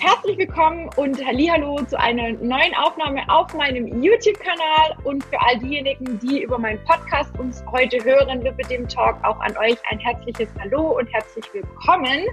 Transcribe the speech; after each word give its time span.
Herzlich 0.00 0.38
willkommen 0.38 0.88
und 0.94 1.18
Hallo 1.26 1.76
zu 1.86 1.98
einer 1.98 2.30
neuen 2.30 2.74
Aufnahme 2.76 3.20
auf 3.28 3.52
meinem 3.52 4.00
YouTube-Kanal 4.00 4.96
und 5.02 5.24
für 5.24 5.40
all 5.40 5.58
diejenigen, 5.58 6.20
die 6.20 6.42
über 6.42 6.56
meinen 6.56 6.78
Podcast 6.84 7.36
uns 7.36 7.64
heute 7.72 8.04
hören, 8.04 8.40
mit 8.40 8.70
dem 8.70 8.86
Talk 8.86 9.16
auch 9.24 9.40
an 9.40 9.56
euch 9.56 9.76
ein 9.90 9.98
herzliches 9.98 10.48
Hallo 10.60 10.98
und 10.98 11.12
herzlich 11.12 11.44
willkommen. 11.52 12.26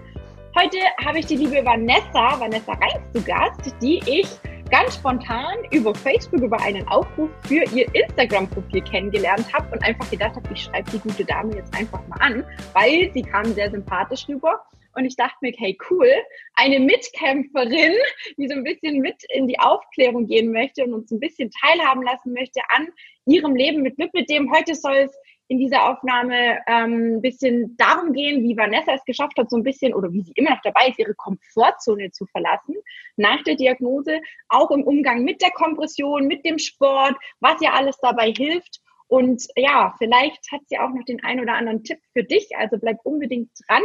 Heute 0.55 0.77
habe 1.03 1.17
ich 1.17 1.25
die 1.25 1.37
liebe 1.37 1.65
Vanessa, 1.65 2.39
Vanessa 2.39 2.73
Reins 2.73 3.11
zu 3.13 3.23
Gast, 3.23 3.75
die 3.81 3.99
ich 4.05 4.27
ganz 4.69 4.95
spontan 4.95 5.55
über 5.71 5.95
Facebook 5.95 6.41
über 6.41 6.61
einen 6.61 6.87
Aufruf 6.87 7.29
für 7.47 7.63
ihr 7.73 7.87
Instagram-Profil 7.95 8.81
kennengelernt 8.81 9.51
habe 9.53 9.71
und 9.71 9.83
einfach 9.83 10.07
gedacht 10.11 10.35
habe, 10.35 10.47
ich 10.53 10.63
schreibe 10.63 10.91
die 10.91 10.99
gute 10.99 11.25
Dame 11.25 11.55
jetzt 11.55 11.75
einfach 11.75 12.05
mal 12.07 12.17
an, 12.19 12.43
weil 12.73 13.11
sie 13.13 13.23
kam 13.23 13.45
sehr 13.45 13.71
sympathisch 13.71 14.27
rüber. 14.29 14.61
Und 14.95 15.05
ich 15.05 15.15
dachte 15.15 15.35
mir, 15.41 15.53
hey, 15.57 15.77
cool, 15.89 16.09
eine 16.55 16.79
Mitkämpferin, 16.79 17.93
die 18.37 18.47
so 18.47 18.55
ein 18.55 18.63
bisschen 18.63 18.99
mit 18.99 19.23
in 19.29 19.47
die 19.47 19.59
Aufklärung 19.59 20.27
gehen 20.27 20.51
möchte 20.51 20.83
und 20.83 20.93
uns 20.93 21.11
ein 21.11 21.19
bisschen 21.19 21.51
teilhaben 21.51 22.03
lassen 22.03 22.33
möchte 22.33 22.61
an 22.69 22.87
ihrem 23.25 23.55
Leben 23.55 23.81
mit 23.81 23.97
Lipidem. 23.97 24.51
Heute 24.53 24.75
soll 24.75 24.95
es 24.95 25.17
in 25.47 25.59
dieser 25.59 25.89
Aufnahme 25.89 26.59
ähm, 26.67 27.17
ein 27.17 27.21
bisschen 27.21 27.75
darum 27.77 28.13
gehen, 28.13 28.43
wie 28.43 28.57
Vanessa 28.57 28.93
es 28.93 29.05
geschafft 29.05 29.37
hat, 29.37 29.49
so 29.49 29.57
ein 29.57 29.63
bisschen 29.63 29.93
oder 29.93 30.11
wie 30.11 30.21
sie 30.21 30.31
immer 30.35 30.51
noch 30.51 30.61
dabei 30.63 30.87
ist, 30.87 30.97
ihre 30.99 31.13
Komfortzone 31.13 32.11
zu 32.11 32.25
verlassen 32.25 32.75
nach 33.15 33.43
der 33.43 33.55
Diagnose, 33.55 34.21
auch 34.49 34.71
im 34.71 34.83
Umgang 34.83 35.23
mit 35.23 35.41
der 35.41 35.51
Kompression, 35.51 36.27
mit 36.27 36.45
dem 36.45 36.57
Sport, 36.57 37.15
was 37.39 37.61
ihr 37.61 37.73
alles 37.73 37.97
dabei 38.01 38.31
hilft. 38.35 38.81
Und 39.07 39.43
ja, 39.55 39.93
vielleicht 39.99 40.51
hat 40.51 40.61
sie 40.65 40.79
auch 40.79 40.89
noch 40.89 41.05
den 41.05 41.23
ein 41.23 41.39
oder 41.39 41.53
anderen 41.53 41.83
Tipp 41.83 41.99
für 42.13 42.23
dich, 42.23 42.49
also 42.57 42.77
bleib 42.79 42.97
unbedingt 43.03 43.51
dran. 43.67 43.83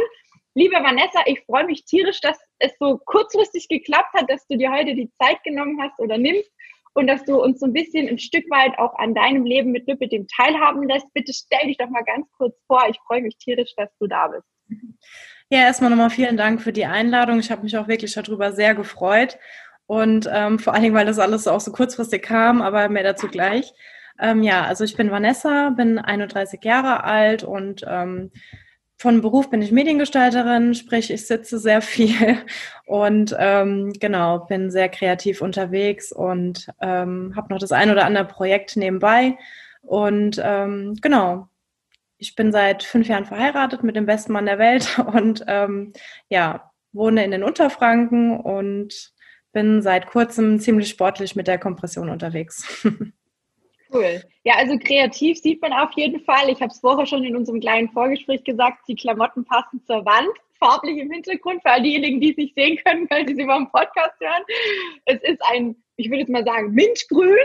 Liebe 0.53 0.75
Vanessa, 0.75 1.21
ich 1.27 1.41
freue 1.45 1.65
mich 1.65 1.85
tierisch, 1.85 2.19
dass 2.19 2.37
es 2.59 2.71
so 2.79 2.97
kurzfristig 2.97 3.69
geklappt 3.69 4.13
hat, 4.13 4.29
dass 4.29 4.45
du 4.47 4.57
dir 4.57 4.71
heute 4.71 4.95
die 4.95 5.09
Zeit 5.21 5.41
genommen 5.43 5.81
hast 5.81 5.97
oder 5.99 6.17
nimmst 6.17 6.51
und 6.93 7.07
dass 7.07 7.23
du 7.23 7.41
uns 7.41 7.59
so 7.59 7.67
ein 7.67 7.73
bisschen 7.73 8.09
ein 8.09 8.19
Stück 8.19 8.49
weit 8.49 8.77
auch 8.77 8.93
an 8.95 9.15
deinem 9.15 9.45
Leben 9.45 9.71
mit 9.71 9.87
Lipidem 9.87 10.27
teilhaben 10.27 10.87
lässt. 10.87 11.05
Bitte 11.13 11.31
stell 11.33 11.67
dich 11.67 11.77
doch 11.77 11.89
mal 11.89 12.03
ganz 12.03 12.27
kurz 12.37 12.55
vor. 12.67 12.83
Ich 12.89 12.99
freue 13.07 13.21
mich 13.21 13.37
tierisch, 13.37 13.73
dass 13.77 13.89
du 13.97 14.07
da 14.07 14.27
bist. 14.27 14.45
Ja, 15.49 15.59
erstmal 15.59 15.89
nochmal 15.89 16.09
vielen 16.09 16.37
Dank 16.37 16.61
für 16.61 16.73
die 16.73 16.85
Einladung. 16.85 17.39
Ich 17.39 17.49
habe 17.51 17.63
mich 17.63 17.77
auch 17.77 17.87
wirklich 17.87 18.13
darüber 18.13 18.51
sehr 18.51 18.75
gefreut. 18.75 19.37
Und 19.85 20.29
ähm, 20.31 20.59
vor 20.59 20.73
allen 20.73 20.83
Dingen, 20.83 20.95
weil 20.95 21.05
das 21.05 21.19
alles 21.19 21.47
auch 21.47 21.59
so 21.59 21.71
kurzfristig 21.71 22.23
kam, 22.23 22.61
aber 22.61 22.89
mehr 22.89 23.03
dazu 23.03 23.27
gleich. 23.27 23.73
Ähm, 24.19 24.43
ja, 24.43 24.63
also 24.63 24.83
ich 24.83 24.95
bin 24.95 25.11
Vanessa, 25.11 25.71
bin 25.71 25.97
31 25.97 26.63
Jahre 26.63 27.03
alt 27.03 27.43
und 27.43 27.83
ähm, 27.87 28.31
von 29.01 29.21
Beruf 29.21 29.49
bin 29.49 29.63
ich 29.63 29.71
Mediengestalterin, 29.71 30.75
sprich 30.75 31.09
ich 31.09 31.25
sitze 31.25 31.57
sehr 31.57 31.81
viel 31.81 32.37
und 32.85 33.35
ähm, 33.39 33.93
genau 33.99 34.45
bin 34.45 34.69
sehr 34.69 34.89
kreativ 34.89 35.41
unterwegs 35.41 36.11
und 36.11 36.67
ähm, 36.81 37.33
habe 37.35 37.51
noch 37.51 37.57
das 37.57 37.71
ein 37.71 37.89
oder 37.89 38.05
andere 38.05 38.25
Projekt 38.25 38.77
nebenbei 38.77 39.39
und 39.81 40.39
ähm, 40.43 40.93
genau 41.01 41.47
ich 42.19 42.35
bin 42.35 42.51
seit 42.51 42.83
fünf 42.83 43.07
Jahren 43.07 43.25
verheiratet 43.25 43.81
mit 43.81 43.95
dem 43.95 44.05
besten 44.05 44.33
Mann 44.33 44.45
der 44.45 44.59
Welt 44.59 44.99
und 45.13 45.43
ähm, 45.47 45.93
ja 46.29 46.71
wohne 46.93 47.25
in 47.25 47.31
den 47.31 47.43
Unterfranken 47.43 48.39
und 48.39 49.13
bin 49.51 49.81
seit 49.81 50.05
kurzem 50.11 50.59
ziemlich 50.59 50.89
sportlich 50.89 51.35
mit 51.35 51.47
der 51.47 51.57
Kompression 51.57 52.07
unterwegs. 52.07 52.85
Cool. 53.93 54.21
Ja, 54.43 54.55
also 54.55 54.77
kreativ 54.77 55.37
sieht 55.37 55.61
man 55.61 55.73
auf 55.73 55.91
jeden 55.95 56.21
Fall. 56.21 56.49
Ich 56.49 56.61
habe 56.61 56.71
es 56.71 56.79
vorher 56.79 57.05
schon 57.05 57.23
in 57.23 57.35
unserem 57.35 57.59
kleinen 57.59 57.89
Vorgespräch 57.89 58.43
gesagt, 58.43 58.87
die 58.87 58.95
Klamotten 58.95 59.45
passen 59.45 59.83
zur 59.85 60.05
Wand, 60.05 60.31
farblich 60.59 60.97
im 60.97 61.11
Hintergrund, 61.11 61.61
für 61.61 61.71
all 61.71 61.81
diejenigen, 61.81 62.21
die 62.21 62.31
es 62.31 62.37
nicht 62.37 62.55
sehen 62.55 62.79
können, 62.85 63.07
weil 63.09 63.27
sie 63.27 63.33
es 63.33 63.39
über 63.39 63.57
den 63.57 63.69
Podcast 63.69 64.19
hören. 64.19 64.43
Es 65.05 65.21
ist 65.23 65.41
ein, 65.51 65.75
ich 65.97 66.09
würde 66.09 66.21
jetzt 66.21 66.29
mal 66.29 66.45
sagen, 66.45 66.71
Mintgrün. 66.71 67.37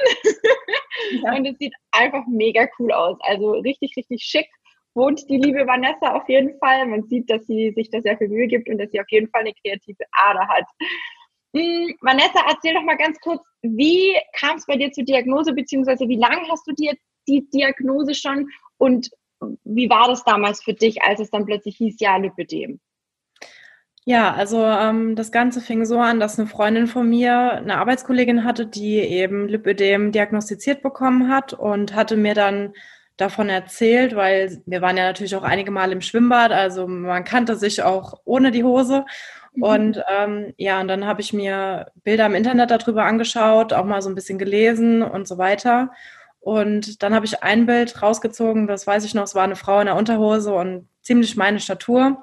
Ja. 1.23 1.35
Und 1.35 1.47
es 1.47 1.59
sieht 1.59 1.75
einfach 1.93 2.25
mega 2.27 2.67
cool 2.79 2.91
aus. 2.91 3.19
Also 3.21 3.53
richtig, 3.53 3.95
richtig 3.97 4.23
schick 4.23 4.49
wohnt 4.97 5.29
die 5.29 5.37
liebe 5.37 5.67
Vanessa 5.67 6.15
auf 6.15 6.29
jeden 6.29 6.59
Fall. 6.59 6.87
Man 6.87 7.05
sieht, 7.05 7.31
dass 7.31 7.47
sie 7.47 7.73
sich 7.77 7.91
da 7.91 8.01
sehr 8.01 8.17
viel 8.17 8.29
Mühe 8.29 8.49
gibt 8.49 8.69
und 8.69 8.79
dass 8.79 8.91
sie 8.91 9.01
auf 9.01 9.11
jeden 9.11 9.29
Fall 9.29 9.43
eine 9.43 9.53
kreative 9.53 10.05
Ader 10.11 10.49
hat. 10.49 10.65
Hm, 11.57 11.97
Vanessa, 12.03 12.41
erzähl 12.51 12.75
doch 12.75 12.83
mal 12.83 12.99
ganz 12.99 13.19
kurz, 13.21 13.41
wie 13.63 14.15
kam 14.39 14.59
es 14.59 14.67
bei 14.67 14.77
dir 14.77 14.93
zur 14.93 15.05
Diagnose, 15.05 15.55
beziehungsweise 15.55 16.07
wie 16.07 16.19
lange 16.19 16.47
hast 16.51 16.67
du 16.67 16.73
dir 16.73 16.93
die 17.27 17.49
Diagnose 17.49 18.15
schon 18.15 18.51
und 18.77 19.09
wie 19.65 19.89
war 19.89 20.09
das 20.09 20.23
damals 20.25 20.63
für 20.63 20.75
dich, 20.75 21.01
als 21.03 21.19
es 21.19 21.31
dann 21.31 21.47
plötzlich 21.47 21.77
hieß, 21.77 21.97
ja, 21.99 22.19
Lipidem? 22.19 22.79
Ja, 24.05 24.35
also 24.35 24.63
ähm, 24.63 25.17
das 25.17 25.33
Ganze 25.33 25.63
fing 25.63 25.87
so 25.87 25.99
an, 25.99 26.21
dass 26.21 26.39
eine 26.39 26.47
Freundin 26.47 26.87
von 26.87 27.09
mir 27.09 27.53
eine 27.53 27.79
Arbeitskollegin 27.79 28.45
hatte, 28.45 28.67
die 28.67 28.99
eben 28.99 29.49
Lipödem 29.49 30.13
diagnostiziert 30.13 30.83
bekommen 30.83 31.31
hat 31.31 31.55
und 31.55 31.95
hatte 31.95 32.17
mir 32.17 32.35
dann 32.35 32.75
davon 33.17 33.49
erzählt, 33.49 34.15
weil 34.15 34.63
wir 34.67 34.83
waren 34.83 34.97
ja 34.99 35.05
natürlich 35.05 35.35
auch 35.37 35.43
einige 35.43 35.71
Mal 35.71 35.91
im 35.91 36.03
Schwimmbad, 36.03 36.53
also 36.53 36.87
man 36.87 37.25
kannte 37.25 37.57
sich 37.57 37.83
auch 37.83 38.21
ohne 38.25 38.51
die 38.51 38.63
Hose. 38.63 39.07
Und 39.61 40.03
ähm, 40.09 40.53
ja, 40.57 40.81
und 40.81 40.89
dann 40.89 41.07
habe 41.07 41.21
ich 41.21 41.33
mir 41.33 41.91
Bilder 42.05 42.27
im 42.27 42.35
Internet 42.35 42.71
darüber 42.71 43.05
angeschaut, 43.05 43.73
auch 43.73 43.85
mal 43.85 44.03
so 44.03 44.09
ein 44.09 44.15
bisschen 44.15 44.39
gelesen 44.39 45.03
und 45.03 45.27
so 45.27 45.39
weiter. 45.39 45.91
Und 46.41 47.03
dann 47.03 47.15
habe 47.15 47.27
ich 47.27 47.43
ein 47.43 47.67
Bild 47.67 48.03
rausgezogen, 48.03 48.67
das 48.67 48.87
weiß 48.87 49.05
ich 49.05 49.15
noch, 49.15 49.25
es 49.25 49.35
war 49.35 49.45
eine 49.45 49.57
Frau 49.57 49.81
in 49.81 49.87
der 49.87 49.97
Unterhose 49.97 50.55
und 50.55 50.89
ziemlich 51.03 51.37
meine 51.37 51.59
Statur. 51.59 52.23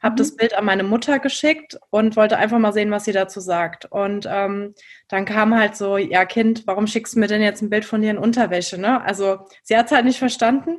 Habe 0.00 0.12
mhm. 0.12 0.16
das 0.18 0.36
Bild 0.36 0.54
an 0.54 0.64
meine 0.64 0.84
Mutter 0.84 1.18
geschickt 1.18 1.78
und 1.90 2.14
wollte 2.14 2.36
einfach 2.36 2.58
mal 2.58 2.72
sehen, 2.72 2.90
was 2.90 3.04
sie 3.04 3.12
dazu 3.12 3.40
sagt. 3.40 3.86
Und 3.86 4.28
ähm, 4.30 4.74
dann 5.08 5.24
kam 5.24 5.58
halt 5.58 5.74
so, 5.76 5.96
ja 5.96 6.24
Kind, 6.24 6.66
warum 6.66 6.86
schickst 6.86 7.16
du 7.16 7.18
mir 7.20 7.26
denn 7.26 7.42
jetzt 7.42 7.62
ein 7.62 7.70
Bild 7.70 7.84
von 7.84 8.02
dir 8.02 8.10
in 8.10 8.18
Unterwäsche? 8.18 8.78
Ne? 8.78 9.02
Also 9.02 9.38
sie 9.62 9.76
hat 9.76 9.86
es 9.86 9.92
halt 9.92 10.04
nicht 10.04 10.18
verstanden. 10.18 10.76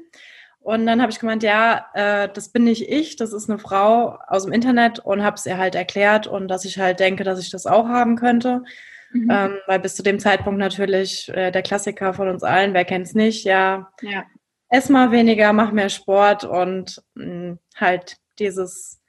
Und 0.65 0.87
dann 0.87 0.99
habe 0.99 1.11
ich 1.11 1.19
gemeint, 1.19 1.43
ja, 1.43 1.85
äh, 1.93 2.27
das 2.33 2.49
bin 2.49 2.63
nicht 2.63 2.89
ich, 2.89 3.17
das 3.17 3.33
ist 3.33 3.47
eine 3.47 3.59
Frau 3.59 4.17
aus 4.27 4.45
dem 4.45 4.51
Internet 4.51 4.97
und 4.97 5.23
habe 5.23 5.35
es 5.35 5.45
ihr 5.45 5.59
halt 5.59 5.75
erklärt 5.75 6.25
und 6.25 6.47
dass 6.47 6.65
ich 6.65 6.79
halt 6.79 6.99
denke, 6.99 7.23
dass 7.23 7.39
ich 7.39 7.51
das 7.51 7.67
auch 7.67 7.87
haben 7.87 8.15
könnte. 8.15 8.63
Mhm. 9.11 9.29
Ähm, 9.29 9.57
weil 9.67 9.79
bis 9.79 9.95
zu 9.95 10.01
dem 10.01 10.17
Zeitpunkt 10.17 10.57
natürlich 10.57 11.29
äh, 11.29 11.51
der 11.51 11.61
Klassiker 11.61 12.15
von 12.15 12.29
uns 12.29 12.41
allen, 12.41 12.73
wer 12.73 12.83
kennt 12.83 13.05
es 13.05 13.13
nicht, 13.13 13.45
ja, 13.45 13.91
ja, 14.01 14.23
ess 14.69 14.89
mal 14.89 15.11
weniger, 15.11 15.53
mach 15.53 15.71
mehr 15.71 15.89
Sport 15.89 16.45
und 16.45 16.99
mh, 17.13 17.25
mm, 17.25 17.59
halt 17.75 18.17
dieses 18.39 18.99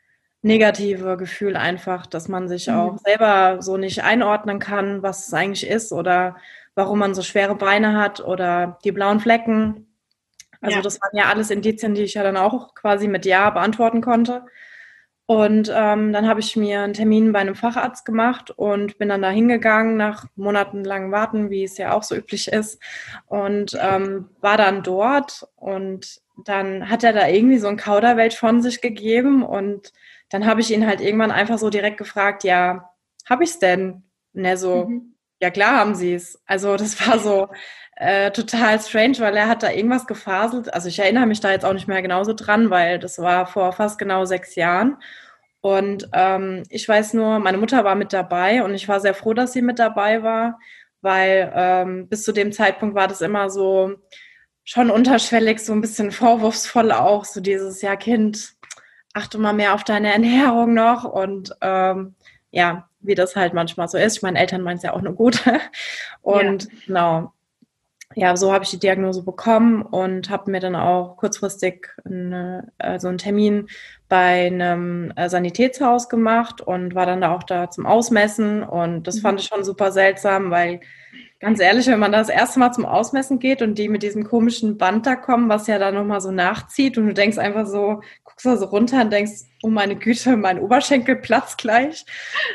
negative 0.42 1.16
Gefühl 1.16 1.56
einfach, 1.56 2.04
dass 2.04 2.28
man 2.28 2.48
sich 2.48 2.66
mhm. 2.66 2.74
auch 2.74 2.98
selber 2.98 3.62
so 3.62 3.78
nicht 3.78 4.04
einordnen 4.04 4.58
kann, 4.58 5.02
was 5.02 5.28
es 5.28 5.32
eigentlich 5.32 5.66
ist 5.66 5.90
oder 5.90 6.36
warum 6.74 6.98
man 6.98 7.14
so 7.14 7.22
schwere 7.22 7.54
Beine 7.54 7.96
hat 7.98 8.20
oder 8.20 8.78
die 8.84 8.92
blauen 8.92 9.20
Flecken 9.20 9.85
also 10.60 10.76
ja. 10.76 10.82
das 10.82 11.00
waren 11.00 11.16
ja 11.16 11.24
alles 11.26 11.50
Indizien, 11.50 11.94
die 11.94 12.02
ich 12.02 12.14
ja 12.14 12.22
dann 12.22 12.36
auch 12.36 12.74
quasi 12.74 13.08
mit 13.08 13.26
Ja 13.26 13.50
beantworten 13.50 14.00
konnte. 14.00 14.44
Und 15.26 15.72
ähm, 15.74 16.12
dann 16.12 16.28
habe 16.28 16.38
ich 16.38 16.56
mir 16.56 16.82
einen 16.82 16.92
Termin 16.92 17.32
bei 17.32 17.40
einem 17.40 17.56
Facharzt 17.56 18.04
gemacht 18.04 18.52
und 18.52 18.96
bin 18.98 19.08
dann 19.08 19.22
da 19.22 19.30
hingegangen 19.30 19.96
nach 19.96 20.26
monatelangem 20.36 21.10
Warten, 21.10 21.50
wie 21.50 21.64
es 21.64 21.78
ja 21.78 21.92
auch 21.92 22.04
so 22.04 22.14
üblich 22.14 22.46
ist. 22.46 22.80
Und 23.26 23.76
ähm, 23.80 24.30
war 24.40 24.56
dann 24.56 24.84
dort 24.84 25.48
und 25.56 26.20
dann 26.44 26.88
hat 26.88 27.02
er 27.02 27.12
da 27.12 27.26
irgendwie 27.26 27.58
so 27.58 27.66
ein 27.66 27.76
Kauderwelt 27.76 28.34
von 28.34 28.62
sich 28.62 28.80
gegeben 28.80 29.42
und 29.42 29.92
dann 30.28 30.46
habe 30.46 30.60
ich 30.60 30.70
ihn 30.70 30.86
halt 30.86 31.00
irgendwann 31.00 31.30
einfach 31.32 31.58
so 31.58 31.70
direkt 31.70 31.98
gefragt, 31.98 32.44
ja, 32.44 32.90
habe 33.28 33.42
ich 33.42 33.50
es 33.50 33.58
denn? 33.58 34.04
Und 34.32 34.44
er 34.44 34.56
so, 34.56 34.86
mhm. 34.86 35.14
ja 35.40 35.50
klar 35.50 35.78
haben 35.78 35.96
sie 35.96 36.14
es. 36.14 36.40
Also 36.46 36.76
das 36.76 37.06
war 37.08 37.18
so, 37.18 37.48
äh, 37.96 38.30
total 38.30 38.78
strange, 38.80 39.18
weil 39.18 39.36
er 39.36 39.48
hat 39.48 39.62
da 39.62 39.70
irgendwas 39.70 40.06
gefaselt. 40.06 40.72
Also 40.72 40.88
ich 40.88 40.98
erinnere 40.98 41.26
mich 41.26 41.40
da 41.40 41.50
jetzt 41.50 41.64
auch 41.64 41.72
nicht 41.72 41.88
mehr 41.88 42.02
genauso 42.02 42.34
dran, 42.34 42.70
weil 42.70 42.98
das 42.98 43.18
war 43.18 43.46
vor 43.46 43.72
fast 43.72 43.98
genau 43.98 44.24
sechs 44.26 44.54
Jahren. 44.54 44.98
Und 45.62 46.08
ähm, 46.12 46.62
ich 46.68 46.88
weiß 46.88 47.14
nur, 47.14 47.38
meine 47.38 47.58
Mutter 47.58 47.84
war 47.84 47.94
mit 47.94 48.12
dabei 48.12 48.62
und 48.62 48.74
ich 48.74 48.86
war 48.88 49.00
sehr 49.00 49.14
froh, 49.14 49.34
dass 49.34 49.52
sie 49.52 49.62
mit 49.62 49.78
dabei 49.78 50.22
war, 50.22 50.58
weil 51.00 51.50
ähm, 51.54 52.08
bis 52.08 52.22
zu 52.22 52.32
dem 52.32 52.52
Zeitpunkt 52.52 52.94
war 52.94 53.08
das 53.08 53.22
immer 53.22 53.50
so 53.50 53.94
schon 54.62 54.90
unterschwellig, 54.90 55.60
so 55.60 55.72
ein 55.72 55.80
bisschen 55.80 56.12
vorwurfsvoll 56.12 56.92
auch, 56.92 57.24
so 57.24 57.40
dieses, 57.40 57.82
ja 57.82 57.96
Kind, 57.96 58.54
achte 59.14 59.38
mal 59.38 59.54
mehr 59.54 59.74
auf 59.74 59.84
deine 59.84 60.12
Ernährung 60.12 60.74
noch 60.74 61.04
und 61.04 61.52
ähm, 61.62 62.14
ja, 62.50 62.88
wie 63.00 63.14
das 63.14 63.36
halt 63.36 63.54
manchmal 63.54 63.88
so 63.88 63.98
ist. 63.98 64.16
Ich 64.16 64.22
meine, 64.22 64.38
Eltern 64.38 64.62
meinen 64.62 64.76
es 64.76 64.82
ja 64.82 64.92
auch 64.92 65.00
nur 65.02 65.14
gut. 65.14 65.42
Und 66.22 66.64
ja. 66.64 66.70
genau, 66.86 67.32
ja, 68.18 68.34
so 68.34 68.50
habe 68.50 68.64
ich 68.64 68.70
die 68.70 68.78
Diagnose 68.78 69.22
bekommen 69.22 69.82
und 69.82 70.30
habe 70.30 70.50
mir 70.50 70.58
dann 70.58 70.74
auch 70.74 71.18
kurzfristig 71.18 71.88
eine, 72.02 72.72
also 72.78 73.08
einen 73.08 73.18
Termin 73.18 73.68
bei 74.08 74.46
einem 74.46 75.12
äh, 75.16 75.28
Sanitätshaus 75.28 76.08
gemacht 76.08 76.62
und 76.62 76.94
war 76.94 77.04
dann 77.04 77.20
da 77.20 77.34
auch 77.34 77.42
da 77.42 77.70
zum 77.70 77.84
Ausmessen. 77.84 78.62
Und 78.62 79.06
das 79.06 79.20
fand 79.20 79.34
mhm. 79.34 79.40
ich 79.40 79.46
schon 79.48 79.64
super 79.64 79.92
seltsam, 79.92 80.50
weil 80.50 80.80
ganz 81.40 81.60
ehrlich, 81.60 81.88
wenn 81.88 81.98
man 81.98 82.10
das 82.10 82.30
erste 82.30 82.58
Mal 82.58 82.72
zum 82.72 82.86
Ausmessen 82.86 83.38
geht 83.38 83.60
und 83.60 83.76
die 83.76 83.90
mit 83.90 84.02
diesem 84.02 84.24
komischen 84.24 84.78
Band 84.78 85.04
da 85.04 85.14
kommen, 85.14 85.50
was 85.50 85.66
ja 85.66 85.78
da 85.78 85.92
nochmal 85.92 86.22
so 86.22 86.30
nachzieht 86.30 86.96
und 86.96 87.08
du 87.08 87.12
denkst 87.12 87.36
einfach 87.36 87.66
so, 87.66 88.00
guckst 88.24 88.46
da 88.46 88.56
so 88.56 88.64
runter 88.64 89.02
und 89.02 89.12
denkst, 89.12 89.42
oh 89.62 89.68
meine 89.68 89.94
Güte, 89.94 90.38
mein 90.38 90.58
Oberschenkel 90.58 91.16
platzt 91.16 91.58
gleich. 91.58 92.06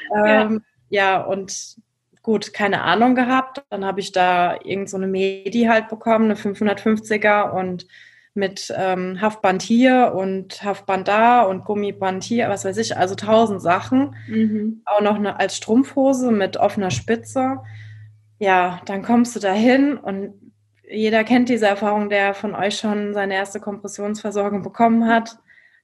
Ja. 0.10 0.42
Ähm, 0.42 0.64
ja, 0.90 1.22
und 1.22 1.76
gut, 2.22 2.54
keine 2.54 2.82
Ahnung 2.82 3.16
gehabt. 3.16 3.64
Dann 3.70 3.86
habe 3.86 4.00
ich 4.00 4.12
da 4.12 4.60
irgend 4.64 4.90
so 4.90 4.98
eine 4.98 5.08
Medi 5.08 5.64
halt 5.64 5.90
bekommen, 5.90 6.26
eine 6.26 6.36
550er 6.36 7.52
und 7.52 7.88
mit 8.34 8.74
ähm, 8.78 9.20
Haftband 9.20 9.62
hier 9.62 10.14
und 10.16 10.64
Haftband 10.64 11.08
da 11.08 11.42
und 11.42 11.66
Gummiband 11.66 12.24
hier, 12.24 12.48
was 12.48 12.64
weiß 12.64 12.78
ich, 12.78 12.96
also 12.96 13.16
tausend 13.16 13.62
Sachen. 13.62 14.16
Mhm. 14.28 14.82
Auch 14.86 15.02
noch 15.02 15.16
eine, 15.16 15.40
als 15.40 15.58
Strumpfhose 15.58 16.32
mit 16.32 16.56
offener 16.56 16.92
Spitze. 16.92 17.58
Ja, 18.40 18.82
dann 18.86 19.04
kommst 19.04 19.36
du 19.36 19.40
da 19.40 19.52
hin 19.54 19.98
und 19.98 20.34
jeder 20.90 21.24
kennt 21.24 21.50
diese 21.50 21.68
Erfahrung, 21.68 22.10
der 22.10 22.34
von 22.34 22.56
euch 22.56 22.78
schon 22.78 23.14
seine 23.14 23.36
erste 23.36 23.60
Kompressionsversorgung 23.60 24.62
bekommen 24.62 25.08
hat. 25.08 25.38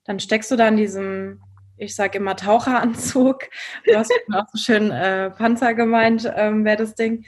Dann 0.06 0.20
steckst 0.20 0.52
du 0.52 0.56
da 0.56 0.68
in 0.68 0.78
diesem, 0.78 1.42
ich 1.78 1.96
sage 1.96 2.18
immer 2.18 2.36
Taucheranzug. 2.36 3.50
Du 3.86 3.96
hast 3.96 4.12
auch 4.34 4.46
so 4.52 4.58
schön 4.58 4.92
äh, 4.92 5.30
Panzer 5.32 5.74
gemeint, 5.74 6.32
ähm, 6.36 6.66
wäre 6.66 6.78
das 6.78 6.96
Ding. 6.96 7.26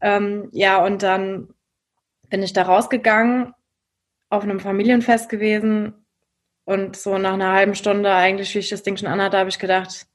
Ähm, 0.00 0.48
ja, 0.52 0.82
und 0.84 1.02
dann 1.02 1.48
bin 2.28 2.42
ich 2.42 2.52
da 2.52 2.62
rausgegangen 2.62 3.54
auf 4.30 4.44
einem 4.44 4.60
Familienfest 4.60 5.28
gewesen 5.28 5.94
und 6.64 6.96
so 6.96 7.18
nach 7.18 7.34
einer 7.34 7.52
halben 7.52 7.74
Stunde 7.74 8.14
eigentlich, 8.14 8.54
wie 8.54 8.60
ich 8.60 8.68
das 8.70 8.82
Ding 8.82 8.96
schon 8.96 9.08
anhatte, 9.08 9.38
habe 9.38 9.50
ich 9.50 9.58
gedacht, 9.58 10.06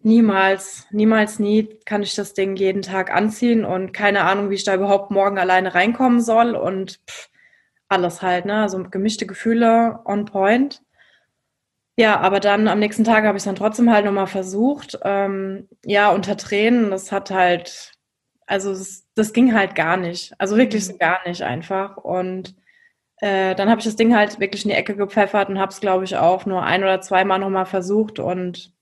niemals, 0.00 0.86
niemals, 0.90 1.38
nie 1.38 1.78
kann 1.84 2.02
ich 2.02 2.14
das 2.14 2.34
Ding 2.34 2.54
jeden 2.56 2.82
Tag 2.82 3.12
anziehen 3.12 3.64
und 3.64 3.92
keine 3.92 4.22
Ahnung, 4.22 4.50
wie 4.50 4.54
ich 4.54 4.64
da 4.64 4.74
überhaupt 4.74 5.10
morgen 5.10 5.38
alleine 5.38 5.74
reinkommen 5.74 6.20
soll 6.20 6.54
und 6.54 7.00
pff, 7.08 7.30
alles 7.88 8.22
halt, 8.22 8.44
ne? 8.44 8.62
Also 8.62 8.82
gemischte 8.84 9.26
Gefühle 9.26 10.00
on 10.04 10.24
point. 10.26 10.82
Ja, 11.96 12.18
aber 12.20 12.40
dann 12.40 12.66
am 12.66 12.80
nächsten 12.80 13.04
Tag 13.04 13.24
habe 13.24 13.36
ich 13.36 13.42
es 13.42 13.44
dann 13.44 13.54
trotzdem 13.54 13.90
halt 13.92 14.04
nochmal 14.04 14.26
versucht. 14.26 14.98
Ähm, 15.04 15.68
ja, 15.84 16.10
unter 16.10 16.36
Tränen, 16.36 16.90
das 16.90 17.12
hat 17.12 17.30
halt, 17.30 17.92
also 18.46 18.70
das, 18.72 19.04
das 19.14 19.32
ging 19.32 19.54
halt 19.54 19.74
gar 19.76 19.96
nicht. 19.96 20.34
Also 20.38 20.56
wirklich 20.56 20.84
so 20.86 20.96
gar 20.98 21.20
nicht 21.26 21.42
einfach. 21.42 21.96
Und 21.98 22.56
äh, 23.20 23.54
dann 23.54 23.70
habe 23.70 23.80
ich 23.80 23.86
das 23.86 23.96
Ding 23.96 24.14
halt 24.16 24.40
wirklich 24.40 24.64
in 24.64 24.70
die 24.70 24.76
Ecke 24.76 24.96
gepfeffert 24.96 25.48
und 25.48 25.58
habe 25.60 25.70
es, 25.72 25.80
glaube 25.80 26.04
ich, 26.04 26.16
auch 26.16 26.46
nur 26.46 26.64
ein 26.64 26.82
oder 26.82 27.00
zweimal 27.00 27.38
nochmal 27.38 27.66
versucht. 27.66 28.18
Und 28.18 28.72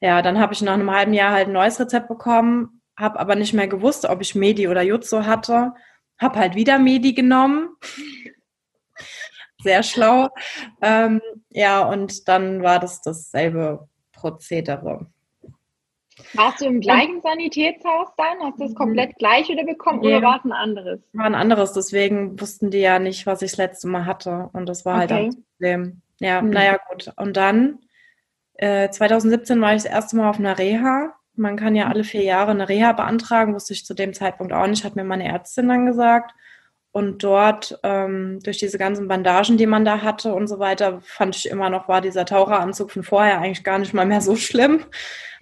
ja, 0.00 0.22
dann 0.22 0.38
habe 0.38 0.52
ich 0.54 0.62
nach 0.62 0.74
einem 0.74 0.90
halben 0.92 1.14
Jahr 1.14 1.32
halt 1.32 1.48
ein 1.48 1.52
neues 1.52 1.80
Rezept 1.80 2.08
bekommen, 2.08 2.82
habe 2.96 3.18
aber 3.20 3.34
nicht 3.36 3.54
mehr 3.54 3.68
gewusst, 3.68 4.06
ob 4.06 4.20
ich 4.20 4.34
Medi 4.36 4.68
oder 4.68 4.82
Jutsu 4.82 5.26
hatte. 5.26 5.74
Habe 6.18 6.38
halt 6.38 6.54
wieder 6.54 6.78
Medi 6.78 7.14
genommen. 7.14 7.70
Sehr 9.62 9.82
schlau. 9.82 10.28
Ähm, 10.80 11.20
ja, 11.50 11.84
und 11.84 12.28
dann 12.28 12.62
war 12.62 12.78
das 12.78 13.00
dasselbe 13.02 13.88
Prozedere. 14.12 15.06
Warst 16.34 16.60
du 16.60 16.66
im 16.66 16.80
gleichen 16.80 17.20
Sanitätshaus 17.22 18.08
dann? 18.16 18.38
Hast 18.42 18.58
du 18.58 18.64
das 18.64 18.74
komplett 18.74 19.16
gleich 19.18 19.48
wieder 19.48 19.64
bekommen 19.64 20.02
ja. 20.02 20.18
oder 20.18 20.26
war 20.26 20.38
es 20.38 20.44
ein 20.44 20.52
anderes? 20.52 21.00
War 21.12 21.26
ein 21.26 21.34
anderes, 21.34 21.72
deswegen 21.72 22.40
wussten 22.40 22.70
die 22.70 22.78
ja 22.78 22.98
nicht, 22.98 23.26
was 23.26 23.42
ich 23.42 23.52
das 23.52 23.58
letzte 23.58 23.88
Mal 23.88 24.04
hatte. 24.04 24.50
Und 24.52 24.68
das 24.68 24.84
war 24.84 25.02
okay. 25.02 25.14
halt 25.14 25.28
das 25.28 25.36
Problem. 25.36 26.02
Ja, 26.20 26.42
mhm. 26.42 26.50
naja, 26.50 26.78
gut. 26.90 27.12
Und 27.16 27.36
dann, 27.36 27.78
äh, 28.54 28.90
2017 28.90 29.60
war 29.60 29.74
ich 29.74 29.82
das 29.82 29.92
erste 29.92 30.16
Mal 30.16 30.28
auf 30.28 30.38
einer 30.38 30.58
Reha. 30.58 31.14
Man 31.34 31.56
kann 31.56 31.76
ja 31.76 31.86
alle 31.86 32.02
vier 32.02 32.22
Jahre 32.22 32.50
eine 32.50 32.68
Reha 32.68 32.92
beantragen, 32.92 33.54
wusste 33.54 33.72
ich 33.72 33.86
zu 33.86 33.94
dem 33.94 34.12
Zeitpunkt 34.12 34.52
auch 34.52 34.66
nicht, 34.66 34.84
hat 34.84 34.96
mir 34.96 35.04
meine 35.04 35.28
Ärztin 35.28 35.68
dann 35.68 35.86
gesagt. 35.86 36.34
Und 36.90 37.22
dort, 37.22 37.78
ähm, 37.82 38.40
durch 38.42 38.58
diese 38.58 38.78
ganzen 38.78 39.08
Bandagen, 39.08 39.56
die 39.56 39.66
man 39.66 39.84
da 39.84 40.00
hatte 40.00 40.34
und 40.34 40.48
so 40.48 40.58
weiter, 40.58 41.00
fand 41.02 41.36
ich 41.36 41.48
immer 41.48 41.68
noch, 41.68 41.86
war 41.86 42.00
dieser 42.00 42.24
Taucheranzug 42.24 42.90
von 42.90 43.02
vorher 43.02 43.40
eigentlich 43.40 43.62
gar 43.62 43.78
nicht 43.78 43.92
mal 43.92 44.06
mehr 44.06 44.20
so 44.20 44.36
schlimm. 44.36 44.84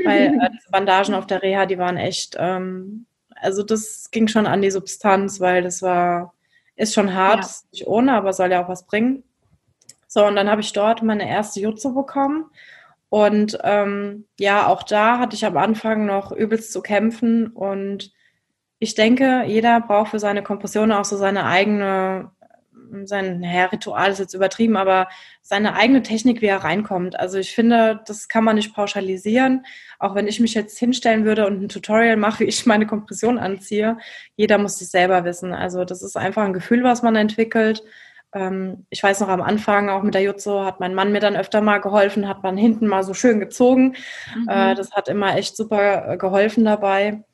Weil 0.04 0.22
äh, 0.22 0.31
diese 0.52 0.70
Bandagen 0.70 1.14
auf 1.14 1.26
der 1.26 1.43
Reha, 1.43 1.66
die 1.66 1.78
waren 1.78 1.96
echt, 1.96 2.37
ähm, 2.38 3.06
also 3.37 3.62
das 3.62 4.10
ging 4.10 4.28
schon 4.28 4.46
an 4.46 4.60
die 4.60 4.70
Substanz, 4.70 5.40
weil 5.40 5.62
das 5.62 5.82
war, 5.82 6.34
ist 6.75 6.94
schon 6.94 7.14
hart, 7.14 7.40
ja. 7.40 7.46
ist 7.46 7.72
nicht 7.72 7.87
ohne, 7.87 8.12
aber 8.14 8.32
soll 8.32 8.50
ja 8.50 8.64
auch 8.64 8.69
was 8.69 8.87
bringen. 8.87 9.22
So, 10.08 10.26
und 10.26 10.37
dann 10.37 10.50
habe 10.50 10.60
ich 10.60 10.72
dort 10.72 11.02
meine 11.02 11.28
erste 11.28 11.60
Jutsu 11.60 11.94
bekommen. 11.94 12.50
Und 13.08 13.58
ähm, 13.62 14.26
ja, 14.38 14.66
auch 14.66 14.82
da 14.82 15.19
hatte 15.19 15.37
ich 15.37 15.46
am 15.46 15.56
Anfang 15.56 16.06
noch 16.06 16.32
übelst 16.32 16.72
zu 16.72 16.82
kämpfen 16.82 17.49
und 17.49 18.12
ich 18.78 18.94
denke, 18.94 19.44
jeder 19.46 19.81
braucht 19.81 20.11
für 20.11 20.19
seine 20.19 20.43
Kompression 20.43 20.93
auch 20.93 21.05
so 21.05 21.17
seine 21.17 21.46
eigene, 21.46 22.31
sein 23.05 23.43
ja, 23.43 23.67
Ritual 23.67 24.11
ist 24.11 24.19
jetzt 24.19 24.34
übertrieben, 24.34 24.76
aber 24.76 25.08
seine 25.43 25.75
eigene 25.75 26.02
Technik, 26.02 26.43
wie 26.43 26.46
er 26.46 26.62
reinkommt. 26.62 27.19
Also 27.19 27.38
ich 27.38 27.55
finde, 27.55 28.00
das 28.06 28.28
kann 28.28 28.44
man 28.44 28.56
nicht 28.56 28.75
pauschalisieren. 28.75 29.64
Auch 29.99 30.14
wenn 30.14 30.28
ich 30.28 30.40
mich 30.40 30.55
jetzt 30.55 30.78
hinstellen 30.78 31.25
würde 31.25 31.46
und 31.46 31.62
ein 31.62 31.69
Tutorial 31.69 32.17
mache, 32.17 32.40
wie 32.44 32.49
ich 32.49 32.67
meine 32.67 32.87
Kompression 32.87 33.38
anziehe, 33.38 33.96
jeder 34.37 34.58
muss 34.58 34.81
es 34.81 34.90
selber 34.90 35.25
wissen. 35.25 35.52
Also 35.55 35.84
das 35.84 36.02
ist 36.02 36.17
einfach 36.17 36.43
ein 36.44 36.52
Gefühl, 36.52 36.84
was 36.84 37.02
man 37.02 37.17
entwickelt. 37.17 37.82
Ähm, 38.34 38.87
ich 38.90 39.02
weiß 39.02 39.20
noch 39.20 39.28
am 39.28 39.40
Anfang, 39.40 39.88
auch 39.88 40.02
mit 40.02 40.14
der 40.14 40.23
Jutsu, 40.23 40.64
hat 40.64 40.81
mein 40.81 40.94
Mann 40.94 41.12
mir 41.12 41.20
dann 41.20 41.37
öfter 41.37 41.62
mal 41.62 41.81
geholfen, 41.81 42.28
hat 42.28 42.43
man 42.43 42.58
hinten 42.58 42.87
mal 42.88 43.05
so 43.05 43.14
schön 43.14 43.40
gezogen. 43.40 43.96
Mhm. 44.37 44.49
Äh, 44.49 44.75
das 44.75 44.93
hat 44.93 45.08
immer 45.08 45.37
echt 45.37 45.56
super 45.56 46.12
äh, 46.12 46.17
geholfen 46.19 46.64
dabei 46.64 47.25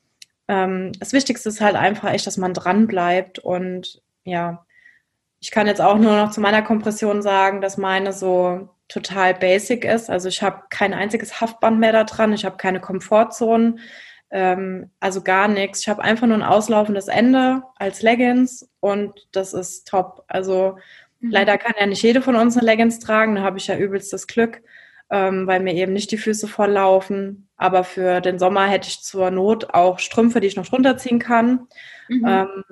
ähm, 0.47 0.91
das 0.99 1.13
Wichtigste 1.13 1.49
ist 1.49 1.61
halt 1.61 1.75
einfach 1.75 2.11
echt, 2.11 2.27
dass 2.27 2.37
man 2.37 2.53
dran 2.53 2.87
bleibt 2.87 3.39
und 3.39 4.01
ja, 4.23 4.65
ich 5.39 5.51
kann 5.51 5.67
jetzt 5.67 5.81
auch 5.81 5.97
nur 5.97 6.15
noch 6.15 6.31
zu 6.31 6.39
meiner 6.39 6.61
Kompression 6.61 7.21
sagen, 7.21 7.59
dass 7.59 7.77
meine 7.77 8.13
so 8.13 8.69
total 8.87 9.33
basic 9.33 9.83
ist. 9.83 10.09
Also 10.09 10.29
ich 10.29 10.41
habe 10.41 10.63
kein 10.69 10.93
einziges 10.93 11.41
Haftband 11.41 11.79
mehr 11.79 11.91
da 11.91 12.03
dran, 12.05 12.31
ich 12.33 12.45
habe 12.45 12.57
keine 12.57 12.79
Komfortzonen, 12.79 13.79
ähm, 14.31 14.91
also 14.99 15.21
gar 15.21 15.47
nichts. 15.47 15.81
Ich 15.81 15.89
habe 15.89 16.03
einfach 16.03 16.27
nur 16.27 16.37
ein 16.37 16.43
auslaufendes 16.43 17.07
Ende 17.07 17.63
als 17.75 18.01
Leggings 18.01 18.69
und 18.79 19.27
das 19.31 19.53
ist 19.53 19.87
top. 19.87 20.23
Also 20.27 20.77
mhm. 21.19 21.31
leider 21.31 21.57
kann 21.57 21.73
ja 21.79 21.87
nicht 21.87 22.03
jede 22.03 22.21
von 22.21 22.35
uns 22.35 22.55
eine 22.55 22.65
Leggings 22.65 22.99
tragen, 22.99 23.35
da 23.35 23.41
habe 23.41 23.57
ich 23.57 23.67
ja 23.67 23.77
übelst 23.77 24.13
das 24.13 24.27
Glück 24.27 24.61
ähm, 25.13 25.45
weil 25.45 25.59
mir 25.59 25.75
eben 25.75 25.93
nicht 25.93 26.11
die 26.11 26.17
Füße 26.17 26.47
volllaufen. 26.47 27.47
Aber 27.55 27.83
für 27.83 28.19
den 28.19 28.39
Sommer 28.39 28.65
hätte 28.65 28.87
ich 28.87 29.03
zur 29.03 29.29
Not 29.29 29.73
auch 29.73 29.99
Strümpfe, 29.99 30.39
die 30.39 30.47
ich 30.47 30.55
noch 30.55 30.67
drunter 30.67 30.97
ziehen 30.97 31.19
kann. 31.19 31.67
Mhm. 32.09 32.25
Ähm, 32.27 32.63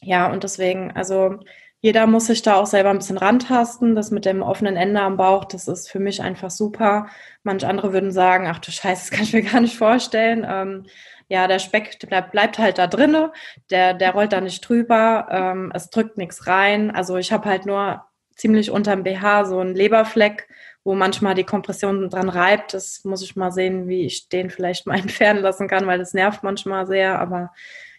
ja, 0.00 0.30
und 0.30 0.44
deswegen, 0.44 0.92
also 0.92 1.40
jeder 1.80 2.06
muss 2.06 2.26
sich 2.26 2.42
da 2.42 2.54
auch 2.54 2.66
selber 2.66 2.90
ein 2.90 2.98
bisschen 2.98 3.18
rantasten. 3.18 3.96
Das 3.96 4.12
mit 4.12 4.24
dem 4.24 4.42
offenen 4.42 4.76
Ende 4.76 5.00
am 5.00 5.16
Bauch, 5.16 5.44
das 5.44 5.66
ist 5.66 5.90
für 5.90 5.98
mich 5.98 6.22
einfach 6.22 6.50
super. 6.50 7.08
Manche 7.42 7.66
andere 7.66 7.92
würden 7.92 8.12
sagen, 8.12 8.46
ach 8.46 8.60
du 8.60 8.70
Scheiße, 8.70 9.10
das 9.10 9.10
kann 9.10 9.24
ich 9.24 9.32
mir 9.32 9.42
gar 9.42 9.60
nicht 9.60 9.76
vorstellen. 9.76 10.46
Ähm, 10.48 10.86
ja, 11.28 11.48
der 11.48 11.58
Speck 11.58 11.98
der 11.98 12.22
bleibt 12.22 12.58
halt 12.58 12.78
da 12.78 12.86
drinne, 12.86 13.32
der, 13.70 13.94
der 13.94 14.12
rollt 14.12 14.32
da 14.32 14.40
nicht 14.40 14.60
drüber, 14.60 15.26
ähm, 15.30 15.72
es 15.74 15.90
drückt 15.90 16.16
nichts 16.16 16.46
rein. 16.46 16.92
Also 16.92 17.16
ich 17.16 17.32
habe 17.32 17.48
halt 17.48 17.66
nur 17.66 18.04
ziemlich 18.36 18.70
unterm 18.70 19.02
BH 19.02 19.46
so 19.46 19.58
einen 19.58 19.74
Leberfleck 19.74 20.48
wo 20.86 20.94
manchmal 20.94 21.34
die 21.34 21.44
Kompression 21.44 22.08
dran 22.08 22.28
reibt. 22.28 22.72
Das 22.72 23.04
muss 23.04 23.20
ich 23.20 23.34
mal 23.34 23.50
sehen, 23.50 23.88
wie 23.88 24.06
ich 24.06 24.28
den 24.28 24.50
vielleicht 24.50 24.86
mal 24.86 24.98
entfernen 25.00 25.42
lassen 25.42 25.66
kann, 25.66 25.86
weil 25.86 25.98
das 25.98 26.14
nervt 26.14 26.44
manchmal 26.44 26.86
sehr. 26.86 27.18
Aber 27.18 27.52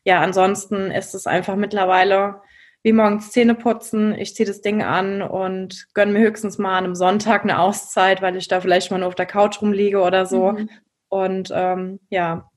ja, 0.06 0.22
ansonsten 0.22 0.90
ist 0.90 1.14
es 1.14 1.28
einfach 1.28 1.58
mittlerweile 1.58 2.42
wie 2.84 2.94
morgens 2.94 3.32
Zähne 3.32 3.56
putzen. 3.56 4.16
Ich 4.18 4.36
ziehe 4.36 4.48
das 4.48 4.62
Ding 4.62 4.84
an 4.84 5.22
und 5.22 5.88
gönne 5.94 6.14
mir 6.14 6.20
höchstens 6.20 6.58
mal 6.58 6.78
an 6.78 6.86
einem 6.86 6.96
Sonntag 6.96 7.44
eine 7.44 7.60
Auszeit, 7.60 8.22
weil 8.22 8.38
ich 8.38 8.48
da 8.48 8.62
vielleicht 8.62 8.90
mal 8.90 9.00
nur 9.00 9.10
auf 9.10 9.16
der 9.16 9.26
Couch 9.26 9.62
rumliege 9.62 10.00
oder 10.00 10.26
so. 10.26 10.54
Mhm. 10.54 10.70
Und 11.10 11.52
ähm, 11.54 12.00
ja, 12.10 12.50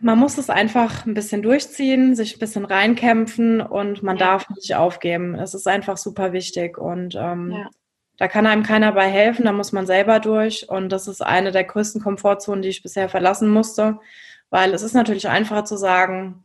man 0.00 0.18
muss 0.18 0.36
es 0.36 0.50
einfach 0.50 1.06
ein 1.06 1.14
bisschen 1.14 1.40
durchziehen, 1.40 2.14
sich 2.14 2.36
ein 2.36 2.40
bisschen 2.40 2.66
reinkämpfen 2.66 3.62
und 3.62 4.02
man 4.02 4.18
ja. 4.18 4.26
darf 4.26 4.50
nicht 4.50 4.74
aufgeben. 4.74 5.34
Es 5.34 5.54
ist 5.54 5.66
einfach 5.66 5.96
super 5.96 6.34
wichtig 6.34 6.76
und 6.76 7.14
ähm, 7.14 7.52
ja. 7.52 7.70
Da 8.18 8.28
kann 8.28 8.46
einem 8.46 8.62
keiner 8.62 8.92
bei 8.92 9.08
helfen, 9.08 9.44
da 9.44 9.52
muss 9.52 9.72
man 9.72 9.86
selber 9.86 10.20
durch. 10.20 10.68
Und 10.68 10.90
das 10.90 11.06
ist 11.08 11.20
eine 11.20 11.52
der 11.52 11.64
größten 11.64 12.02
Komfortzonen, 12.02 12.62
die 12.62 12.70
ich 12.70 12.82
bisher 12.82 13.08
verlassen 13.08 13.48
musste. 13.48 13.98
Weil 14.50 14.72
es 14.74 14.82
ist 14.82 14.94
natürlich 14.94 15.28
einfacher 15.28 15.64
zu 15.64 15.76
sagen, 15.76 16.44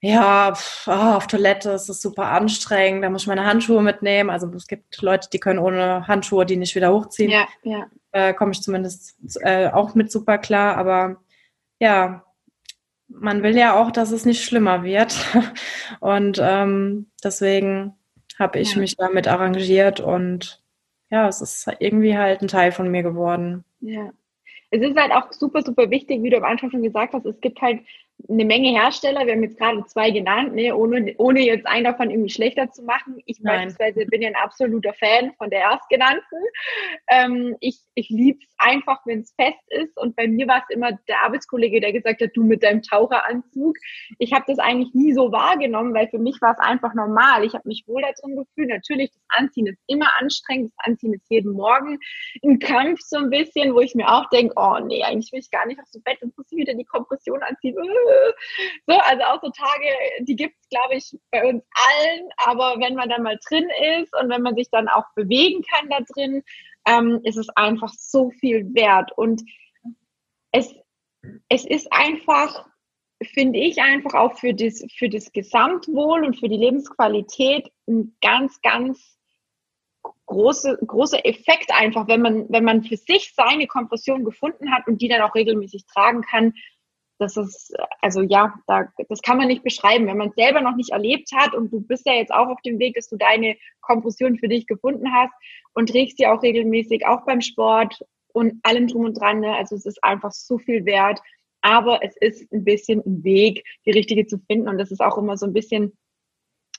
ja, 0.00 0.54
pff, 0.54 0.88
oh, 0.88 1.14
auf 1.16 1.26
Toilette 1.26 1.70
ist 1.70 1.88
es 1.88 2.02
super 2.02 2.26
anstrengend, 2.26 3.02
da 3.02 3.10
muss 3.10 3.22
ich 3.22 3.28
meine 3.28 3.46
Handschuhe 3.46 3.82
mitnehmen. 3.82 4.30
Also 4.30 4.46
es 4.54 4.66
gibt 4.66 5.00
Leute, 5.00 5.28
die 5.32 5.40
können 5.40 5.58
ohne 5.58 6.06
Handschuhe 6.06 6.44
die 6.44 6.56
nicht 6.56 6.74
wieder 6.74 6.92
hochziehen. 6.92 7.30
Ja, 7.30 7.46
ja. 7.62 7.86
Äh, 8.12 8.34
Komme 8.34 8.52
ich 8.52 8.62
zumindest 8.62 9.16
äh, 9.40 9.68
auch 9.68 9.94
mit 9.94 10.12
super 10.12 10.38
klar. 10.38 10.76
Aber 10.76 11.16
ja, 11.80 12.24
man 13.08 13.42
will 13.42 13.56
ja 13.56 13.74
auch, 13.74 13.90
dass 13.90 14.10
es 14.10 14.24
nicht 14.24 14.44
schlimmer 14.44 14.82
wird. 14.84 15.16
Und 16.00 16.38
ähm, 16.42 17.10
deswegen 17.24 17.94
habe 18.38 18.58
ich 18.58 18.74
ja. 18.74 18.80
mich 18.80 18.96
damit 18.96 19.28
arrangiert 19.28 20.00
und 20.00 20.62
ja, 21.10 21.28
es 21.28 21.40
ist 21.40 21.68
irgendwie 21.78 22.16
halt 22.16 22.42
ein 22.42 22.48
Teil 22.48 22.72
von 22.72 22.90
mir 22.90 23.02
geworden. 23.02 23.64
Ja. 23.80 24.12
Es 24.70 24.80
ist 24.82 24.96
halt 24.96 25.12
auch 25.12 25.32
super, 25.32 25.62
super 25.62 25.90
wichtig, 25.90 26.22
wie 26.22 26.30
du 26.30 26.36
am 26.38 26.44
Anfang 26.44 26.70
schon 26.70 26.82
gesagt 26.82 27.14
hast, 27.14 27.24
es 27.24 27.40
gibt 27.40 27.60
halt 27.60 27.80
eine 28.28 28.44
Menge 28.44 28.70
Hersteller. 28.70 29.26
Wir 29.26 29.34
haben 29.34 29.42
jetzt 29.42 29.58
gerade 29.58 29.84
zwei 29.86 30.10
genannt, 30.10 30.54
ne, 30.54 30.72
ohne, 30.72 31.14
ohne 31.18 31.40
jetzt 31.40 31.66
einen 31.66 31.84
davon 31.84 32.10
irgendwie 32.10 32.30
schlechter 32.30 32.70
zu 32.70 32.82
machen. 32.82 33.22
Ich 33.26 33.40
Nein. 33.40 33.68
beispielsweise 33.68 34.06
bin 34.06 34.22
ja 34.22 34.28
ein 34.28 34.36
absoluter 34.36 34.92
Fan 34.94 35.32
von 35.38 35.50
der 35.50 35.60
erstgenannten. 35.60 36.36
Ähm, 37.08 37.56
ich 37.60 37.78
ich 37.94 38.10
liebe 38.10 38.38
es 38.42 38.54
einfach, 38.58 39.00
wenn 39.06 39.20
es 39.20 39.32
fest 39.32 39.62
ist. 39.68 39.96
Und 39.96 40.16
bei 40.16 40.28
mir 40.28 40.46
war 40.46 40.58
es 40.58 40.74
immer 40.74 40.92
der 41.08 41.24
Arbeitskollege, 41.24 41.80
der 41.80 41.92
gesagt 41.92 42.20
hat, 42.20 42.30
du 42.34 42.42
mit 42.42 42.62
deinem 42.62 42.82
Taucheranzug. 42.82 43.76
Ich 44.18 44.32
habe 44.32 44.44
das 44.46 44.58
eigentlich 44.58 44.92
nie 44.94 45.12
so 45.12 45.32
wahrgenommen, 45.32 45.94
weil 45.94 46.08
für 46.08 46.18
mich 46.18 46.40
war 46.40 46.52
es 46.52 46.58
einfach 46.58 46.94
normal. 46.94 47.44
Ich 47.44 47.54
habe 47.54 47.66
mich 47.68 47.84
wohl 47.86 48.02
da 48.02 48.08
drin 48.20 48.36
gefühlt. 48.36 48.68
Natürlich, 48.68 49.10
das 49.10 49.22
Anziehen 49.28 49.66
ist 49.66 49.78
immer 49.86 50.10
anstrengend. 50.20 50.72
Das 50.76 50.86
Anziehen 50.86 51.14
ist 51.14 51.24
jeden 51.30 51.52
Morgen 51.52 51.98
ein 52.44 52.58
Kampf 52.58 53.00
so 53.00 53.16
ein 53.16 53.30
bisschen, 53.30 53.74
wo 53.74 53.80
ich 53.80 53.94
mir 53.94 54.08
auch 54.08 54.28
denke, 54.30 54.54
oh 54.56 54.78
nee, 54.84 55.02
eigentlich 55.02 55.32
will 55.32 55.40
ich 55.40 55.50
gar 55.50 55.66
nicht 55.66 55.80
aus 55.80 55.90
dem 55.92 56.02
Bett, 56.02 56.18
jetzt 56.20 56.36
muss 56.36 56.46
ich 56.50 56.58
wieder 56.58 56.74
die 56.74 56.84
Kompression 56.84 57.42
anziehen. 57.42 57.76
So, 58.86 58.94
also 58.94 59.22
auch 59.24 59.40
so 59.42 59.50
Tage, 59.50 59.86
die 60.20 60.36
gibt 60.36 60.54
es, 60.60 60.68
glaube 60.68 60.94
ich, 60.94 61.18
bei 61.30 61.44
uns 61.44 61.64
allen. 61.74 62.28
Aber 62.38 62.76
wenn 62.80 62.94
man 62.94 63.08
dann 63.08 63.22
mal 63.22 63.38
drin 63.48 63.68
ist 64.00 64.14
und 64.20 64.28
wenn 64.28 64.42
man 64.42 64.54
sich 64.54 64.68
dann 64.70 64.88
auch 64.88 65.04
bewegen 65.14 65.62
kann 65.62 65.88
da 65.90 66.00
drin, 66.00 66.42
ähm, 66.86 67.20
ist 67.24 67.36
es 67.36 67.48
einfach 67.50 67.92
so 67.96 68.30
viel 68.30 68.74
wert. 68.74 69.12
Und 69.16 69.42
es, 70.52 70.74
es 71.48 71.64
ist 71.64 71.92
einfach, 71.92 72.66
finde 73.22 73.58
ich, 73.58 73.80
einfach 73.80 74.14
auch 74.14 74.38
für 74.38 74.54
das, 74.54 74.84
für 74.96 75.08
das 75.08 75.32
Gesamtwohl 75.32 76.24
und 76.24 76.38
für 76.38 76.48
die 76.48 76.56
Lebensqualität 76.56 77.70
ein 77.88 78.16
ganz, 78.20 78.60
ganz 78.62 79.16
große, 80.26 80.78
großer 80.86 81.24
Effekt 81.24 81.70
einfach, 81.72 82.08
wenn 82.08 82.20
man, 82.20 82.46
wenn 82.48 82.64
man 82.64 82.82
für 82.82 82.96
sich 82.96 83.32
seine 83.34 83.66
Kompression 83.66 84.24
gefunden 84.24 84.72
hat 84.72 84.86
und 84.86 85.00
die 85.00 85.08
dann 85.08 85.22
auch 85.22 85.34
regelmäßig 85.34 85.86
tragen 85.86 86.22
kann. 86.22 86.54
Das 87.18 87.36
ist, 87.36 87.74
also 88.02 88.20
ja, 88.22 88.54
da, 88.66 88.88
das 89.08 89.22
kann 89.22 89.38
man 89.38 89.48
nicht 89.48 89.62
beschreiben. 89.62 90.06
Wenn 90.06 90.18
man 90.18 90.28
es 90.28 90.34
selber 90.34 90.60
noch 90.60 90.76
nicht 90.76 90.90
erlebt 90.90 91.30
hat 91.34 91.54
und 91.54 91.72
du 91.72 91.80
bist 91.80 92.06
ja 92.06 92.12
jetzt 92.12 92.32
auch 92.32 92.48
auf 92.48 92.60
dem 92.62 92.78
Weg, 92.78 92.94
dass 92.94 93.08
du 93.08 93.16
deine 93.16 93.56
Kompression 93.80 94.38
für 94.38 94.48
dich 94.48 94.66
gefunden 94.66 95.12
hast 95.12 95.32
und 95.72 95.88
trägst 95.88 96.18
sie 96.18 96.26
auch 96.26 96.42
regelmäßig, 96.42 97.06
auch 97.06 97.24
beim 97.24 97.40
Sport 97.40 98.04
und 98.32 98.60
allem 98.64 98.86
drum 98.86 99.06
und 99.06 99.18
dran. 99.18 99.40
Ne? 99.40 99.54
Also 99.54 99.76
es 99.76 99.86
ist 99.86 100.04
einfach 100.04 100.32
so 100.32 100.58
viel 100.58 100.84
wert. 100.84 101.20
Aber 101.62 102.00
es 102.04 102.14
ist 102.20 102.52
ein 102.52 102.64
bisschen 102.64 103.00
ein 103.04 103.24
Weg, 103.24 103.64
die 103.86 103.90
richtige 103.90 104.26
zu 104.26 104.38
finden. 104.38 104.68
Und 104.68 104.78
das 104.78 104.90
ist 104.90 105.00
auch 105.00 105.18
immer 105.18 105.36
so 105.36 105.46
ein 105.46 105.52
bisschen 105.52 105.96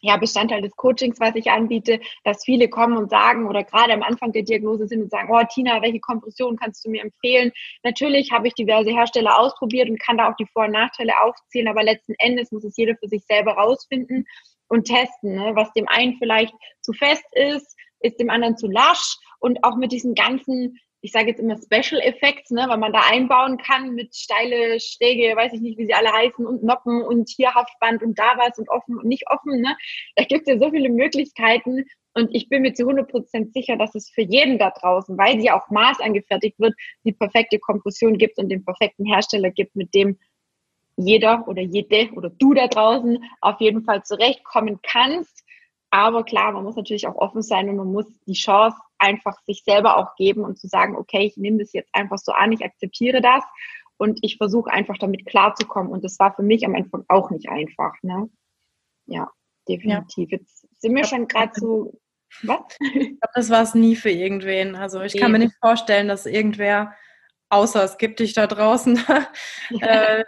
ja, 0.02 0.18
Bestandteil 0.18 0.62
des 0.62 0.76
Coachings, 0.76 1.20
was 1.20 1.36
ich 1.36 1.50
anbiete, 1.50 2.00
dass 2.24 2.44
viele 2.44 2.70
kommen 2.70 2.98
und 2.98 3.10
sagen 3.10 3.48
oder 3.48 3.64
gerade 3.64 3.94
am 3.94 4.04
Anfang 4.04 4.32
der 4.32 4.44
Diagnose 4.44 4.88
sind 4.88 5.02
und 5.02 5.12
sagen, 5.12 5.30
oh 5.32 5.42
Tina, 5.54 5.82
welche 5.82 6.00
Kompression 6.00 6.56
kannst 6.58 6.86
du 6.86 6.90
mir 6.90 7.02
empfehlen? 7.02 7.52
Natürlich 7.84 8.32
habe 8.32 8.48
ich 8.48 8.54
diverse 8.54 8.92
Hersteller 8.92 9.40
ausprobiert 9.40 9.90
und 9.90 10.00
kann 10.00 10.18
da 10.18 10.30
auch 10.30 10.36
die 10.36 10.46
Vor- 10.46 10.66
und 10.66 10.72
Nachteile 10.72 11.14
aufzählen, 11.24 11.68
aber 11.68 11.84
letzten 11.84 12.14
Endes 12.20 12.52
muss 12.52 12.64
es 12.64 12.78
jeder 12.78 12.96
für 12.98 13.08
sich 13.08 13.24
selber 13.26 13.54
rausfinden 13.54 14.26
und 14.70 14.86
testen, 14.86 15.36
ne? 15.36 15.52
was 15.56 15.72
dem 15.74 15.88
einen 15.88 16.18
vielleicht 16.18 16.54
zu 16.82 16.94
fest 16.94 17.26
ist, 17.34 17.76
ist 18.00 18.20
dem 18.20 18.30
anderen 18.30 18.58
zu 18.58 18.68
lasch 18.68 19.18
und 19.40 19.64
auch 19.64 19.76
mit 19.78 19.92
diesen 19.92 20.14
ganzen 20.14 20.78
ich 21.02 21.12
sage 21.12 21.28
jetzt 21.30 21.40
immer 21.40 21.58
Special 21.58 22.02
Effects, 22.02 22.52
ne, 22.52 22.66
weil 22.68 22.78
man 22.78 22.92
da 22.92 23.02
einbauen 23.10 23.58
kann 23.58 23.94
mit 23.94 24.16
steile, 24.16 24.80
schräge, 24.80 25.36
weiß 25.36 25.54
ich 25.54 25.62
nicht, 25.62 25.78
wie 25.78 25.86
sie 25.86 25.94
alle 25.94 26.12
heißen, 26.12 26.46
und 26.46 26.64
Noppen 26.64 27.02
und 27.02 27.30
hier 27.30 27.54
Haftband 27.54 28.04
und 28.04 28.18
da 28.18 28.38
was 28.38 28.58
und 28.58 28.70
offen 28.70 28.98
und 28.98 29.06
nicht 29.06 29.30
offen. 29.30 29.62
Ne? 29.62 29.76
Da 30.16 30.24
gibt 30.24 30.48
es 30.48 30.54
ja 30.54 30.60
so 30.60 30.72
viele 30.72 30.90
Möglichkeiten 30.90 31.86
und 32.14 32.34
ich 32.34 32.50
bin 32.50 32.64
mir 32.64 32.74
zu 32.74 32.84
100 32.84 33.10
Prozent 33.10 33.54
sicher, 33.54 33.78
dass 33.78 33.94
es 33.94 34.10
für 34.10 34.24
jeden 34.24 34.58
da 34.58 34.72
draußen, 34.72 35.18
weil 35.20 35.40
sie 35.40 35.52
auch 35.52 35.70
maßangefertigt 35.70 36.60
wird, 36.60 36.74
die 37.04 37.14
perfekte 37.14 37.60
Kompression 37.60 38.18
gibt 38.18 38.40
und 38.40 38.50
den 38.50 38.66
perfekten 38.66 39.06
Hersteller 39.06 39.52
gibt, 39.52 39.76
mit 39.76 39.94
dem 39.94 40.18
jeder 40.98 41.48
oder 41.48 41.62
jede 41.62 42.12
oder 42.14 42.32
du 42.32 42.56
da 42.56 42.68
draußen 42.68 43.24
auf 43.40 43.62
jeden 43.62 43.84
Fall 43.84 44.04
zurechtkommen 44.04 44.80
kannst. 44.82 45.44
Aber 45.92 46.24
klar, 46.24 46.54
man 46.54 46.64
muss 46.64 46.76
natürlich 46.76 47.08
auch 47.08 47.16
offen 47.16 47.44
sein 47.44 47.70
und 47.70 47.78
man 47.78 47.92
muss 47.92 48.08
die 48.26 48.34
Chance 48.34 48.78
einfach 49.00 49.40
sich 49.46 49.64
selber 49.64 49.98
auch 49.98 50.16
geben 50.16 50.44
und 50.44 50.58
zu 50.58 50.68
sagen, 50.68 50.96
okay, 50.96 51.26
ich 51.26 51.38
nehme 51.38 51.60
das 51.60 51.74
jetzt 51.74 51.94
einfach 51.94 52.18
so 52.18 52.32
an, 52.32 52.52
ich 52.52 52.64
akzeptiere 52.64 53.22
das 53.22 53.44
und 53.98 54.20
ich 54.22 54.38
versuche 54.38 54.72
einfach 54.72 54.98
damit 54.98 55.26
klarzukommen. 55.26 55.92
Und 55.92 56.04
das 56.04 56.20
war 56.20 56.34
für 56.36 56.44
mich 56.44 56.66
am 56.66 56.76
Anfang 56.76 57.04
auch 57.08 57.30
nicht 57.32 57.50
einfach. 57.50 57.94
Ne? 58.02 58.30
Ja, 59.06 59.32
definitiv. 59.68 60.32
Ja. 60.32 60.38
Jetzt 60.38 60.68
sind 60.80 60.96
wir 60.96 61.04
schon 61.04 61.28
gerade 61.28 61.52
so. 61.56 62.00
Was? 62.44 62.60
Ich 62.80 62.92
glaube, 62.92 63.34
das 63.34 63.50
war 63.50 63.62
es 63.64 63.74
nie 63.74 63.96
für 63.96 64.10
irgendwen. 64.10 64.76
Also 64.76 65.02
ich 65.02 65.18
kann 65.18 65.32
mir 65.32 65.40
nicht 65.40 65.56
vorstellen, 65.62 66.08
dass 66.08 66.26
irgendwer 66.26 66.94
außer 67.50 67.84
es 67.84 67.98
gibt 67.98 68.20
dich 68.20 68.34
da 68.34 68.48
draußen, 68.48 69.00
äh, 69.82 70.24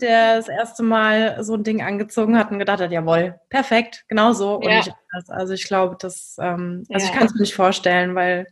der 0.00 0.36
das 0.36 0.48
erste 0.48 0.82
Mal 0.82 1.42
so 1.44 1.54
ein 1.54 1.64
Ding 1.64 1.82
angezogen 1.82 2.38
hat 2.38 2.50
und 2.50 2.58
gedacht 2.58 2.80
hat, 2.80 2.90
jawohl, 2.90 3.38
perfekt, 3.48 4.04
genau 4.08 4.32
so. 4.32 4.56
Und 4.56 4.64
ja. 4.64 4.80
ich, 4.80 4.90
also 5.28 5.54
ich 5.54 5.66
glaube, 5.66 5.96
das, 5.98 6.36
ähm, 6.40 6.84
also 6.92 7.06
ja. 7.06 7.12
ich 7.12 7.16
kann 7.16 7.26
es 7.26 7.34
mir 7.34 7.40
nicht 7.40 7.54
vorstellen, 7.54 8.14
weil, 8.14 8.46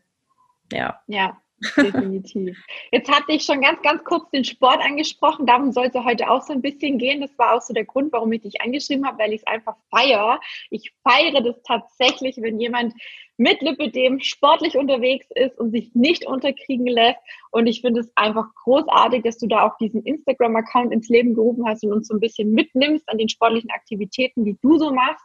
ja. 0.73 1.01
Ja, 1.07 1.42
definitiv. 1.77 2.59
Jetzt 2.91 3.11
hatte 3.11 3.33
ich 3.33 3.45
schon 3.45 3.61
ganz, 3.61 3.81
ganz 3.83 4.03
kurz 4.05 4.31
den 4.31 4.45
Sport 4.45 4.81
angesprochen. 4.85 5.47
Darum 5.47 5.73
soll 5.73 5.87
es 5.87 5.95
heute 5.95 6.31
auch 6.31 6.43
so 6.43 6.53
ein 6.53 6.63
bisschen 6.63 6.99
gehen. 6.99 7.21
Das 7.21 7.37
war 7.39 7.55
auch 7.55 7.63
so 7.63 7.73
der 7.73 7.85
Grund, 7.85 8.13
warum 8.13 8.33
ich 8.33 8.43
dich 8.43 8.61
angeschrieben 8.61 9.07
habe, 9.07 9.19
weil 9.19 9.33
ich 9.33 9.41
es 9.41 9.47
einfach 9.47 9.77
feiere. 9.91 10.41
Ich 10.71 10.93
feiere 11.03 11.43
das 11.43 11.63
tatsächlich, 11.63 12.37
wenn 12.39 12.61
jemand 12.61 12.95
mit 13.39 13.61
Lipidem 13.63 14.21
sportlich 14.21 14.77
unterwegs 14.77 15.27
ist 15.35 15.59
und 15.59 15.73
sich 15.73 15.95
nicht 15.95 16.27
unterkriegen 16.27 16.87
lässt. 16.87 17.19
Und 17.51 17.67
ich 17.67 17.81
finde 17.81 18.01
es 18.01 18.13
einfach 18.17 18.47
großartig, 18.63 19.23
dass 19.23 19.39
du 19.39 19.47
da 19.47 19.67
auch 19.67 19.77
diesen 19.79 20.03
Instagram-Account 20.05 20.93
ins 20.93 21.09
Leben 21.09 21.35
gerufen 21.35 21.67
hast 21.67 21.85
und 21.85 21.93
uns 21.93 22.09
so 22.09 22.15
ein 22.15 22.21
bisschen 22.21 22.53
mitnimmst 22.53 23.09
an 23.09 23.19
den 23.19 23.29
sportlichen 23.29 23.71
Aktivitäten, 23.71 24.45
die 24.45 24.57
du 24.61 24.79
so 24.79 24.93
machst. 24.93 25.25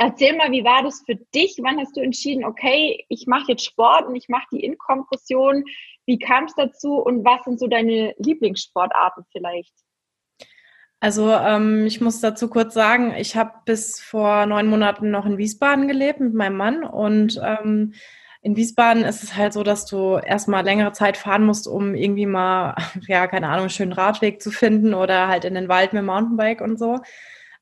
Erzähl 0.00 0.36
mal, 0.36 0.52
wie 0.52 0.64
war 0.64 0.84
das 0.84 1.02
für 1.04 1.16
dich? 1.34 1.58
Wann 1.60 1.78
hast 1.78 1.96
du 1.96 2.00
entschieden, 2.00 2.44
okay, 2.44 3.04
ich 3.08 3.26
mache 3.26 3.52
jetzt 3.52 3.64
Sport 3.64 4.06
und 4.06 4.14
ich 4.14 4.28
mache 4.28 4.46
die 4.52 4.64
Inkompression? 4.64 5.64
Wie 6.06 6.18
kam 6.18 6.44
es 6.44 6.54
dazu 6.54 6.94
und 6.94 7.24
was 7.24 7.44
sind 7.44 7.58
so 7.58 7.66
deine 7.66 8.14
Lieblingssportarten 8.18 9.24
vielleicht? 9.32 9.74
Also 11.00 11.32
ähm, 11.32 11.84
ich 11.84 12.00
muss 12.00 12.20
dazu 12.20 12.48
kurz 12.48 12.74
sagen, 12.74 13.12
ich 13.16 13.36
habe 13.36 13.52
bis 13.64 14.00
vor 14.00 14.46
neun 14.46 14.68
Monaten 14.68 15.10
noch 15.10 15.26
in 15.26 15.36
Wiesbaden 15.36 15.88
gelebt 15.88 16.20
mit 16.20 16.34
meinem 16.34 16.56
Mann 16.56 16.84
und 16.84 17.40
ähm, 17.44 17.92
in 18.40 18.56
Wiesbaden 18.56 19.04
ist 19.04 19.24
es 19.24 19.34
halt 19.34 19.52
so, 19.52 19.64
dass 19.64 19.84
du 19.86 20.16
erstmal 20.16 20.64
längere 20.64 20.92
Zeit 20.92 21.16
fahren 21.16 21.44
musst, 21.44 21.66
um 21.66 21.94
irgendwie 21.94 22.26
mal, 22.26 22.76
ja, 23.08 23.26
keine 23.26 23.48
Ahnung, 23.48 23.62
einen 23.62 23.70
schönen 23.70 23.92
Radweg 23.92 24.40
zu 24.40 24.52
finden 24.52 24.94
oder 24.94 25.26
halt 25.26 25.44
in 25.44 25.54
den 25.54 25.68
Wald 25.68 25.92
mit 25.92 26.02
dem 26.02 26.06
Mountainbike 26.06 26.60
und 26.60 26.78
so. 26.78 27.00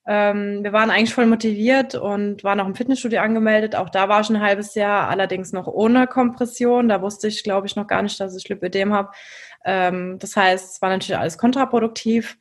Ähm, 0.07 0.63
wir 0.63 0.73
waren 0.73 0.91
eigentlich 0.91 1.15
voll 1.15 1.27
motiviert 1.27 1.97
und 1.97 2.45
waren 2.45 2.61
auch 2.61 2.67
im 2.67 2.77
Fitnessstudio 2.77 3.21
angemeldet. 3.21 3.75
Auch 3.75 3.89
da 3.91 4.09
war 4.09 4.23
schon 4.23 4.37
ein 4.37 4.43
halbes 4.43 4.75
Jahr, 4.75 5.09
allerdings 5.09 5.53
noch 5.53 5.67
ohne 5.67 6.07
Kompression. 6.07 6.89
Da 6.89 7.03
wusste 7.03 7.29
ich, 7.29 7.43
glaube 7.43 7.67
ich, 7.67 7.75
noch 7.75 7.89
gar 7.89 8.03
nicht, 8.03 8.19
dass 8.21 8.37
ich 8.37 8.49
Lipödem 8.49 8.93
habe. 8.93 9.11
Ähm, 9.65 10.19
das 10.21 10.37
heißt, 10.37 10.75
es 10.75 10.83
war 10.83 10.91
natürlich 10.91 11.19
alles 11.19 11.39
kontraproduktiv. 11.39 12.39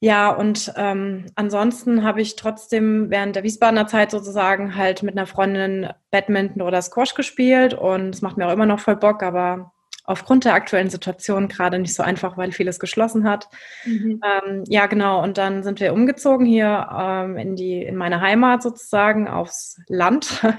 Ja, 0.00 0.30
und 0.30 0.72
ähm, 0.76 1.26
ansonsten 1.36 2.04
habe 2.04 2.20
ich 2.20 2.36
trotzdem 2.36 3.08
während 3.08 3.36
der 3.36 3.44
Wiesbadener 3.44 3.86
Zeit 3.86 4.10
sozusagen 4.10 4.76
halt 4.76 5.02
mit 5.02 5.16
einer 5.16 5.26
Freundin 5.26 5.88
Badminton 6.10 6.60
oder 6.60 6.82
Squash 6.82 7.14
gespielt 7.14 7.72
und 7.72 8.14
es 8.14 8.20
macht 8.20 8.36
mir 8.36 8.46
auch 8.46 8.52
immer 8.52 8.66
noch 8.66 8.80
voll 8.80 8.96
Bock, 8.96 9.22
aber 9.22 9.72
aufgrund 10.04 10.44
der 10.44 10.54
aktuellen 10.54 10.90
Situation 10.90 11.48
gerade 11.48 11.78
nicht 11.78 11.94
so 11.94 12.02
einfach, 12.02 12.36
weil 12.36 12.52
vieles 12.52 12.78
geschlossen 12.78 13.28
hat. 13.28 13.48
Mhm. 13.84 14.20
Ähm, 14.22 14.64
ja, 14.68 14.86
genau. 14.86 15.22
Und 15.22 15.38
dann 15.38 15.62
sind 15.62 15.80
wir 15.80 15.94
umgezogen 15.94 16.46
hier 16.46 16.88
ähm, 16.96 17.38
in 17.38 17.56
die 17.56 17.82
in 17.82 17.96
meine 17.96 18.20
Heimat 18.20 18.62
sozusagen 18.62 19.26
aufs 19.28 19.80
Land. 19.88 20.42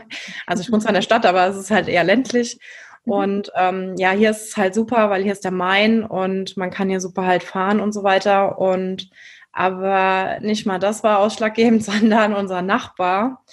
Also 0.48 0.62
ich 0.62 0.72
wohne 0.72 0.82
zwar 0.82 0.90
in 0.90 0.96
der 0.96 1.02
Stadt, 1.02 1.26
aber 1.26 1.48
es 1.48 1.58
ist 1.58 1.72
halt 1.72 1.88
eher 1.88 2.04
ländlich. 2.04 2.60
Mhm. 3.06 3.12
Und 3.12 3.52
ähm, 3.56 3.96
ja, 3.98 4.12
hier 4.12 4.32
ist 4.32 4.50
es 4.50 4.58
halt 4.58 4.74
super, 4.74 5.10
weil 5.10 5.24
hier 5.24 5.32
ist 5.32 5.44
der 5.44 5.52
Main 5.52 6.04
und 6.04 6.58
man 6.58 6.72
kann 6.72 6.90
hier 6.90 7.00
super 7.00 7.26
halt 7.26 7.44
fahren 7.44 7.80
und 7.80 7.94
so 7.94 8.04
weiter. 8.04 8.58
Und 8.60 9.10
aber 9.52 10.40
nicht 10.42 10.66
mal 10.66 10.80
das 10.80 11.04
war 11.04 11.20
ausschlaggebend, 11.20 11.84
sondern 11.86 12.34
unser 12.34 12.62
Nachbar. 12.62 13.44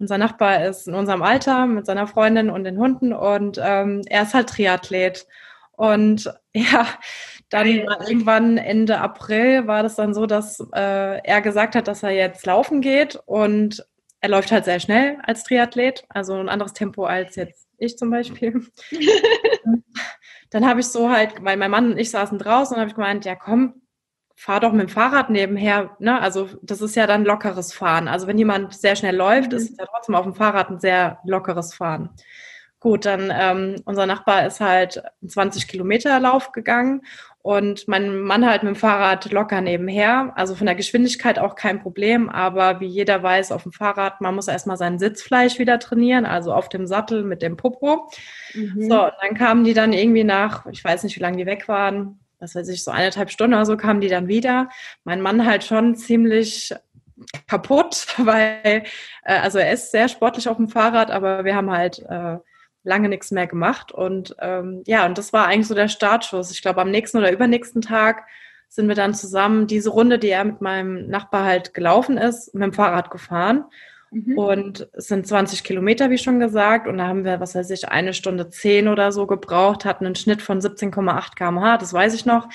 Unser 0.00 0.18
Nachbar 0.18 0.64
ist 0.64 0.88
in 0.88 0.94
unserem 0.94 1.22
Alter 1.22 1.66
mit 1.66 1.86
seiner 1.86 2.06
Freundin 2.06 2.50
und 2.50 2.64
den 2.64 2.78
Hunden 2.78 3.12
und 3.12 3.60
ähm, 3.62 4.02
er 4.06 4.22
ist 4.22 4.34
halt 4.34 4.48
Triathlet. 4.48 5.26
Und 5.72 6.32
ja, 6.54 6.86
dann 7.50 7.66
irgendwann 7.66 8.58
Ende 8.58 8.98
April 8.98 9.66
war 9.66 9.82
das 9.82 9.96
dann 9.96 10.14
so, 10.14 10.26
dass 10.26 10.60
äh, 10.74 11.20
er 11.22 11.40
gesagt 11.42 11.74
hat, 11.74 11.86
dass 11.86 12.02
er 12.02 12.10
jetzt 12.10 12.46
laufen 12.46 12.80
geht 12.80 13.20
und 13.26 13.86
er 14.20 14.28
läuft 14.28 14.52
halt 14.52 14.64
sehr 14.64 14.80
schnell 14.80 15.18
als 15.22 15.44
Triathlet, 15.44 16.04
also 16.08 16.34
ein 16.34 16.48
anderes 16.48 16.72
Tempo 16.72 17.04
als 17.04 17.36
jetzt 17.36 17.68
ich 17.78 17.96
zum 17.96 18.10
Beispiel. 18.10 18.66
dann 20.50 20.66
habe 20.66 20.80
ich 20.80 20.86
so 20.86 21.10
halt, 21.10 21.42
weil 21.42 21.56
mein 21.56 21.70
Mann 21.70 21.92
und 21.92 21.98
ich 21.98 22.10
saßen 22.10 22.38
draußen 22.38 22.74
und 22.74 22.80
habe 22.80 22.90
ich 22.90 22.94
gemeint, 22.94 23.24
ja 23.24 23.34
komm, 23.34 23.80
fahr 24.40 24.58
doch 24.58 24.72
mit 24.72 24.88
dem 24.88 24.88
Fahrrad 24.88 25.28
nebenher, 25.28 25.90
ne? 25.98 26.18
Also 26.18 26.48
das 26.62 26.80
ist 26.80 26.96
ja 26.96 27.06
dann 27.06 27.26
lockeres 27.26 27.74
Fahren. 27.74 28.08
Also 28.08 28.26
wenn 28.26 28.38
jemand 28.38 28.72
sehr 28.72 28.96
schnell 28.96 29.14
läuft, 29.14 29.52
mhm. 29.52 29.58
ist 29.58 29.72
es 29.72 29.76
ja 29.76 29.84
trotzdem 29.84 30.14
auf 30.14 30.24
dem 30.24 30.32
Fahrrad 30.34 30.70
ein 30.70 30.80
sehr 30.80 31.18
lockeres 31.24 31.74
Fahren. 31.74 32.08
Gut, 32.78 33.04
dann 33.04 33.30
ähm, 33.30 33.76
unser 33.84 34.06
Nachbar 34.06 34.46
ist 34.46 34.60
halt 34.60 35.02
einen 35.20 35.28
20 35.28 35.68
Kilometer 35.68 36.18
Lauf 36.20 36.52
gegangen 36.52 37.02
Und 37.42 37.86
mein 37.86 38.18
Mann 38.18 38.46
halt 38.48 38.62
mit 38.62 38.74
dem 38.74 38.76
Fahrrad 38.76 39.30
locker 39.30 39.60
nebenher. 39.60 40.32
Also 40.36 40.54
von 40.54 40.64
der 40.64 40.74
Geschwindigkeit 40.74 41.38
auch 41.38 41.54
kein 41.54 41.82
Problem. 41.82 42.30
Aber 42.30 42.80
wie 42.80 42.86
jeder 42.86 43.22
weiß, 43.22 43.52
auf 43.52 43.64
dem 43.64 43.72
Fahrrad, 43.72 44.22
man 44.22 44.34
muss 44.34 44.48
erstmal 44.48 44.78
sein 44.78 44.98
Sitzfleisch 44.98 45.58
wieder 45.58 45.78
trainieren, 45.78 46.24
also 46.24 46.54
auf 46.54 46.70
dem 46.70 46.86
Sattel 46.86 47.24
mit 47.24 47.42
dem 47.42 47.58
Popo. 47.58 48.10
Mhm. 48.54 48.88
So, 48.88 49.04
und 49.04 49.12
dann 49.20 49.34
kamen 49.34 49.64
die 49.64 49.74
dann 49.74 49.92
irgendwie 49.92 50.24
nach, 50.24 50.64
ich 50.64 50.82
weiß 50.82 51.04
nicht, 51.04 51.16
wie 51.16 51.20
lange 51.20 51.36
die 51.36 51.46
weg 51.46 51.68
waren, 51.68 52.19
was 52.40 52.54
weiß 52.54 52.68
ich, 52.68 52.82
so 52.82 52.90
eineinhalb 52.90 53.30
Stunden 53.30 53.54
oder 53.54 53.66
so 53.66 53.76
kamen 53.76 54.00
die 54.00 54.08
dann 54.08 54.28
wieder. 54.28 54.68
Mein 55.04 55.20
Mann 55.20 55.46
halt 55.46 55.64
schon 55.64 55.94
ziemlich 55.94 56.74
kaputt, 57.46 58.06
weil, 58.18 58.84
äh, 59.22 59.38
also 59.38 59.58
er 59.58 59.72
ist 59.72 59.92
sehr 59.92 60.08
sportlich 60.08 60.48
auf 60.48 60.56
dem 60.56 60.68
Fahrrad, 60.68 61.10
aber 61.10 61.44
wir 61.44 61.54
haben 61.54 61.70
halt 61.70 62.00
äh, 62.08 62.38
lange 62.82 63.08
nichts 63.08 63.30
mehr 63.30 63.46
gemacht. 63.46 63.92
Und 63.92 64.34
ähm, 64.40 64.82
ja, 64.86 65.06
und 65.06 65.18
das 65.18 65.32
war 65.32 65.46
eigentlich 65.46 65.68
so 65.68 65.74
der 65.74 65.88
Startschuss. 65.88 66.50
Ich 66.50 66.62
glaube, 66.62 66.80
am 66.80 66.90
nächsten 66.90 67.18
oder 67.18 67.32
übernächsten 67.32 67.82
Tag 67.82 68.26
sind 68.68 68.88
wir 68.88 68.94
dann 68.94 69.14
zusammen 69.14 69.66
diese 69.66 69.90
Runde, 69.90 70.18
die 70.18 70.28
er 70.28 70.44
mit 70.44 70.60
meinem 70.60 71.08
Nachbar 71.08 71.44
halt 71.44 71.74
gelaufen 71.74 72.16
ist, 72.16 72.54
mit 72.54 72.62
dem 72.62 72.72
Fahrrad 72.72 73.10
gefahren. 73.10 73.64
Mhm. 74.10 74.38
Und 74.38 74.88
es 74.92 75.08
sind 75.08 75.26
20 75.26 75.64
Kilometer, 75.64 76.10
wie 76.10 76.18
schon 76.18 76.40
gesagt. 76.40 76.88
Und 76.88 76.98
da 76.98 77.06
haben 77.06 77.24
wir, 77.24 77.40
was 77.40 77.54
weiß 77.54 77.70
ich, 77.70 77.88
eine 77.88 78.12
Stunde 78.12 78.48
zehn 78.48 78.88
oder 78.88 79.12
so 79.12 79.26
gebraucht, 79.26 79.84
hatten 79.84 80.06
einen 80.06 80.16
Schnitt 80.16 80.42
von 80.42 80.60
17,8 80.60 81.36
kmh, 81.36 81.78
das 81.78 81.92
weiß 81.92 82.14
ich 82.14 82.26
noch. 82.26 82.48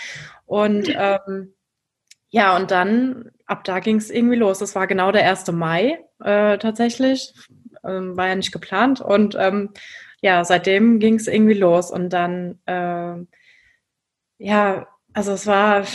Und 0.46 0.90
ähm, 0.98 1.54
ja, 2.30 2.56
und 2.56 2.72
dann, 2.72 3.32
ab 3.46 3.64
da 3.64 3.80
ging 3.80 3.98
es 3.98 4.10
irgendwie 4.10 4.36
los. 4.36 4.60
Das 4.60 4.76
war 4.76 4.88
genau 4.88 5.12
der 5.12 5.30
1. 5.30 5.52
Mai 5.54 6.00
äh, 6.24 6.58
tatsächlich. 6.58 7.34
Ähm, 7.84 8.18
war 8.18 8.28
ja 8.28 8.36
nicht 8.36 8.52
geplant. 8.52 9.00
Und 9.00 9.36
ähm, 9.40 9.70
ja, 10.22 10.44
seitdem 10.44 11.00
ging 11.00 11.16
es 11.16 11.28
irgendwie 11.28 11.54
los. 11.54 11.92
Und 11.92 12.10
dann, 12.10 12.60
äh, 12.66 13.16
ja, 14.38 14.88
also 15.14 15.32
es 15.32 15.48
war, 15.48 15.86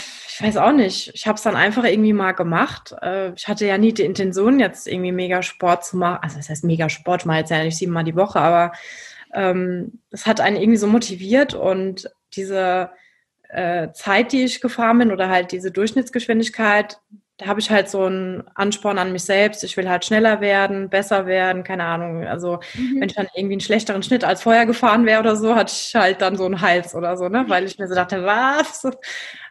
ich 0.41 0.47
weiß 0.47 0.57
auch 0.57 0.71
nicht, 0.71 1.11
ich 1.13 1.27
habe 1.27 1.35
es 1.35 1.43
dann 1.43 1.55
einfach 1.55 1.83
irgendwie 1.83 2.13
mal 2.13 2.31
gemacht. 2.31 2.95
Äh, 2.99 3.33
ich 3.33 3.47
hatte 3.47 3.67
ja 3.67 3.77
nie 3.77 3.93
die 3.93 4.01
Intention, 4.01 4.59
jetzt 4.59 4.87
irgendwie 4.87 5.11
mega 5.11 5.43
Sport 5.43 5.85
zu 5.85 5.97
machen. 5.97 6.17
Also 6.23 6.37
das 6.37 6.49
heißt 6.49 6.63
mega 6.63 6.89
Sport, 6.89 7.27
mal 7.27 7.39
jetzt 7.39 7.51
ja 7.51 7.63
nicht 7.63 7.77
siebenmal 7.77 8.03
die 8.03 8.15
Woche, 8.15 8.39
aber 8.39 8.71
ähm, 9.35 9.99
es 10.09 10.25
hat 10.25 10.41
einen 10.41 10.55
irgendwie 10.55 10.77
so 10.77 10.87
motiviert 10.87 11.53
und 11.53 12.09
diese 12.33 12.89
äh, 13.49 13.91
Zeit, 13.91 14.31
die 14.31 14.43
ich 14.43 14.61
gefahren 14.61 14.97
bin 14.97 15.11
oder 15.11 15.29
halt 15.29 15.51
diese 15.51 15.69
Durchschnittsgeschwindigkeit, 15.69 16.99
da 17.41 17.47
habe 17.47 17.59
ich 17.59 17.71
halt 17.71 17.89
so 17.89 18.03
einen 18.03 18.43
Ansporn 18.53 18.99
an 18.99 19.11
mich 19.11 19.23
selbst. 19.23 19.63
Ich 19.63 19.75
will 19.75 19.89
halt 19.89 20.05
schneller 20.05 20.41
werden, 20.41 20.89
besser 20.89 21.25
werden, 21.25 21.63
keine 21.63 21.85
Ahnung. 21.85 22.23
Also 22.23 22.59
mhm. 22.75 23.01
wenn 23.01 23.09
ich 23.09 23.15
dann 23.15 23.27
irgendwie 23.33 23.55
einen 23.55 23.61
schlechteren 23.61 24.03
Schnitt 24.03 24.23
als 24.23 24.43
vorher 24.43 24.67
gefahren 24.67 25.07
wäre 25.07 25.21
oder 25.21 25.35
so, 25.35 25.55
hatte 25.55 25.73
ich 25.75 25.95
halt 25.95 26.21
dann 26.21 26.35
so 26.35 26.45
einen 26.45 26.61
Hals 26.61 26.93
oder 26.93 27.17
so, 27.17 27.29
ne? 27.29 27.45
Weil 27.47 27.65
ich 27.65 27.79
mir 27.79 27.87
so 27.87 27.95
dachte, 27.95 28.23
was? 28.23 28.87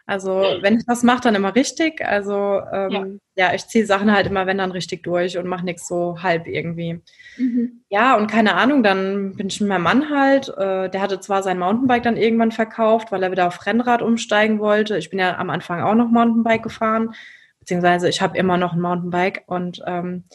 Also 0.05 0.31
wenn 0.61 0.77
ich 0.77 0.85
das 0.85 1.03
mache, 1.03 1.21
dann 1.21 1.35
immer 1.35 1.53
richtig. 1.53 2.01
Also 2.05 2.61
ähm, 2.71 3.19
ja. 3.35 3.47
ja. 3.47 3.53
ich 3.53 3.67
ziehe 3.67 3.85
Sachen 3.85 4.11
halt 4.11 4.27
immer, 4.27 4.47
wenn 4.47 4.57
dann 4.57 4.71
richtig 4.71 5.03
durch 5.03 5.37
und 5.37 5.47
mache 5.47 5.65
nichts 5.65 5.85
so 5.87 6.17
halb 6.23 6.47
irgendwie. 6.47 7.01
Mhm. 7.37 7.83
Ja, 7.89 8.15
und 8.15 8.27
keine 8.27 8.55
Ahnung, 8.55 8.83
dann 8.83 9.35
bin 9.35 9.47
ich 9.47 9.59
mit 9.59 9.69
meinem 9.69 9.83
Mann 9.83 10.09
halt. 10.09 10.47
Äh, 10.57 10.89
der 10.89 11.01
hatte 11.01 11.19
zwar 11.19 11.43
sein 11.43 11.59
Mountainbike 11.59 12.03
dann 12.03 12.17
irgendwann 12.17 12.53
verkauft, 12.53 13.11
weil 13.11 13.21
er 13.21 13.31
wieder 13.31 13.47
auf 13.47 13.65
Rennrad 13.65 14.01
umsteigen 14.01 14.59
wollte. 14.59 14.97
Ich 14.97 15.09
bin 15.09 15.19
ja 15.19 15.37
am 15.37 15.49
Anfang 15.49 15.81
auch 15.81 15.95
noch 15.95 16.09
Mountainbike 16.09 16.63
gefahren 16.63 17.13
beziehungsweise 17.61 18.09
ich 18.09 18.21
habe 18.21 18.37
immer 18.37 18.57
noch 18.57 18.73
ein 18.73 18.81
Mountainbike 18.81 19.43
und 19.47 19.81
ähm, 19.85 20.25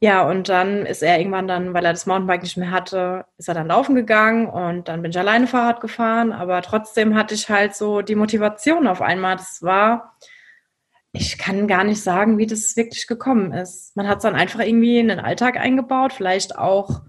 ja, 0.00 0.28
und 0.28 0.48
dann 0.48 0.86
ist 0.86 1.02
er 1.02 1.18
irgendwann 1.18 1.48
dann, 1.48 1.74
weil 1.74 1.84
er 1.84 1.92
das 1.92 2.06
Mountainbike 2.06 2.42
nicht 2.44 2.56
mehr 2.56 2.70
hatte, 2.70 3.24
ist 3.36 3.48
er 3.48 3.54
dann 3.54 3.66
laufen 3.66 3.96
gegangen 3.96 4.46
und 4.46 4.86
dann 4.86 5.02
bin 5.02 5.10
ich 5.10 5.18
alleine 5.18 5.48
Fahrrad 5.48 5.80
gefahren, 5.80 6.32
aber 6.32 6.62
trotzdem 6.62 7.16
hatte 7.16 7.34
ich 7.34 7.48
halt 7.48 7.74
so 7.74 8.00
die 8.00 8.14
Motivation 8.14 8.86
auf 8.86 9.02
einmal. 9.02 9.36
Das 9.36 9.60
war, 9.62 10.16
ich 11.10 11.36
kann 11.36 11.66
gar 11.66 11.82
nicht 11.82 12.00
sagen, 12.00 12.38
wie 12.38 12.46
das 12.46 12.76
wirklich 12.76 13.08
gekommen 13.08 13.52
ist. 13.52 13.96
Man 13.96 14.06
hat 14.06 14.18
es 14.18 14.22
dann 14.22 14.36
einfach 14.36 14.60
irgendwie 14.60 15.00
in 15.00 15.08
den 15.08 15.18
Alltag 15.18 15.56
eingebaut, 15.56 16.12
vielleicht 16.12 16.56
auch 16.56 17.00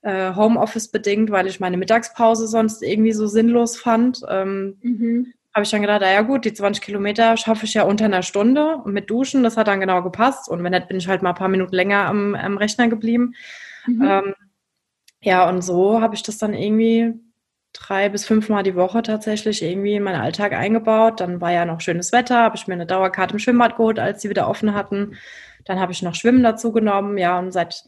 äh, 0.00 0.34
Homeoffice 0.34 0.90
bedingt, 0.90 1.30
weil 1.30 1.48
ich 1.48 1.60
meine 1.60 1.76
Mittagspause 1.76 2.46
sonst 2.46 2.82
irgendwie 2.82 3.12
so 3.12 3.26
sinnlos 3.26 3.76
fand. 3.76 4.22
Ähm, 4.26 4.78
mhm 4.80 5.34
habe 5.58 5.64
ich 5.64 5.70
dann 5.72 5.82
gedacht, 5.82 6.02
ja 6.02 6.22
gut, 6.22 6.44
die 6.44 6.54
20 6.54 6.84
Kilometer 6.84 7.36
schaffe 7.36 7.64
ich 7.64 7.74
ja 7.74 7.82
unter 7.82 8.04
einer 8.04 8.22
Stunde 8.22 8.76
und 8.76 8.92
mit 8.92 9.10
Duschen, 9.10 9.42
das 9.42 9.56
hat 9.56 9.66
dann 9.66 9.80
genau 9.80 10.02
gepasst. 10.04 10.48
Und 10.48 10.62
wenn 10.62 10.70
nicht, 10.70 10.86
bin 10.86 10.98
ich 10.98 11.08
halt 11.08 11.20
mal 11.20 11.30
ein 11.30 11.34
paar 11.34 11.48
Minuten 11.48 11.74
länger 11.74 12.06
am, 12.06 12.36
am 12.36 12.56
Rechner 12.56 12.86
geblieben. 12.86 13.34
Mhm. 13.84 14.04
Ähm, 14.04 14.34
ja, 15.20 15.48
und 15.48 15.62
so 15.62 16.00
habe 16.00 16.14
ich 16.14 16.22
das 16.22 16.38
dann 16.38 16.54
irgendwie 16.54 17.12
drei 17.72 18.08
bis 18.08 18.24
fünfmal 18.24 18.62
die 18.62 18.76
Woche 18.76 19.02
tatsächlich 19.02 19.60
irgendwie 19.64 19.96
in 19.96 20.04
meinen 20.04 20.20
Alltag 20.20 20.52
eingebaut. 20.52 21.18
Dann 21.18 21.40
war 21.40 21.50
ja 21.50 21.64
noch 21.64 21.80
schönes 21.80 22.12
Wetter, 22.12 22.38
habe 22.38 22.54
ich 22.54 22.68
mir 22.68 22.74
eine 22.74 22.86
Dauerkarte 22.86 23.32
im 23.32 23.40
Schwimmbad 23.40 23.76
geholt, 23.76 23.98
als 23.98 24.22
sie 24.22 24.30
wieder 24.30 24.48
offen 24.48 24.74
hatten. 24.74 25.16
Dann 25.64 25.80
habe 25.80 25.90
ich 25.90 26.02
noch 26.02 26.14
Schwimmen 26.14 26.44
dazu 26.44 26.70
genommen. 26.70 27.18
Ja, 27.18 27.36
und 27.36 27.50
seit, 27.50 27.84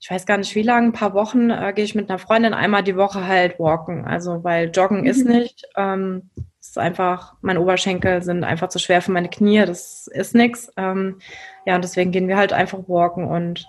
ich 0.00 0.10
weiß 0.10 0.26
gar 0.26 0.38
nicht 0.38 0.56
wie 0.56 0.62
lange, 0.62 0.88
ein 0.88 0.92
paar 0.92 1.14
Wochen 1.14 1.50
äh, 1.50 1.72
gehe 1.72 1.84
ich 1.84 1.94
mit 1.94 2.10
einer 2.10 2.18
Freundin 2.18 2.52
einmal 2.52 2.82
die 2.82 2.96
Woche 2.96 3.28
halt 3.28 3.60
walken. 3.60 4.06
Also, 4.06 4.42
weil 4.42 4.72
Joggen 4.72 5.02
mhm. 5.02 5.06
ist 5.06 5.24
nicht. 5.24 5.68
Ähm, 5.76 6.30
ist 6.68 6.78
einfach, 6.78 7.34
meine 7.42 7.60
Oberschenkel 7.60 8.22
sind 8.22 8.44
einfach 8.44 8.68
zu 8.68 8.78
schwer 8.78 9.02
für 9.02 9.12
meine 9.12 9.28
Knie, 9.28 9.64
das 9.66 10.06
ist 10.06 10.34
nichts. 10.34 10.72
Ähm, 10.76 11.18
ja, 11.66 11.74
und 11.74 11.82
deswegen 11.82 12.12
gehen 12.12 12.28
wir 12.28 12.36
halt 12.36 12.52
einfach 12.52 12.78
walken. 12.86 13.26
Und 13.26 13.66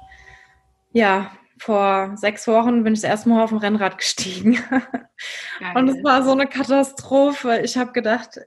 ja, 0.91 1.31
vor 1.57 2.13
sechs 2.15 2.47
Wochen 2.47 2.83
bin 2.83 2.93
ich 2.93 3.01
das 3.01 3.09
erste 3.09 3.29
Mal 3.29 3.43
auf 3.43 3.49
dem 3.49 3.57
Rennrad 3.57 3.97
gestiegen. 3.97 4.53
Geil. 4.53 4.81
Und 5.75 5.87
es 5.87 6.03
war 6.03 6.23
so 6.23 6.31
eine 6.31 6.47
Katastrophe. 6.47 7.61
Ich 7.63 7.77
habe 7.77 7.93
gedacht, 7.93 8.39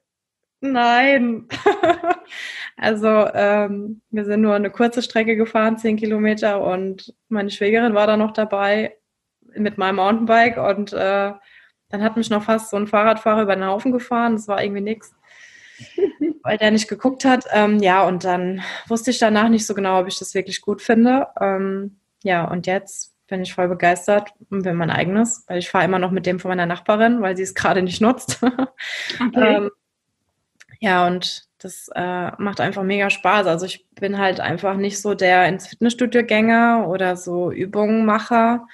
nein. 0.61 1.49
also 2.77 3.09
ähm, 3.09 4.03
wir 4.11 4.25
sind 4.25 4.43
nur 4.43 4.55
eine 4.55 4.71
kurze 4.71 5.03
Strecke 5.03 5.37
gefahren, 5.37 5.79
zehn 5.79 5.97
Kilometer, 5.97 6.63
und 6.63 7.15
meine 7.29 7.51
Schwägerin 7.51 7.95
war 7.95 8.07
da 8.07 8.17
noch 8.17 8.33
dabei 8.33 8.97
mit 9.55 9.79
meinem 9.79 9.97
Mountainbike 9.97 10.59
und 10.59 10.93
äh, 10.93 11.33
dann 11.88 12.03
hat 12.03 12.16
mich 12.16 12.31
noch 12.31 12.44
fast 12.44 12.70
so 12.70 12.77
ein 12.77 12.87
Fahrradfahrer 12.87 13.42
über 13.42 13.55
den 13.55 13.66
Haufen 13.66 13.92
gefahren. 13.92 14.35
Das 14.35 14.49
war 14.49 14.62
irgendwie 14.62 14.83
nichts, 14.83 15.14
weil 16.42 16.59
der 16.59 16.70
nicht 16.70 16.88
geguckt 16.88 17.25
hat. 17.25 17.44
Ähm, 17.53 17.79
ja, 17.79 18.05
und 18.07 18.25
dann 18.25 18.62
wusste 18.88 19.11
ich 19.11 19.18
danach 19.18 19.49
nicht 19.49 19.66
so 19.66 19.75
genau, 19.75 20.01
ob 20.01 20.09
ich 20.09 20.18
das 20.18 20.35
wirklich 20.35 20.61
gut 20.61 20.83
finde. 20.83 21.29
Ähm, 21.40 21.99
ja, 22.22 22.44
und 22.44 22.66
jetzt 22.66 23.14
bin 23.29 23.42
ich 23.42 23.55
voll 23.55 23.68
begeistert 23.68 24.31
und 24.51 24.64
will 24.64 24.75
mein 24.75 24.90
eigenes, 24.90 25.44
weil 25.49 25.59
ich 25.59 25.68
fahre 25.68 25.85
immer 25.85 25.99
noch 25.99 26.11
mit 26.12 26.27
dem 26.27 26.38
von 26.38 26.49
meiner 26.49 26.66
Nachbarin, 26.66 27.22
weil 27.22 27.37
sie 27.37 27.42
es 27.42 27.55
gerade 27.55 27.83
nicht 27.83 28.01
nutzt. 28.01 28.40
Okay. 29.20 29.57
ähm, 29.57 29.70
ja, 30.81 31.07
und 31.07 31.44
das 31.59 31.88
äh, 31.94 32.31
macht 32.38 32.61
einfach 32.61 32.83
mega 32.83 33.09
Spaß. 33.09 33.46
Also 33.46 33.66
ich 33.66 33.87
bin 33.94 34.18
halt 34.18 34.40
einfach 34.40 34.77
nicht 34.77 35.01
so 35.01 35.14
der 35.14 35.49
ins 35.49 35.66
Fitnessstudio 35.66 36.22
Gänger 36.25 36.87
oder 36.88 37.16
so 37.16 37.51
Übungen 37.51 38.05
macher 38.05 38.66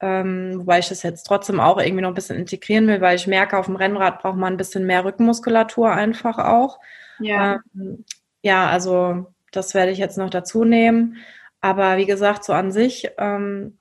ähm, 0.00 0.60
wobei 0.60 0.78
ich 0.78 0.88
das 0.88 1.02
jetzt 1.02 1.24
trotzdem 1.24 1.60
auch 1.60 1.78
irgendwie 1.78 2.02
noch 2.02 2.10
ein 2.10 2.14
bisschen 2.14 2.36
integrieren 2.38 2.86
will, 2.86 3.00
weil 3.00 3.16
ich 3.16 3.26
merke, 3.26 3.58
auf 3.58 3.66
dem 3.66 3.76
Rennrad 3.76 4.20
braucht 4.22 4.36
man 4.36 4.54
ein 4.54 4.56
bisschen 4.56 4.86
mehr 4.86 5.04
Rückenmuskulatur 5.04 5.92
einfach 5.92 6.38
auch. 6.38 6.78
Ja. 7.18 7.60
Ähm, 7.74 8.04
ja, 8.42 8.68
also 8.70 9.26
das 9.52 9.74
werde 9.74 9.92
ich 9.92 9.98
jetzt 9.98 10.16
noch 10.16 10.30
dazu 10.30 10.64
nehmen. 10.64 11.18
Aber 11.60 11.98
wie 11.98 12.06
gesagt, 12.06 12.44
so 12.44 12.54
an 12.54 12.72
sich, 12.72 13.10
ähm, 13.18 13.78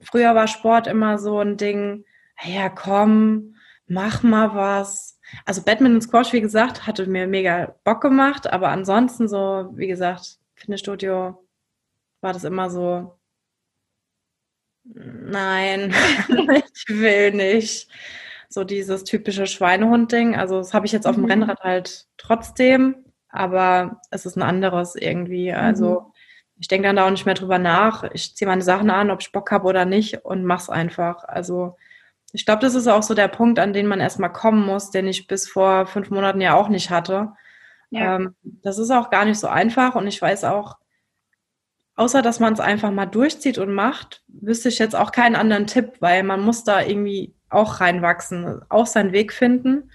früher 0.00 0.34
war 0.34 0.48
Sport 0.48 0.88
immer 0.88 1.18
so 1.18 1.38
ein 1.38 1.56
Ding, 1.56 2.04
ja 2.42 2.68
komm, 2.68 3.54
mach 3.86 4.22
mal 4.22 4.54
was. 4.54 5.18
Also 5.44 5.62
Badminton 5.62 6.00
Squash, 6.00 6.32
wie 6.32 6.40
gesagt, 6.40 6.86
hatte 6.86 7.06
mir 7.06 7.28
mega 7.28 7.76
Bock 7.84 8.00
gemacht, 8.00 8.52
aber 8.52 8.68
ansonsten 8.68 9.28
so, 9.28 9.70
wie 9.74 9.86
gesagt, 9.86 10.38
Fitnessstudio 10.54 11.46
war 12.20 12.32
das 12.32 12.44
immer 12.44 12.70
so, 12.70 13.19
Nein, 14.84 15.94
ich 16.74 16.88
will 16.88 17.32
nicht. 17.32 17.88
So 18.48 18.64
dieses 18.64 19.04
typische 19.04 19.46
Schweinehund-Ding. 19.46 20.34
Also 20.34 20.58
das 20.58 20.74
habe 20.74 20.86
ich 20.86 20.92
jetzt 20.92 21.06
auf 21.06 21.14
dem 21.14 21.24
mhm. 21.24 21.30
Rennrad 21.30 21.60
halt 21.60 22.06
trotzdem, 22.16 22.96
aber 23.28 24.00
es 24.10 24.26
ist 24.26 24.36
ein 24.36 24.42
anderes 24.42 24.96
irgendwie. 24.96 25.52
Also 25.52 26.00
mhm. 26.00 26.12
ich 26.58 26.68
denke 26.68 26.88
dann 26.88 26.96
da 26.96 27.06
auch 27.06 27.10
nicht 27.10 27.26
mehr 27.26 27.34
drüber 27.34 27.58
nach. 27.58 28.04
Ich 28.12 28.34
ziehe 28.34 28.48
meine 28.48 28.62
Sachen 28.62 28.90
an, 28.90 29.10
ob 29.10 29.20
ich 29.20 29.32
Bock 29.32 29.52
habe 29.52 29.68
oder 29.68 29.84
nicht 29.84 30.24
und 30.24 30.44
mach's 30.44 30.68
einfach. 30.68 31.24
Also 31.24 31.76
ich 32.32 32.44
glaube, 32.44 32.62
das 32.62 32.74
ist 32.74 32.88
auch 32.88 33.02
so 33.02 33.14
der 33.14 33.28
Punkt, 33.28 33.58
an 33.58 33.72
den 33.72 33.86
man 33.86 34.00
erstmal 34.00 34.32
kommen 34.32 34.64
muss, 34.64 34.90
den 34.90 35.06
ich 35.06 35.26
bis 35.26 35.48
vor 35.48 35.86
fünf 35.86 36.10
Monaten 36.10 36.40
ja 36.40 36.54
auch 36.54 36.68
nicht 36.68 36.90
hatte. 36.90 37.32
Ja. 37.90 38.16
Ähm, 38.16 38.34
das 38.42 38.78
ist 38.78 38.90
auch 38.90 39.10
gar 39.10 39.24
nicht 39.24 39.38
so 39.38 39.48
einfach 39.48 39.94
und 39.94 40.06
ich 40.06 40.20
weiß 40.20 40.44
auch, 40.44 40.76
außer 42.00 42.22
dass 42.22 42.40
man 42.40 42.54
es 42.54 42.60
einfach 42.60 42.90
mal 42.90 43.04
durchzieht 43.04 43.58
und 43.58 43.74
macht, 43.74 44.22
wüsste 44.28 44.70
ich 44.70 44.78
jetzt 44.78 44.96
auch 44.96 45.12
keinen 45.12 45.36
anderen 45.36 45.66
Tipp, 45.66 45.96
weil 46.00 46.22
man 46.22 46.40
muss 46.40 46.64
da 46.64 46.80
irgendwie 46.80 47.34
auch 47.50 47.80
reinwachsen, 47.80 48.62
auch 48.70 48.86
seinen 48.86 49.12
Weg 49.12 49.34
finden. 49.34 49.90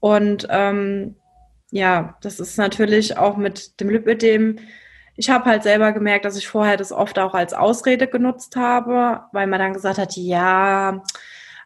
Und 0.00 0.46
ähm, 0.50 1.16
ja, 1.70 2.18
das 2.20 2.40
ist 2.40 2.58
natürlich 2.58 3.16
auch 3.16 3.38
mit 3.38 3.80
dem 3.80 3.88
Lipödem. 3.88 4.58
Ich 5.16 5.30
habe 5.30 5.46
halt 5.46 5.62
selber 5.62 5.92
gemerkt, 5.92 6.26
dass 6.26 6.36
ich 6.36 6.46
vorher 6.46 6.76
das 6.76 6.92
oft 6.92 7.18
auch 7.18 7.32
als 7.32 7.54
Ausrede 7.54 8.06
genutzt 8.06 8.56
habe, 8.56 9.22
weil 9.32 9.46
man 9.46 9.60
dann 9.60 9.72
gesagt 9.72 9.96
hat, 9.98 10.16
ja, 10.16 11.02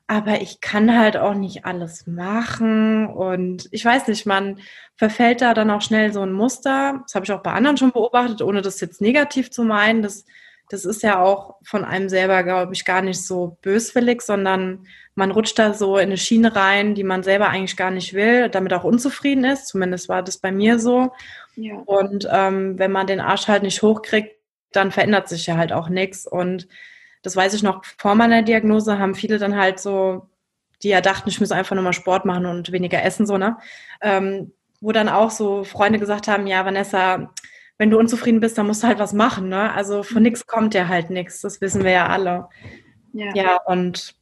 aber 0.06 0.42
ich 0.42 0.60
kann 0.60 0.96
halt 0.98 1.16
auch 1.16 1.34
nicht 1.34 1.64
alles 1.64 2.06
machen 2.06 3.06
und 3.06 3.68
ich 3.70 3.84
weiß 3.84 4.08
nicht, 4.08 4.26
man 4.26 4.60
verfällt 4.96 5.40
da 5.40 5.54
dann 5.54 5.70
auch 5.70 5.80
schnell 5.80 6.12
so 6.12 6.20
ein 6.20 6.32
Muster. 6.32 7.00
Das 7.02 7.14
habe 7.14 7.24
ich 7.24 7.32
auch 7.32 7.42
bei 7.42 7.52
anderen 7.52 7.78
schon 7.78 7.92
beobachtet, 7.92 8.42
ohne 8.42 8.60
das 8.60 8.80
jetzt 8.80 9.00
negativ 9.00 9.50
zu 9.50 9.64
meinen. 9.64 10.02
Das, 10.02 10.26
das 10.68 10.84
ist 10.84 11.02
ja 11.02 11.22
auch 11.22 11.56
von 11.64 11.84
einem 11.84 12.10
selber, 12.10 12.42
glaube 12.42 12.74
ich, 12.74 12.84
gar 12.84 13.00
nicht 13.00 13.24
so 13.24 13.56
böswillig, 13.62 14.20
sondern 14.20 14.86
man 15.14 15.30
rutscht 15.30 15.58
da 15.58 15.72
so 15.72 15.96
in 15.96 16.04
eine 16.04 16.18
Schiene 16.18 16.54
rein, 16.54 16.94
die 16.94 17.04
man 17.04 17.22
selber 17.22 17.48
eigentlich 17.48 17.76
gar 17.76 17.90
nicht 17.90 18.12
will, 18.12 18.50
damit 18.50 18.74
auch 18.74 18.84
unzufrieden 18.84 19.44
ist. 19.44 19.68
Zumindest 19.68 20.10
war 20.10 20.22
das 20.22 20.36
bei 20.36 20.52
mir 20.52 20.78
so. 20.78 21.12
Ja. 21.56 21.76
Und 21.86 22.28
ähm, 22.30 22.78
wenn 22.78 22.92
man 22.92 23.06
den 23.06 23.20
Arsch 23.20 23.48
halt 23.48 23.62
nicht 23.62 23.80
hochkriegt, 23.80 24.36
dann 24.72 24.90
verändert 24.90 25.28
sich 25.28 25.46
ja 25.46 25.56
halt 25.56 25.72
auch 25.72 25.88
nichts. 25.88 26.26
Und 26.26 26.68
das 27.24 27.34
weiß 27.34 27.54
ich 27.54 27.62
noch, 27.62 27.82
vor 27.98 28.14
meiner 28.14 28.42
Diagnose 28.42 28.98
haben 28.98 29.14
viele 29.14 29.38
dann 29.38 29.56
halt 29.56 29.80
so, 29.80 30.28
die 30.82 30.90
ja 30.90 31.00
dachten, 31.00 31.30
ich 31.30 31.40
muss 31.40 31.50
einfach 31.50 31.74
nur 31.74 31.82
mal 31.82 31.94
Sport 31.94 32.26
machen 32.26 32.46
und 32.46 32.70
weniger 32.70 33.02
essen, 33.02 33.26
so, 33.26 33.38
ne? 33.38 33.56
Ähm, 34.02 34.52
wo 34.80 34.92
dann 34.92 35.08
auch 35.08 35.30
so 35.30 35.64
Freunde 35.64 35.98
gesagt 35.98 36.28
haben, 36.28 36.46
ja, 36.46 36.66
Vanessa, 36.66 37.32
wenn 37.78 37.90
du 37.90 37.98
unzufrieden 37.98 38.40
bist, 38.40 38.58
dann 38.58 38.66
musst 38.66 38.82
du 38.82 38.86
halt 38.86 38.98
was 38.98 39.14
machen, 39.14 39.48
ne? 39.48 39.72
Also 39.72 40.02
von 40.02 40.18
mhm. 40.18 40.24
nichts 40.24 40.46
kommt 40.46 40.74
ja 40.74 40.86
halt 40.86 41.08
nichts, 41.08 41.40
das 41.40 41.62
wissen 41.62 41.82
wir 41.82 41.92
ja 41.92 42.08
alle. 42.08 42.48
Ja, 43.14 43.32
ja 43.34 43.56
und 43.64 44.14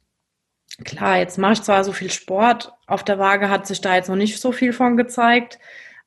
klar, 0.85 1.17
jetzt 1.17 1.37
mache 1.37 1.53
ich 1.53 1.61
zwar 1.61 1.83
so 1.83 1.91
viel 1.91 2.09
Sport, 2.09 2.71
auf 2.87 3.03
der 3.03 3.19
Waage 3.19 3.49
hat 3.49 3.67
sich 3.67 3.81
da 3.81 3.95
jetzt 3.95 4.07
noch 4.07 4.15
nicht 4.15 4.39
so 4.39 4.53
viel 4.53 4.71
von 4.71 4.95
gezeigt. 4.95 5.59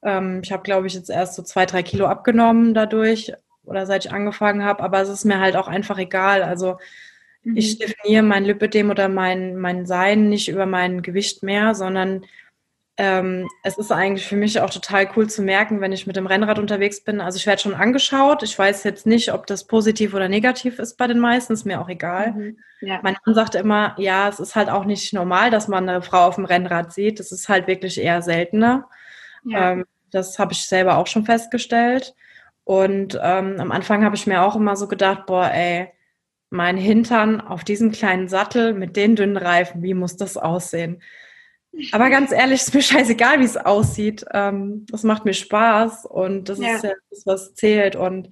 Ähm, 0.02 0.40
ich 0.42 0.50
habe, 0.50 0.62
glaube 0.62 0.86
ich, 0.86 0.94
jetzt 0.94 1.10
erst 1.10 1.34
so 1.34 1.42
zwei, 1.42 1.66
drei 1.66 1.82
Kilo 1.82 2.06
abgenommen 2.06 2.72
dadurch, 2.72 3.34
oder 3.66 3.86
seit 3.86 4.06
ich 4.06 4.12
angefangen 4.12 4.64
habe, 4.64 4.82
aber 4.82 5.00
es 5.00 5.08
ist 5.08 5.24
mir 5.24 5.40
halt 5.40 5.56
auch 5.56 5.68
einfach 5.68 5.98
egal. 5.98 6.42
Also 6.42 6.78
mhm. 7.42 7.56
ich 7.56 7.78
definiere 7.78 8.22
mein 8.22 8.44
Lipidem 8.44 8.90
oder 8.90 9.08
mein, 9.08 9.56
mein 9.56 9.86
Sein 9.86 10.28
nicht 10.28 10.48
über 10.48 10.66
mein 10.66 11.02
Gewicht 11.02 11.42
mehr, 11.42 11.74
sondern 11.74 12.24
ähm, 12.98 13.46
es 13.62 13.76
ist 13.76 13.92
eigentlich 13.92 14.26
für 14.26 14.36
mich 14.36 14.58
auch 14.60 14.70
total 14.70 15.10
cool 15.16 15.28
zu 15.28 15.42
merken, 15.42 15.82
wenn 15.82 15.92
ich 15.92 16.06
mit 16.06 16.16
dem 16.16 16.26
Rennrad 16.26 16.58
unterwegs 16.58 17.02
bin. 17.02 17.20
Also 17.20 17.36
ich 17.36 17.46
werde 17.46 17.60
schon 17.60 17.74
angeschaut. 17.74 18.42
Ich 18.42 18.58
weiß 18.58 18.84
jetzt 18.84 19.06
nicht, 19.06 19.34
ob 19.34 19.46
das 19.46 19.64
positiv 19.64 20.14
oder 20.14 20.28
negativ 20.28 20.78
ist 20.78 20.96
bei 20.96 21.06
den 21.06 21.18
meisten, 21.18 21.52
ist 21.52 21.66
mir 21.66 21.80
auch 21.80 21.90
egal. 21.90 22.32
Mhm. 22.32 22.58
Ja. 22.80 23.00
Mein 23.02 23.16
Mann 23.24 23.34
sagt 23.34 23.54
immer, 23.54 23.94
ja, 23.98 24.28
es 24.28 24.40
ist 24.40 24.54
halt 24.54 24.70
auch 24.70 24.86
nicht 24.86 25.12
normal, 25.12 25.50
dass 25.50 25.68
man 25.68 25.86
eine 25.86 26.00
Frau 26.00 26.26
auf 26.26 26.36
dem 26.36 26.46
Rennrad 26.46 26.92
sieht. 26.92 27.20
Das 27.20 27.32
ist 27.32 27.50
halt 27.50 27.66
wirklich 27.66 28.00
eher 28.00 28.22
seltener. 28.22 28.88
Ja. 29.44 29.72
Ähm, 29.72 29.84
das 30.10 30.38
habe 30.38 30.52
ich 30.52 30.66
selber 30.66 30.96
auch 30.96 31.06
schon 31.06 31.26
festgestellt. 31.26 32.14
Und 32.66 33.16
ähm, 33.22 33.60
am 33.60 33.70
Anfang 33.70 34.04
habe 34.04 34.16
ich 34.16 34.26
mir 34.26 34.42
auch 34.42 34.56
immer 34.56 34.74
so 34.74 34.88
gedacht, 34.88 35.26
boah, 35.26 35.48
ey, 35.52 35.88
mein 36.50 36.76
Hintern 36.76 37.40
auf 37.40 37.62
diesem 37.62 37.92
kleinen 37.92 38.26
Sattel 38.26 38.74
mit 38.74 38.96
den 38.96 39.14
dünnen 39.14 39.36
Reifen, 39.36 39.84
wie 39.84 39.94
muss 39.94 40.16
das 40.16 40.36
aussehen? 40.36 41.00
Aber 41.92 42.10
ganz 42.10 42.32
ehrlich, 42.32 42.62
ist 42.62 42.74
mir 42.74 42.82
scheißegal, 42.82 43.38
wie 43.38 43.44
es 43.44 43.56
aussieht. 43.56 44.24
Ähm, 44.32 44.84
das 44.90 45.04
macht 45.04 45.24
mir 45.24 45.32
Spaß 45.32 46.06
und 46.06 46.48
das 46.48 46.58
ja. 46.58 46.74
ist 46.74 46.82
ja 46.82 46.90
das, 47.08 47.24
was 47.24 47.54
zählt. 47.54 47.94
Und 47.94 48.30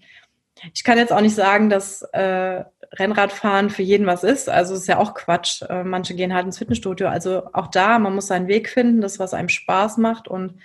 ich 0.72 0.82
kann 0.82 0.98
jetzt 0.98 1.12
auch 1.12 1.20
nicht 1.20 1.36
sagen, 1.36 1.70
dass 1.70 2.02
äh, 2.02 2.64
Rennradfahren 2.92 3.70
für 3.70 3.82
jeden 3.82 4.06
was 4.06 4.24
ist. 4.24 4.48
Also 4.48 4.74
ist 4.74 4.88
ja 4.88 4.98
auch 4.98 5.14
Quatsch. 5.14 5.62
Äh, 5.62 5.84
manche 5.84 6.16
gehen 6.16 6.34
halt 6.34 6.46
ins 6.46 6.58
Fitnessstudio. 6.58 7.06
Also 7.06 7.44
auch 7.52 7.68
da, 7.68 8.00
man 8.00 8.16
muss 8.16 8.26
seinen 8.26 8.48
Weg 8.48 8.68
finden, 8.68 9.00
das, 9.00 9.20
was 9.20 9.32
einem 9.32 9.48
Spaß 9.48 9.98
macht. 9.98 10.26
Und 10.26 10.58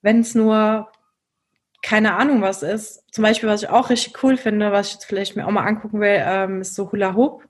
wenn 0.00 0.20
es 0.20 0.34
nur 0.34 0.88
keine 1.86 2.16
Ahnung 2.16 2.42
was 2.42 2.64
ist. 2.64 3.04
Zum 3.12 3.22
Beispiel, 3.22 3.48
was 3.48 3.62
ich 3.62 3.68
auch 3.68 3.90
richtig 3.90 4.20
cool 4.24 4.36
finde, 4.36 4.72
was 4.72 4.88
ich 4.88 4.94
jetzt 4.94 5.04
vielleicht 5.04 5.36
mir 5.36 5.46
auch 5.46 5.52
mal 5.52 5.64
angucken 5.64 6.00
will, 6.00 6.20
ähm, 6.20 6.60
ist 6.60 6.74
so 6.74 6.90
Hula 6.90 7.14
Hoop. 7.14 7.44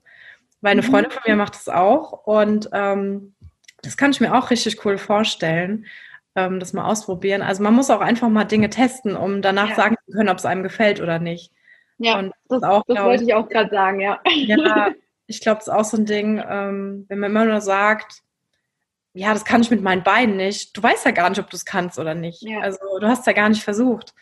Weil 0.61 0.73
eine 0.73 0.83
mhm. 0.83 0.87
Freundin 0.87 1.11
von 1.11 1.23
mir 1.27 1.37
macht 1.37 1.55
das 1.55 1.71
auch 1.71 2.27
und 2.27 2.69
ähm, 2.73 3.35
das 3.83 3.97
kann 3.97 4.11
ich 4.11 4.21
mir 4.21 4.37
auch 4.37 4.51
richtig 4.51 4.85
cool 4.85 4.99
vorstellen, 4.99 5.87
ähm, 6.35 6.61
das 6.61 6.75
mal 6.75 6.85
ausprobieren. 6.85 7.41
Also 7.41 7.63
man 7.63 7.73
muss 7.73 7.89
auch 7.89 8.03
einfach 8.03 8.29
mal 8.29 8.45
Dinge 8.45 8.69
testen, 8.69 9.17
um 9.17 9.41
danach 9.41 9.71
ja. 9.71 9.75
sagen 9.75 9.97
zu 10.05 10.13
können, 10.13 10.29
ob 10.29 10.37
es 10.37 10.45
einem 10.45 10.63
gefällt 10.63 11.01
oder 11.01 11.19
nicht. 11.19 11.51
Ja, 11.97 12.19
und 12.19 12.33
das, 12.51 12.63
auch, 12.63 12.83
das 12.87 13.03
wollte 13.03 13.25
ich 13.25 13.33
auch 13.33 13.49
gerade 13.49 13.71
sagen, 13.71 14.01
ja. 14.01 14.21
Ja, 14.27 14.91
ich 15.27 15.41
glaube, 15.41 15.61
es 15.61 15.69
ist 15.69 15.73
auch 15.73 15.85
so 15.85 15.97
ein 15.97 16.05
Ding, 16.05 16.43
ähm, 16.47 17.07
wenn 17.09 17.21
man 17.21 17.31
immer 17.31 17.47
nur 17.47 17.63
sagt, 17.63 18.23
ja, 19.17 19.33
das 19.33 19.47
kann 19.47 19.63
ich 19.63 19.71
mit 19.71 19.83
meinen 19.83 20.03
Beinen 20.03 20.37
nicht. 20.37 20.77
Du 20.77 20.83
weißt 20.83 21.07
ja 21.07 21.11
gar 21.11 21.31
nicht, 21.31 21.39
ob 21.39 21.49
du 21.49 21.57
es 21.57 21.65
kannst 21.65 21.99
oder 21.99 22.15
nicht. 22.15 22.43
Ja. 22.43 22.61
Also 22.61 22.79
du 23.01 23.07
hast 23.09 23.27
ja 23.27 23.33
gar 23.33 23.49
nicht 23.49 23.65
versucht. 23.65 24.15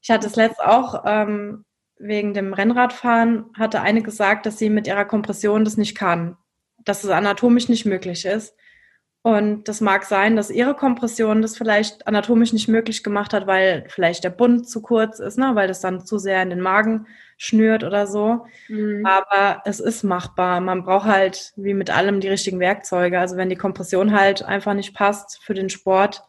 Ich 0.00 0.10
hatte 0.10 0.26
es 0.26 0.36
letzt 0.36 0.60
auch 0.60 1.04
ähm, 1.06 1.66
wegen 1.98 2.32
dem 2.32 2.54
Rennradfahren, 2.54 3.50
hatte 3.58 3.82
eine 3.82 4.02
gesagt, 4.02 4.46
dass 4.46 4.58
sie 4.58 4.70
mit 4.70 4.86
ihrer 4.86 5.04
Kompression 5.04 5.64
das 5.66 5.76
nicht 5.76 5.94
kann, 5.94 6.38
dass 6.78 7.04
es 7.04 7.10
anatomisch 7.10 7.68
nicht 7.68 7.84
möglich 7.84 8.24
ist. 8.24 8.56
Und 9.22 9.68
das 9.68 9.80
mag 9.80 10.04
sein, 10.04 10.34
dass 10.34 10.50
ihre 10.50 10.74
Kompression 10.74 11.42
das 11.42 11.56
vielleicht 11.56 12.08
anatomisch 12.08 12.52
nicht 12.52 12.66
möglich 12.66 13.04
gemacht 13.04 13.32
hat, 13.32 13.46
weil 13.46 13.84
vielleicht 13.88 14.24
der 14.24 14.30
Bund 14.30 14.68
zu 14.68 14.82
kurz 14.82 15.20
ist, 15.20 15.38
ne? 15.38 15.52
weil 15.54 15.68
das 15.68 15.80
dann 15.80 16.04
zu 16.04 16.18
sehr 16.18 16.42
in 16.42 16.50
den 16.50 16.60
Magen 16.60 17.06
schnürt 17.36 17.84
oder 17.84 18.08
so. 18.08 18.46
Mhm. 18.68 19.06
Aber 19.06 19.62
es 19.64 19.78
ist 19.78 20.02
machbar. 20.02 20.60
Man 20.60 20.82
braucht 20.82 21.06
halt 21.06 21.52
wie 21.54 21.72
mit 21.72 21.88
allem 21.88 22.20
die 22.20 22.28
richtigen 22.28 22.58
Werkzeuge. 22.58 23.20
Also 23.20 23.36
wenn 23.36 23.48
die 23.48 23.56
Kompression 23.56 24.12
halt 24.12 24.42
einfach 24.42 24.74
nicht 24.74 24.92
passt 24.92 25.40
für 25.44 25.54
den 25.54 25.70
Sport, 25.70 26.24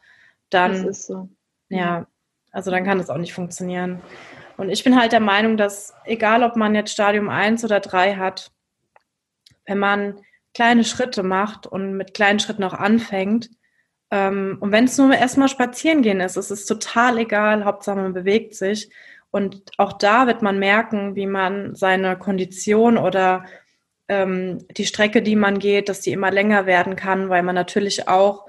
dann 0.52 0.94
so. 0.94 1.30
ja, 1.70 2.06
also 2.52 2.70
dann 2.70 2.86
kann 2.86 3.00
das 3.00 3.10
auch 3.10 3.18
nicht 3.18 3.34
funktionieren. 3.34 4.04
Und 4.58 4.70
ich 4.70 4.84
bin 4.84 5.00
halt 5.00 5.14
der 5.14 5.20
Meinung, 5.20 5.58
dass 5.58 5.96
egal 6.06 6.44
ob 6.44 6.56
man 6.56 6.76
jetzt 6.76 6.92
Stadium 6.92 7.28
1 7.28 7.66
oder 7.66 7.80
3 7.80 8.18
hat, 8.18 8.52
wenn 9.66 9.80
man 9.80 10.20
kleine 10.54 10.84
Schritte 10.84 11.24
macht 11.24 11.68
und 11.68 11.96
mit 11.98 12.14
kleinen 12.14 12.40
Schritten 12.40 12.64
auch 12.64 12.74
anfängt, 12.74 13.50
ähm, 14.14 14.58
und 14.60 14.72
wenn 14.72 14.86
es 14.86 14.96
nur 15.00 15.12
erstmal 15.16 15.50
spazieren 15.50 16.04
gehen 16.04 16.20
ist, 16.20 16.38
es 16.38 16.52
ist 16.52 16.68
total 16.68 17.18
egal, 17.18 17.66
Hauptsache 17.66 17.98
man 17.98 18.14
bewegt 18.14 18.54
sich. 18.54 18.92
Und 19.32 19.64
auch 19.80 19.94
da 19.94 20.28
wird 20.28 20.44
man 20.44 20.60
merken, 20.60 21.16
wie 21.16 21.26
man 21.26 21.74
seine 21.74 22.16
Kondition 22.16 23.00
oder 23.00 23.46
ähm, 24.08 24.60
die 24.78 24.86
Strecke, 24.86 25.24
die 25.24 25.36
man 25.36 25.58
geht, 25.58 25.90
dass 25.90 26.02
die 26.02 26.12
immer 26.12 26.30
länger 26.30 26.68
werden 26.68 26.96
kann, 26.96 27.30
weil 27.30 27.42
man 27.42 27.56
natürlich 27.56 28.08
auch 28.08 28.46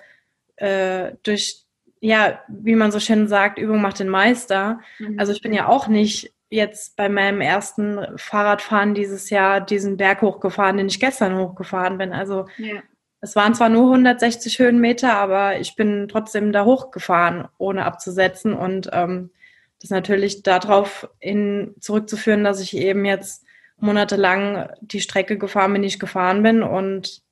äh, 0.57 1.13
durch 1.23 1.63
ja, 2.01 2.41
wie 2.49 2.75
man 2.75 2.93
so 2.93 3.01
schön 3.01 3.29
sagt, 3.29 3.59
Übung 3.59 3.81
macht 3.81 3.99
den 3.99 4.11
Meister. 4.11 4.81
Mhm. 4.99 5.19
Also 5.19 5.33
ich 5.33 5.41
bin 5.41 5.55
ja 5.55 5.69
auch 5.69 5.89
nicht 5.89 6.34
jetzt 6.51 6.97
bei 6.97 7.09
meinem 7.09 7.41
ersten 7.41 7.99
Fahrradfahren 8.17 8.95
dieses 8.95 9.31
Jahr 9.31 9.61
diesen 9.61 9.97
Berg 9.97 10.23
hochgefahren, 10.23 10.77
den 10.77 10.87
ich 10.87 11.01
gestern 11.01 11.37
hochgefahren 11.37 11.99
bin. 11.99 12.13
Also 12.13 12.47
ja. 12.59 12.83
es 13.21 13.35
waren 13.35 13.55
zwar 13.55 13.69
nur 13.69 13.85
160 13.85 14.59
Höhenmeter, 14.59 15.15
aber 15.15 15.59
ich 15.59 15.75
bin 15.77 16.09
trotzdem 16.09 16.53
da 16.53 16.65
hochgefahren, 16.65 17.49
ohne 17.59 17.85
abzusetzen. 17.85 18.53
Und 18.53 18.91
ähm, 18.93 19.31
das 19.79 19.85
ist 19.85 19.91
natürlich 19.91 20.43
darauf 20.43 21.09
in, 21.19 21.75
zurückzuführen, 21.81 22.45
dass 22.45 22.61
ich 22.61 22.77
eben 22.77 23.05
jetzt 23.05 23.45
monatelang 23.77 24.69
die 24.81 25.01
Strecke 25.01 25.37
gefahren 25.37 25.73
bin, 25.73 25.83
die 25.83 25.89
ich 25.89 25.99
gefahren 25.99 26.43
bin 26.43 26.63
und 26.63 27.24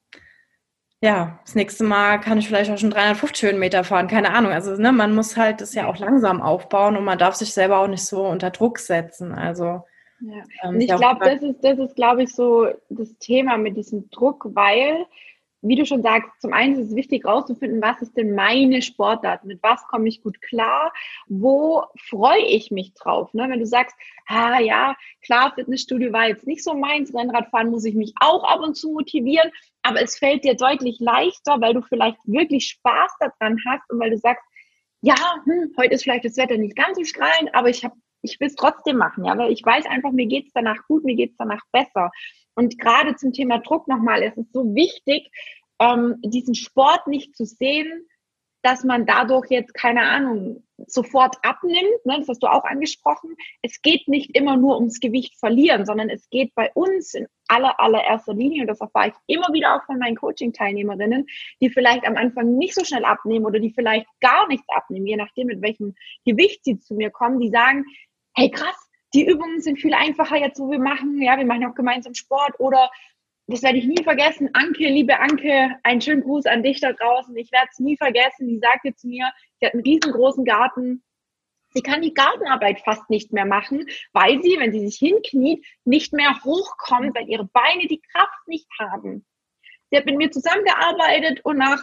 ja, 1.03 1.41
das 1.45 1.57
nächste 1.57 1.83
Mal 1.83 2.21
kann 2.21 2.39
ich 2.39 2.47
vielleicht 2.47 2.71
auch 2.71 2.79
schon 2.79 2.91
350 2.91 3.51
Höhenmeter 3.51 3.83
fahren, 3.83 4.07
keine 4.07 4.33
Ahnung. 4.33 4.53
Also 4.53 4.77
ne, 4.77 4.93
man 4.93 5.17
muss 5.17 5.37
halt 5.37 5.61
das 5.61 5.75
ja 5.75 5.89
auch 5.89 5.99
langsam 5.99 6.41
aufbauen 6.41 6.97
und 6.97 7.05
man 7.05 7.19
darf 7.19 7.35
sich 7.35 7.53
selber 7.53 7.79
auch 7.79 7.89
nicht 7.89 8.05
so 8.05 8.25
unter 8.25 8.51
Druck 8.51 8.79
setzen. 8.79 9.33
Also 9.33 9.83
ja. 10.21 10.45
ähm, 10.63 10.81
ich 10.81 10.87
glaube, 10.87 11.25
das 11.25 11.43
ist, 11.43 11.65
das 11.65 11.81
ist, 11.81 11.97
glaube 11.97 12.23
ich, 12.23 12.33
so 12.33 12.69
das 12.89 13.19
Thema 13.19 13.59
mit 13.59 13.77
diesem 13.77 14.09
Druck, 14.11 14.47
weil 14.55 15.07
wie 15.63 15.77
du 15.77 15.87
schon 15.87 16.03
sagst, 16.03 16.29
zum 16.41 16.53
einen 16.53 16.75
ist 16.75 16.89
es 16.89 16.97
wichtig 16.97 17.25
herauszufinden, 17.25 17.81
was 17.81 18.03
ist 18.03 18.17
denn 18.17 18.35
meine 18.35 18.83
Sportart, 18.83 19.45
mit 19.45 19.63
was 19.63 19.81
komme 19.87 20.09
ich 20.09 20.23
gut 20.23 20.43
klar, 20.43 20.93
wo 21.29 21.85
freue 21.97 22.45
ich 22.45 22.73
mich 22.73 22.95
drauf. 22.95 23.33
Ne? 23.33 23.49
Wenn 23.49 23.61
du 23.61 23.67
sagst, 23.67 23.97
ah 24.27 24.61
ja, 24.61 24.97
klar, 25.23 25.53
Fitnessstudio 25.55 26.13
war 26.13 26.27
jetzt 26.29 26.49
nicht 26.49 26.65
so 26.65 26.75
meins, 26.75 27.15
Rennradfahren 27.15 27.71
muss 27.71 27.85
ich 27.85 27.95
mich 27.95 28.13
auch 28.21 28.43
ab 28.43 28.61
und 28.61 28.75
zu 28.75 28.91
motivieren, 28.91 29.51
aber 29.83 30.03
es 30.03 30.19
fällt 30.19 30.45
dir 30.45 30.55
deutlich 30.55 30.99
leichter, 31.01 31.61
weil 31.61 31.75
du 31.75 31.83
vielleicht 31.83 32.19
wirklich 32.25 32.67
Spaß 32.67 33.13
daran 33.21 33.59
hast 33.67 33.91
und 33.91 34.01
weil 34.01 34.11
du 34.11 34.19
sagst, 34.19 34.45
ja, 35.01 35.17
hm, 35.45 35.73
heute 35.77 35.95
ist 35.95 36.05
vielleicht 36.05 36.25
das 36.25 36.37
Wetter 36.37 36.57
nicht 36.57 36.77
ganz 36.77 36.97
so 36.97 37.05
strahlend, 37.05 37.55
aber 37.55 37.69
ich 37.69 37.85
habe 37.85 37.97
ich 38.23 38.39
will 38.39 38.47
es 38.47 38.55
trotzdem 38.55 38.97
machen, 38.97 39.25
ja, 39.25 39.37
weil 39.37 39.53
ich 39.53 39.65
weiß 39.65 39.87
einfach, 39.87 40.13
mir 40.13 40.27
geht's 40.27 40.53
danach 40.55 40.79
gut, 40.87 41.05
mir 41.05 41.17
geht's 41.17 41.37
danach 41.37 41.63
besser. 41.73 42.11
Und 42.55 42.79
gerade 42.79 43.17
zum 43.17 43.33
Thema 43.33 43.59
Druck 43.59 43.89
nochmal, 43.89 44.23
es 44.23 44.37
ist 44.37 44.53
so 44.53 44.75
wichtig, 44.75 45.29
ähm, 45.81 46.17
diesen 46.23 46.55
Sport 46.55 47.09
nicht 47.09 47.37
zu 47.37 47.45
sehen, 47.45 48.07
dass 48.63 48.85
man 48.85 49.07
dadurch 49.07 49.51
jetzt, 49.51 49.75
keine 49.75 50.03
Ahnung, 50.03 50.63
sofort 50.87 51.37
abnimmt, 51.43 52.05
ne, 52.05 52.19
das 52.19 52.29
hast 52.29 52.43
du 52.43 52.47
auch 52.47 52.65
angesprochen. 52.65 53.37
Es 53.63 53.83
geht 53.83 54.09
nicht 54.09 54.37
immer 54.37 54.57
nur 54.57 54.77
ums 54.77 55.01
Gewicht 55.01 55.39
verlieren, 55.39 55.85
sondern 55.85 56.09
es 56.09 56.29
geht 56.31 56.55
bei 56.55 56.71
uns 56.75 57.15
in 57.15 57.27
aller, 57.49 57.79
allererster 57.81 58.35
Linie, 58.35 58.63
und 58.63 58.69
das 58.69 58.81
erfahre 58.81 59.09
ich 59.09 59.15
immer 59.27 59.53
wieder 59.53 59.77
auch 59.77 59.85
von 59.85 59.99
meinen 59.99 60.17
Coaching-Teilnehmerinnen, 60.17 61.27
die 61.61 61.71
vielleicht 61.71 62.07
am 62.07 62.17
Anfang 62.17 62.57
nicht 62.57 62.75
so 62.75 62.85
schnell 62.85 63.05
abnehmen 63.05 63.47
oder 63.47 63.59
die 63.59 63.73
vielleicht 63.73 64.07
gar 64.21 64.49
nichts 64.49 64.67
abnehmen, 64.69 65.07
je 65.07 65.17
nachdem, 65.17 65.49
mit 65.49 65.61
welchem 65.61 65.95
Gewicht 66.25 66.65
sie 66.65 66.79
zu 66.79 66.95
mir 66.95 67.11
kommen, 67.11 67.41
die 67.41 67.51
sagen, 67.51 67.85
hey 68.35 68.51
krass, 68.51 68.77
die 69.15 69.27
Übungen 69.27 69.61
sind 69.61 69.79
viel 69.79 69.93
einfacher 69.93 70.37
jetzt, 70.37 70.59
wo 70.59 70.71
wir 70.71 70.79
machen, 70.79 71.21
ja, 71.21 71.37
wir 71.37 71.45
machen 71.45 71.67
auch 71.67 71.75
gemeinsam 71.75 72.15
Sport 72.15 72.59
oder 72.59 72.91
das 73.47 73.63
werde 73.63 73.79
ich 73.79 73.87
nie 73.87 74.03
vergessen. 74.03 74.51
Anke, 74.53 74.85
liebe 74.89 75.19
Anke, 75.19 75.77
einen 75.83 76.01
schönen 76.01 76.23
Gruß 76.23 76.47
an 76.47 76.63
dich 76.63 76.81
da 76.81 76.93
draußen. 76.93 77.37
Ich 77.37 77.51
werde 77.53 77.69
es 77.71 77.79
nie 77.79 77.97
vergessen. 77.97 78.49
Die 78.49 78.59
sagte 78.59 78.95
zu 78.95 79.09
mir, 79.09 79.31
sie 79.59 79.67
hat 79.67 79.75
einen 79.75 79.83
riesengroßen 79.83 80.45
Garten. 80.45 81.03
Sie 81.75 81.83
kann 81.83 82.03
die 82.03 82.15
Gartenarbeit 82.15 82.81
fast 82.81 83.09
nicht 83.09 83.33
mehr 83.33 83.47
machen, 83.47 83.87
weil 84.13 84.43
sie, 84.43 84.59
wenn 84.59 84.73
sie 84.73 84.87
sich 84.87 84.99
hinkniet, 84.99 85.65
nicht 85.85 86.13
mehr 86.13 86.43
hochkommt, 86.45 87.15
weil 87.15 87.29
ihre 87.29 87.47
Beine 87.47 87.87
die 87.89 88.01
Kraft 88.13 88.47
nicht 88.47 88.69
haben. 88.79 89.25
Sie 89.91 89.97
hat 89.97 90.07
mit 90.07 90.17
mir 90.17 90.31
zusammengearbeitet 90.31 91.41
und 91.45 91.59
nach, 91.59 91.83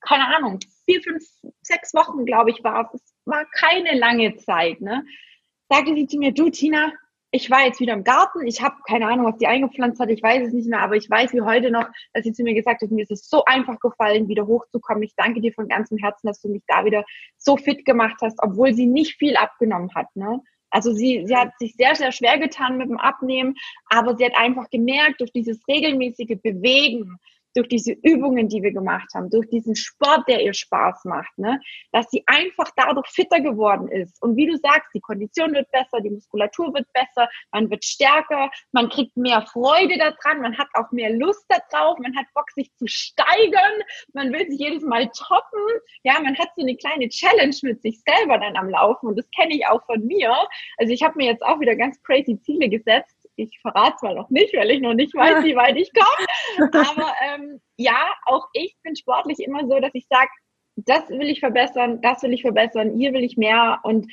keine 0.00 0.36
Ahnung, 0.36 0.60
vier, 0.84 1.02
fünf, 1.02 1.24
sechs 1.62 1.94
Wochen, 1.94 2.24
glaube 2.24 2.50
ich, 2.50 2.62
war 2.62 2.90
es. 2.92 3.02
Es 3.02 3.14
war 3.24 3.44
keine 3.50 3.98
lange 3.98 4.36
Zeit, 4.36 4.80
ne? 4.80 5.04
Sagte 5.68 5.94
sie 5.94 6.06
zu 6.06 6.16
mir, 6.16 6.32
du 6.32 6.48
Tina, 6.48 6.92
ich 7.30 7.50
war 7.50 7.64
jetzt 7.64 7.80
wieder 7.80 7.92
im 7.92 8.04
Garten. 8.04 8.46
Ich 8.46 8.62
habe 8.62 8.76
keine 8.86 9.06
Ahnung, 9.06 9.26
was 9.26 9.36
die 9.36 9.46
eingepflanzt 9.46 10.00
hat. 10.00 10.08
Ich 10.08 10.22
weiß 10.22 10.46
es 10.46 10.52
nicht 10.52 10.68
mehr, 10.68 10.80
aber 10.80 10.96
ich 10.96 11.10
weiß 11.10 11.32
wie 11.34 11.42
heute 11.42 11.70
noch, 11.70 11.86
dass 12.14 12.24
sie 12.24 12.32
zu 12.32 12.42
mir 12.42 12.54
gesagt 12.54 12.82
hat, 12.82 12.90
mir 12.90 13.02
ist 13.02 13.10
es 13.10 13.28
so 13.28 13.44
einfach 13.44 13.78
gefallen, 13.80 14.28
wieder 14.28 14.46
hochzukommen. 14.46 15.02
Ich 15.02 15.14
danke 15.14 15.40
dir 15.40 15.52
von 15.52 15.68
ganzem 15.68 15.98
Herzen, 15.98 16.26
dass 16.26 16.40
du 16.40 16.48
mich 16.48 16.62
da 16.66 16.84
wieder 16.84 17.04
so 17.36 17.56
fit 17.56 17.84
gemacht 17.84 18.16
hast, 18.22 18.38
obwohl 18.42 18.72
sie 18.72 18.86
nicht 18.86 19.18
viel 19.18 19.36
abgenommen 19.36 19.94
hat. 19.94 20.14
Ne? 20.14 20.40
Also 20.70 20.92
sie, 20.92 21.24
sie 21.26 21.36
hat 21.36 21.52
sich 21.58 21.74
sehr, 21.74 21.94
sehr 21.94 22.12
schwer 22.12 22.38
getan 22.38 22.78
mit 22.78 22.88
dem 22.88 22.98
Abnehmen, 22.98 23.54
aber 23.88 24.16
sie 24.16 24.24
hat 24.24 24.36
einfach 24.36 24.70
gemerkt, 24.70 25.20
durch 25.20 25.32
dieses 25.32 25.60
regelmäßige 25.68 26.40
Bewegen, 26.42 27.18
durch 27.54 27.68
diese 27.68 27.92
Übungen, 28.02 28.48
die 28.48 28.62
wir 28.62 28.72
gemacht 28.72 29.08
haben, 29.14 29.30
durch 29.30 29.48
diesen 29.48 29.74
Sport, 29.76 30.28
der 30.28 30.42
ihr 30.42 30.54
Spaß 30.54 31.04
macht, 31.04 31.36
ne, 31.38 31.60
dass 31.92 32.10
sie 32.10 32.22
einfach 32.26 32.70
dadurch 32.76 33.08
fitter 33.08 33.40
geworden 33.40 33.88
ist. 33.88 34.22
Und 34.22 34.36
wie 34.36 34.46
du 34.46 34.56
sagst, 34.56 34.88
die 34.94 35.00
Kondition 35.00 35.52
wird 35.52 35.70
besser, 35.70 36.00
die 36.02 36.10
Muskulatur 36.10 36.72
wird 36.74 36.86
besser, 36.92 37.28
man 37.52 37.70
wird 37.70 37.84
stärker, 37.84 38.50
man 38.72 38.88
kriegt 38.88 39.16
mehr 39.16 39.42
Freude 39.42 39.98
daran, 39.98 40.40
man 40.42 40.56
hat 40.56 40.68
auch 40.74 40.90
mehr 40.92 41.10
Lust 41.10 41.46
darauf, 41.48 41.98
man 41.98 42.16
hat 42.16 42.26
Bock, 42.34 42.50
sich 42.52 42.72
zu 42.76 42.86
steigern, 42.86 43.82
man 44.12 44.32
will 44.32 44.48
sich 44.48 44.58
jedes 44.58 44.82
Mal 44.82 45.08
toppen, 45.08 45.60
ja, 46.02 46.18
man 46.20 46.36
hat 46.38 46.48
so 46.56 46.62
eine 46.62 46.76
kleine 46.76 47.08
Challenge 47.08 47.56
mit 47.62 47.82
sich 47.82 48.00
selber 48.00 48.38
dann 48.38 48.56
am 48.56 48.68
Laufen 48.68 49.08
und 49.08 49.18
das 49.18 49.28
kenne 49.30 49.54
ich 49.54 49.66
auch 49.66 49.84
von 49.86 50.04
mir. 50.06 50.34
Also 50.78 50.92
ich 50.92 51.02
habe 51.02 51.16
mir 51.16 51.26
jetzt 51.26 51.42
auch 51.42 51.60
wieder 51.60 51.76
ganz 51.76 52.02
crazy 52.02 52.38
Ziele 52.40 52.68
gesetzt, 52.68 53.17
ich 53.38 53.60
verrate 53.60 53.94
es 53.96 54.02
mal 54.02 54.14
noch 54.14 54.30
nicht, 54.30 54.54
weil 54.54 54.70
ich 54.70 54.80
noch 54.80 54.94
nicht 54.94 55.14
weiß, 55.14 55.44
wie 55.44 55.56
weit 55.56 55.76
ich 55.76 55.90
komme. 55.92 56.72
Aber 56.72 57.12
ähm, 57.24 57.60
ja, 57.76 58.12
auch 58.26 58.48
ich 58.52 58.76
bin 58.82 58.96
sportlich 58.96 59.38
immer 59.40 59.66
so, 59.66 59.78
dass 59.78 59.94
ich 59.94 60.06
sage, 60.08 60.28
das 60.76 61.08
will 61.08 61.28
ich 61.28 61.40
verbessern, 61.40 62.00
das 62.02 62.22
will 62.22 62.32
ich 62.32 62.42
verbessern, 62.42 62.96
hier 62.96 63.12
will 63.12 63.24
ich 63.24 63.36
mehr. 63.36 63.80
Und 63.82 64.10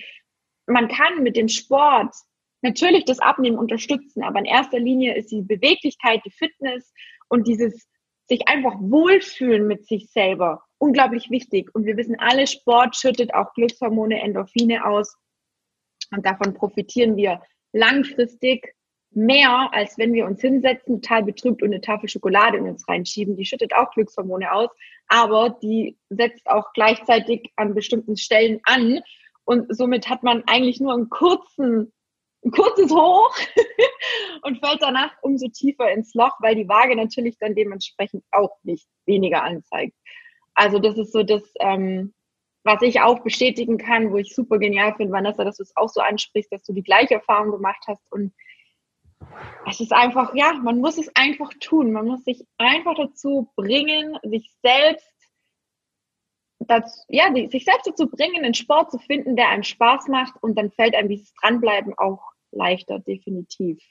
man 0.68 0.88
kann 0.88 1.24
mit 1.24 1.36
dem 1.36 1.48
Sport 1.48 2.14
natürlich 2.62 3.06
das 3.06 3.20
Abnehmen 3.20 3.58
unterstützen, 3.58 4.24
aber 4.24 4.40
in 4.40 4.46
erster 4.46 4.80
Linie 4.80 5.16
ist 5.16 5.32
die 5.32 5.42
Beweglichkeit, 5.42 6.22
die 6.26 6.32
Fitness 6.32 6.92
und 7.28 7.48
dieses 7.48 7.88
sich 8.28 8.48
einfach 8.48 8.74
wohlfühlen 8.80 9.68
mit 9.68 9.86
sich 9.86 10.10
selber 10.12 10.64
unglaublich 10.80 11.30
wichtig. 11.30 11.74
Und 11.74 11.86
wir 11.86 11.98
wissen 11.98 12.18
alle, 12.20 12.48
Sport 12.48 12.96
schüttet 12.96 13.34
auch 13.34 13.54
Glückshormone, 13.54 14.20
Endorphine 14.22 14.86
aus. 14.86 15.16
Und 16.12 16.26
davon 16.26 16.54
profitieren 16.54 17.16
wir 17.18 17.42
langfristig 17.72 18.76
mehr, 19.16 19.70
als 19.74 19.98
wenn 19.98 20.14
wir 20.14 20.26
uns 20.26 20.42
hinsetzen, 20.42 21.02
total 21.02 21.24
betrübt 21.24 21.62
und 21.62 21.70
eine 21.70 21.82
Tafel 21.82 22.10
Schokolade 22.10 22.58
in 22.58 22.68
uns 22.68 22.88
reinschieben. 22.88 23.36
Die 23.38 23.46
schüttet 23.46 23.74
auch 23.74 23.92
Glückshormone 23.92 24.52
aus, 24.52 24.70
aber 25.08 25.58
die 25.62 25.98
setzt 26.10 26.48
auch 26.48 26.74
gleichzeitig 26.74 27.52
an 27.56 27.74
bestimmten 27.74 28.18
Stellen 28.18 28.60
an. 28.64 29.00
Und 29.46 29.76
somit 29.76 30.10
hat 30.10 30.24
man 30.24 30.44
eigentlich 30.48 30.80
nur 30.80 30.94
einen 30.94 31.10
kurzen, 31.10 31.94
ein 32.44 32.52
kurzes 32.52 32.92
Hoch 32.92 33.34
und 34.44 34.60
fällt 34.60 34.82
danach 34.82 35.12
umso 35.22 35.48
tiefer 35.48 35.92
ins 35.92 36.14
Loch, 36.14 36.36
weil 36.40 36.56
die 36.56 36.68
Waage 36.68 36.96
natürlich 36.96 37.38
dann 37.40 37.56
dementsprechend 37.56 38.24
auch 38.32 38.58
nicht 38.64 38.88
weniger 39.06 39.44
anzeigt. 39.44 39.96
Also 40.56 40.80
das 40.80 40.98
ist 40.98 41.12
so 41.12 41.24
das, 41.24 41.44
ähm, 41.60 42.14
was 42.64 42.82
ich 42.82 43.02
auch 43.02 43.20
bestätigen 43.20 43.78
kann, 43.78 44.12
wo 44.12 44.18
ich 44.18 44.34
super 44.34 44.58
genial 44.58 44.96
finde, 44.96 45.14
Vanessa, 45.14 45.44
dass 45.44 45.58
du 45.58 45.64
es 45.64 45.76
auch 45.76 45.90
so 45.90 46.02
ansprichst, 46.02 46.52
dass 46.52 46.64
du 46.64 46.74
die 46.74 46.84
gleiche 46.84 47.14
Erfahrung 47.14 47.52
gemacht 47.52 47.84
hast 47.88 48.02
und 48.12 48.34
es 49.68 49.80
ist 49.80 49.94
einfach, 49.94 50.34
ja, 50.36 50.54
man 50.54 50.80
muss 50.80 50.98
es 50.98 51.10
einfach 51.16 51.52
tun. 51.60 51.92
Man 51.92 52.06
muss 52.06 52.24
sich 52.24 52.46
einfach 52.58 52.96
dazu 52.96 53.52
bringen, 53.56 54.18
sich 54.24 54.52
selbst 54.62 55.08
dazu, 56.60 57.00
ja, 57.10 57.26
sich 57.34 57.66
selbst 57.66 57.88
dazu 57.88 58.08
bringen, 58.08 58.44
einen 58.44 58.54
Sport 58.54 58.92
zu 58.92 59.00
finden, 59.00 59.36
der 59.36 59.50
einem 59.50 59.64
Spaß 59.64 60.08
macht 60.08 60.36
und 60.42 60.58
dann 60.58 60.72
fällt 60.72 60.96
einem 60.96 61.10
dieses 61.10 61.34
Dranbleiben 61.42 61.94
auch 61.98 62.22
leichter, 62.52 63.00
definitiv. 63.00 63.82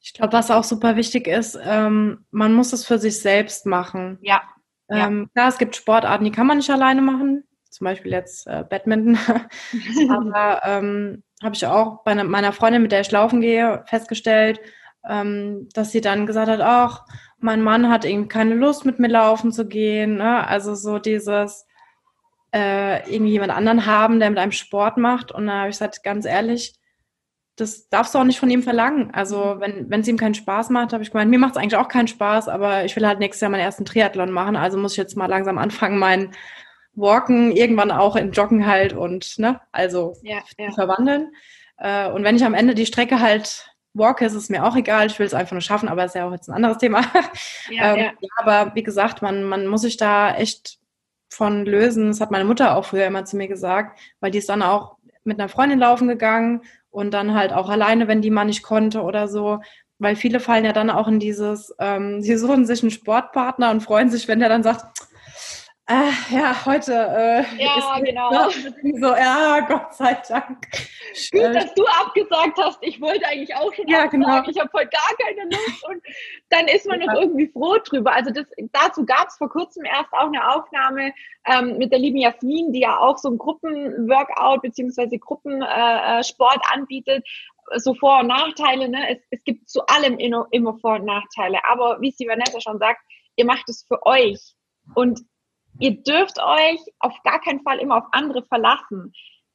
Ich 0.00 0.12
glaube, 0.12 0.32
was 0.32 0.50
auch 0.50 0.64
super 0.64 0.96
wichtig 0.96 1.28
ist, 1.28 1.58
ähm, 1.62 2.26
man 2.30 2.54
muss 2.54 2.72
es 2.72 2.86
für 2.86 2.98
sich 2.98 3.20
selbst 3.20 3.66
machen. 3.66 4.18
Ja. 4.22 4.42
Ähm, 4.90 5.30
Klar, 5.32 5.48
es 5.48 5.58
gibt 5.58 5.76
Sportarten, 5.76 6.24
die 6.24 6.32
kann 6.32 6.46
man 6.46 6.58
nicht 6.58 6.70
alleine 6.70 7.02
machen. 7.02 7.44
Zum 7.70 7.86
Beispiel 7.86 8.12
jetzt 8.12 8.46
äh, 8.46 8.64
Badminton. 8.68 9.16
Aber 10.10 10.60
ähm, 10.64 11.22
habe 11.42 11.54
ich 11.54 11.66
auch 11.66 12.02
bei 12.04 12.14
ne, 12.14 12.24
meiner 12.24 12.52
Freundin, 12.52 12.82
mit 12.82 12.92
der 12.92 13.00
ich 13.00 13.10
laufen 13.10 13.40
gehe, 13.40 13.84
festgestellt, 13.86 14.60
ähm, 15.08 15.68
dass 15.74 15.92
sie 15.92 16.00
dann 16.00 16.26
gesagt 16.26 16.48
hat, 16.48 16.60
ach, 16.60 17.04
mein 17.38 17.62
Mann 17.62 17.90
hat 17.90 18.04
irgendwie 18.04 18.28
keine 18.28 18.54
Lust, 18.54 18.84
mit 18.84 18.98
mir 18.98 19.08
laufen 19.08 19.52
zu 19.52 19.66
gehen. 19.66 20.16
Ne? 20.16 20.46
Also 20.46 20.74
so 20.74 20.98
dieses 20.98 21.66
äh, 22.54 22.98
irgendwie 23.12 23.32
jemand 23.32 23.52
anderen 23.52 23.86
haben, 23.86 24.20
der 24.20 24.30
mit 24.30 24.38
einem 24.38 24.52
Sport 24.52 24.96
macht. 24.96 25.32
Und 25.32 25.46
da 25.46 25.60
habe 25.60 25.70
ich 25.70 25.74
gesagt, 25.74 26.04
ganz 26.04 26.24
ehrlich, 26.24 26.74
das 27.56 27.88
darfst 27.88 28.14
du 28.14 28.18
auch 28.18 28.24
nicht 28.24 28.38
von 28.38 28.50
ihm 28.50 28.62
verlangen. 28.62 29.10
Also 29.12 29.56
wenn 29.58 29.90
wenn 29.90 30.00
es 30.00 30.08
ihm 30.08 30.16
keinen 30.16 30.34
Spaß 30.34 30.70
macht, 30.70 30.92
habe 30.92 31.02
ich 31.02 31.10
gemeint, 31.10 31.30
mir 31.30 31.38
macht 31.38 31.52
es 31.52 31.56
eigentlich 31.56 31.76
auch 31.76 31.88
keinen 31.88 32.08
Spaß, 32.08 32.48
aber 32.48 32.84
ich 32.84 32.96
will 32.96 33.06
halt 33.06 33.18
nächstes 33.18 33.40
Jahr 33.42 33.50
meinen 33.50 33.60
ersten 33.60 33.84
Triathlon 33.84 34.30
machen. 34.30 34.56
Also 34.56 34.78
muss 34.78 34.92
ich 34.92 34.98
jetzt 34.98 35.16
mal 35.16 35.26
langsam 35.26 35.58
anfangen, 35.58 35.98
meinen 35.98 36.32
Walken 36.94 37.52
irgendwann 37.52 37.90
auch 37.90 38.16
in 38.16 38.32
Joggen 38.32 38.66
halt 38.66 38.92
und 38.92 39.38
ne, 39.38 39.60
also 39.72 40.14
ja, 40.22 40.38
ja. 40.58 40.70
verwandeln. 40.72 41.32
Äh, 41.78 42.10
und 42.10 42.24
wenn 42.24 42.36
ich 42.36 42.44
am 42.44 42.54
Ende 42.54 42.74
die 42.74 42.86
Strecke 42.86 43.20
halt 43.20 43.71
walke, 43.94 44.24
ist 44.24 44.34
es 44.34 44.48
mir 44.48 44.64
auch 44.64 44.76
egal. 44.76 45.06
Ich 45.06 45.18
will 45.18 45.26
es 45.26 45.34
einfach 45.34 45.52
nur 45.52 45.60
schaffen, 45.60 45.88
aber 45.88 46.04
ist 46.04 46.14
ja 46.14 46.26
auch 46.26 46.32
jetzt 46.32 46.48
ein 46.48 46.54
anderes 46.54 46.78
Thema. 46.78 47.02
Ja, 47.70 47.94
ähm, 47.94 48.12
ja. 48.20 48.28
aber 48.36 48.74
wie 48.74 48.82
gesagt, 48.82 49.22
man, 49.22 49.44
man 49.44 49.66
muss 49.66 49.82
sich 49.82 49.96
da 49.96 50.34
echt 50.34 50.78
von 51.28 51.64
lösen. 51.64 52.08
Das 52.08 52.20
hat 52.20 52.30
meine 52.30 52.44
Mutter 52.44 52.76
auch 52.76 52.84
früher 52.84 53.06
immer 53.06 53.24
zu 53.24 53.36
mir 53.36 53.48
gesagt, 53.48 53.98
weil 54.20 54.30
die 54.30 54.38
ist 54.38 54.48
dann 54.48 54.62
auch 54.62 54.96
mit 55.24 55.38
einer 55.38 55.48
Freundin 55.48 55.78
laufen 55.78 56.08
gegangen 56.08 56.62
und 56.90 57.12
dann 57.14 57.34
halt 57.34 57.52
auch 57.52 57.68
alleine, 57.68 58.08
wenn 58.08 58.22
die 58.22 58.30
mal 58.30 58.44
nicht 58.44 58.62
konnte 58.62 59.02
oder 59.02 59.28
so. 59.28 59.60
Weil 59.98 60.16
viele 60.16 60.40
fallen 60.40 60.64
ja 60.64 60.72
dann 60.72 60.90
auch 60.90 61.06
in 61.08 61.20
dieses, 61.20 61.74
ähm, 61.78 62.22
sie 62.22 62.36
suchen 62.36 62.66
sich 62.66 62.82
einen 62.82 62.90
Sportpartner 62.90 63.70
und 63.70 63.82
freuen 63.82 64.10
sich, 64.10 64.26
wenn 64.26 64.40
der 64.40 64.48
dann 64.48 64.62
sagt, 64.62 64.84
äh, 65.92 66.34
ja, 66.34 66.64
heute 66.64 66.92
äh, 66.92 67.62
ja, 67.62 67.98
genau. 68.00 68.48
so, 68.50 69.14
ja, 69.14 69.60
Gott 69.60 69.94
sei 69.94 70.14
Dank. 70.26 70.66
Gut, 71.30 71.54
dass 71.54 71.74
du 71.74 71.84
abgesagt 71.86 72.58
hast. 72.58 72.78
Ich 72.80 73.00
wollte 73.00 73.26
eigentlich 73.26 73.54
auch 73.54 73.72
schon 73.74 73.86
ja, 73.86 74.06
genau. 74.06 74.42
Ich 74.48 74.58
habe 74.58 74.70
heute 74.72 74.90
gar 74.90 75.16
keine 75.18 75.50
Lust 75.50 75.88
und 75.88 76.02
dann 76.48 76.66
ist 76.68 76.86
man 76.86 77.00
ja. 77.00 77.12
noch 77.12 77.20
irgendwie 77.20 77.48
froh 77.48 77.76
drüber. 77.84 78.12
Also 78.12 78.30
das, 78.30 78.46
dazu 78.72 79.04
gab 79.04 79.28
es 79.28 79.36
vor 79.36 79.50
kurzem 79.50 79.84
erst 79.84 80.12
auch 80.12 80.28
eine 80.28 80.54
Aufnahme 80.54 81.12
ähm, 81.46 81.76
mit 81.76 81.92
der 81.92 81.98
lieben 81.98 82.18
Jasmin, 82.18 82.72
die 82.72 82.80
ja 82.80 82.98
auch 82.98 83.18
so 83.18 83.28
ein 83.28 83.36
Gruppenworkout 83.36 84.62
beziehungsweise 84.62 85.18
Gruppensport 85.18 86.56
äh, 86.56 86.74
anbietet. 86.74 87.26
So 87.76 87.94
Vor- 87.94 88.20
und 88.20 88.28
Nachteile. 88.28 88.88
Ne? 88.88 89.10
Es, 89.10 89.18
es 89.30 89.44
gibt 89.44 89.68
zu 89.68 89.86
allem 89.86 90.18
immer 90.18 90.78
Vor- 90.80 90.94
und 90.94 91.04
Nachteile. 91.04 91.58
Aber 91.70 92.00
wie 92.00 92.10
sie 92.10 92.26
Vanessa 92.26 92.60
schon 92.60 92.78
sagt, 92.78 93.00
ihr 93.36 93.44
macht 93.44 93.68
es 93.68 93.84
für 93.86 94.04
euch. 94.06 94.54
Und 94.94 95.20
ihr 95.78 96.02
dürft 96.02 96.38
euch 96.40 96.80
auf 96.98 97.14
gar 97.24 97.40
keinen 97.40 97.62
Fall 97.62 97.78
immer 97.78 97.98
auf 97.98 98.08
andere 98.12 98.42
verlassen. 98.44 99.12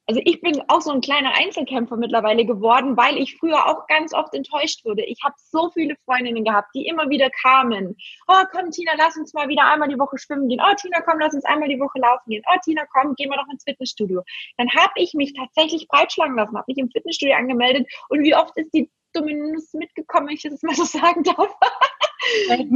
Also 0.09 0.21
ich 0.23 0.39
bin 0.39 0.63
auch 0.69 0.79
so 0.79 0.91
ein 0.91 1.01
kleiner 1.01 1.33
Einzelkämpfer 1.35 1.97
mittlerweile 1.97 2.45
geworden, 2.45 2.95
weil 2.95 3.17
ich 3.17 3.35
früher 3.35 3.67
auch 3.67 3.87
ganz 3.87 4.13
oft 4.13 4.33
enttäuscht 4.33 4.85
wurde. 4.85 5.03
Ich 5.03 5.21
habe 5.21 5.35
so 5.37 5.69
viele 5.71 5.97
Freundinnen 6.05 6.45
gehabt, 6.45 6.69
die 6.73 6.87
immer 6.87 7.09
wieder 7.09 7.29
kamen. 7.41 7.97
Oh, 8.29 8.43
komm, 8.53 8.71
Tina, 8.71 8.93
lass 8.97 9.17
uns 9.17 9.33
mal 9.33 9.49
wieder 9.49 9.65
einmal 9.65 9.89
die 9.89 9.99
Woche 9.99 10.17
schwimmen 10.17 10.47
gehen. 10.47 10.61
Oh, 10.61 10.73
Tina, 10.79 11.01
komm, 11.01 11.19
lass 11.19 11.33
uns 11.33 11.43
einmal 11.43 11.67
die 11.67 11.79
Woche 11.79 11.99
laufen 11.99 12.29
gehen. 12.29 12.43
Oh, 12.49 12.57
Tina, 12.63 12.85
komm, 12.85 13.15
gehen 13.15 13.29
wir 13.29 13.35
doch 13.35 13.51
ins 13.51 13.65
Fitnessstudio. 13.65 14.23
Dann 14.55 14.69
habe 14.69 14.93
ich 14.95 15.13
mich 15.13 15.33
tatsächlich 15.33 15.89
breitschlagen 15.89 16.37
lassen, 16.37 16.55
habe 16.55 16.71
mich 16.71 16.77
im 16.77 16.89
Fitnessstudio 16.89 17.35
angemeldet. 17.35 17.85
Und 18.07 18.23
wie 18.23 18.33
oft 18.33 18.55
ist 18.55 18.73
die 18.73 18.89
Dominus 19.11 19.73
mitgekommen, 19.73 20.27
wenn 20.27 20.35
ich 20.35 20.43
das 20.43 20.63
mal 20.63 20.75
so 20.75 20.83
sagen 20.85 21.23
darf? 21.23 21.53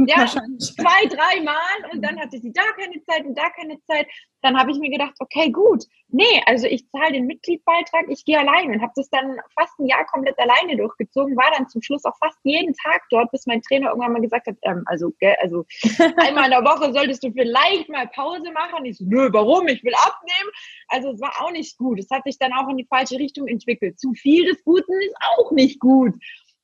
Ja, 0.06 0.26
zwei, 0.26 1.06
dreimal 1.06 1.92
und 1.92 2.02
dann 2.02 2.18
hatte 2.18 2.38
sie 2.38 2.52
da 2.52 2.62
keine 2.78 3.02
Zeit 3.02 3.24
und 3.24 3.36
da 3.36 3.50
keine 3.50 3.80
Zeit. 3.84 4.06
Dann 4.42 4.58
habe 4.58 4.72
ich 4.72 4.78
mir 4.78 4.90
gedacht, 4.90 5.14
okay, 5.20 5.50
gut, 5.50 5.84
nee, 6.08 6.42
also 6.46 6.66
ich 6.66 6.88
zahle 6.90 7.12
den 7.12 7.26
Mitgliedsbeitrag, 7.26 8.06
ich 8.08 8.24
gehe 8.24 8.38
allein 8.38 8.70
und 8.70 8.82
habe 8.82 8.92
das 8.96 9.08
dann 9.10 9.36
fast 9.54 9.78
ein 9.78 9.86
Jahr 9.86 10.04
komplett 10.06 10.38
alleine 10.38 10.76
durchgezogen, 10.76 11.36
war 11.36 11.50
dann 11.56 11.68
zum 11.68 11.80
Schluss 11.80 12.04
auch 12.04 12.16
fast 12.18 12.38
jeden 12.42 12.74
Tag 12.74 13.02
dort, 13.10 13.30
bis 13.30 13.46
mein 13.46 13.62
Trainer 13.62 13.90
irgendwann 13.90 14.12
mal 14.12 14.20
gesagt 14.20 14.48
hat, 14.48 14.56
ähm, 14.62 14.82
also, 14.86 15.12
gell, 15.20 15.36
also 15.40 15.64
einmal 16.16 16.46
in 16.46 16.50
der 16.50 16.64
Woche 16.64 16.92
solltest 16.92 17.22
du 17.22 17.30
vielleicht 17.32 17.88
mal 17.88 18.08
Pause 18.08 18.50
machen. 18.52 18.84
Ich 18.84 18.98
so, 18.98 19.04
nö, 19.06 19.28
warum? 19.32 19.68
Ich 19.68 19.82
will 19.84 19.94
abnehmen. 19.94 20.50
Also 20.88 21.10
es 21.12 21.20
war 21.20 21.32
auch 21.40 21.52
nicht 21.52 21.78
gut. 21.78 21.98
Es 21.98 22.10
hat 22.10 22.24
sich 22.24 22.38
dann 22.38 22.52
auch 22.52 22.68
in 22.68 22.76
die 22.76 22.86
falsche 22.86 23.18
Richtung 23.18 23.46
entwickelt. 23.46 23.98
Zu 23.98 24.12
viel 24.14 24.46
des 24.46 24.62
Guten 24.64 24.92
ist 25.02 25.16
auch 25.36 25.52
nicht 25.52 25.80
gut. 25.80 26.14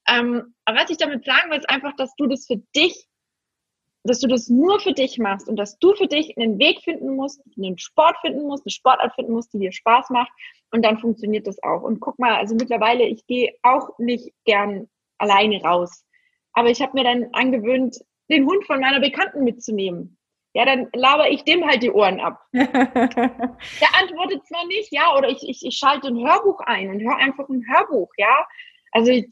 Ähm, 0.09 0.55
aber 0.65 0.81
was 0.81 0.91
ich 0.91 0.97
damit 0.97 1.25
sagen 1.25 1.51
will, 1.51 1.59
ist 1.59 1.71
einfach, 1.71 1.95
dass 1.97 2.15
du 2.17 2.27
das 2.27 2.47
für 2.47 2.57
dich 2.75 3.09
dass 4.09 4.21
du 4.21 4.29
das 4.29 4.49
nur 4.49 4.81
für 4.81 4.93
dich 4.93 5.19
machst 5.19 5.49
und 5.49 5.57
dass 5.57 5.79
du 5.79 5.95
für 5.95 6.07
dich 6.07 6.37
einen 6.37 6.59
Weg 6.59 6.81
finden 6.83 7.15
musst, 7.15 7.43
einen 7.57 7.79
Sport 7.79 8.17
finden 8.21 8.47
musst, 8.47 8.65
eine 8.65 8.71
Sportart 8.71 9.15
finden 9.15 9.33
musst, 9.33 9.53
die 9.53 9.59
dir 9.59 9.73
Spaß 9.73 10.11
macht 10.11 10.31
und 10.71 10.85
dann 10.85 10.99
funktioniert 10.99 11.47
das 11.47 11.63
auch. 11.63 11.83
Und 11.83 12.01
guck 12.01 12.19
mal, 12.19 12.35
also 12.35 12.55
mittlerweile, 12.55 13.05
ich 13.05 13.27
gehe 13.27 13.55
auch 13.63 13.99
nicht 13.99 14.33
gern 14.45 14.89
alleine 15.19 15.63
raus, 15.63 16.05
aber 16.53 16.71
ich 16.71 16.81
habe 16.81 16.93
mir 16.95 17.05
dann 17.05 17.29
angewöhnt, 17.33 17.99
den 18.31 18.47
Hund 18.47 18.65
von 18.67 18.81
meiner 18.81 19.01
Bekannten 19.01 19.45
mitzunehmen. 19.45 20.17
Ja, 20.55 20.65
dann 20.65 20.89
laber 20.95 21.31
ich 21.31 21.45
dem 21.45 21.67
halt 21.67 21.83
die 21.83 21.91
Ohren 21.91 22.21
ab. 22.21 22.41
Der 22.53 22.63
antwortet 24.01 24.47
zwar 24.47 24.67
nicht, 24.67 24.91
ja, 24.91 25.15
oder 25.17 25.29
ich, 25.29 25.47
ich, 25.47 25.65
ich 25.65 25.77
schalte 25.77 26.09
ein 26.09 26.27
Hörbuch 26.27 26.61
ein 26.61 26.89
und 26.89 27.01
höre 27.01 27.17
einfach 27.17 27.49
ein 27.49 27.65
Hörbuch, 27.69 28.11
ja. 28.17 28.47
Also 28.93 29.13
ich, 29.13 29.27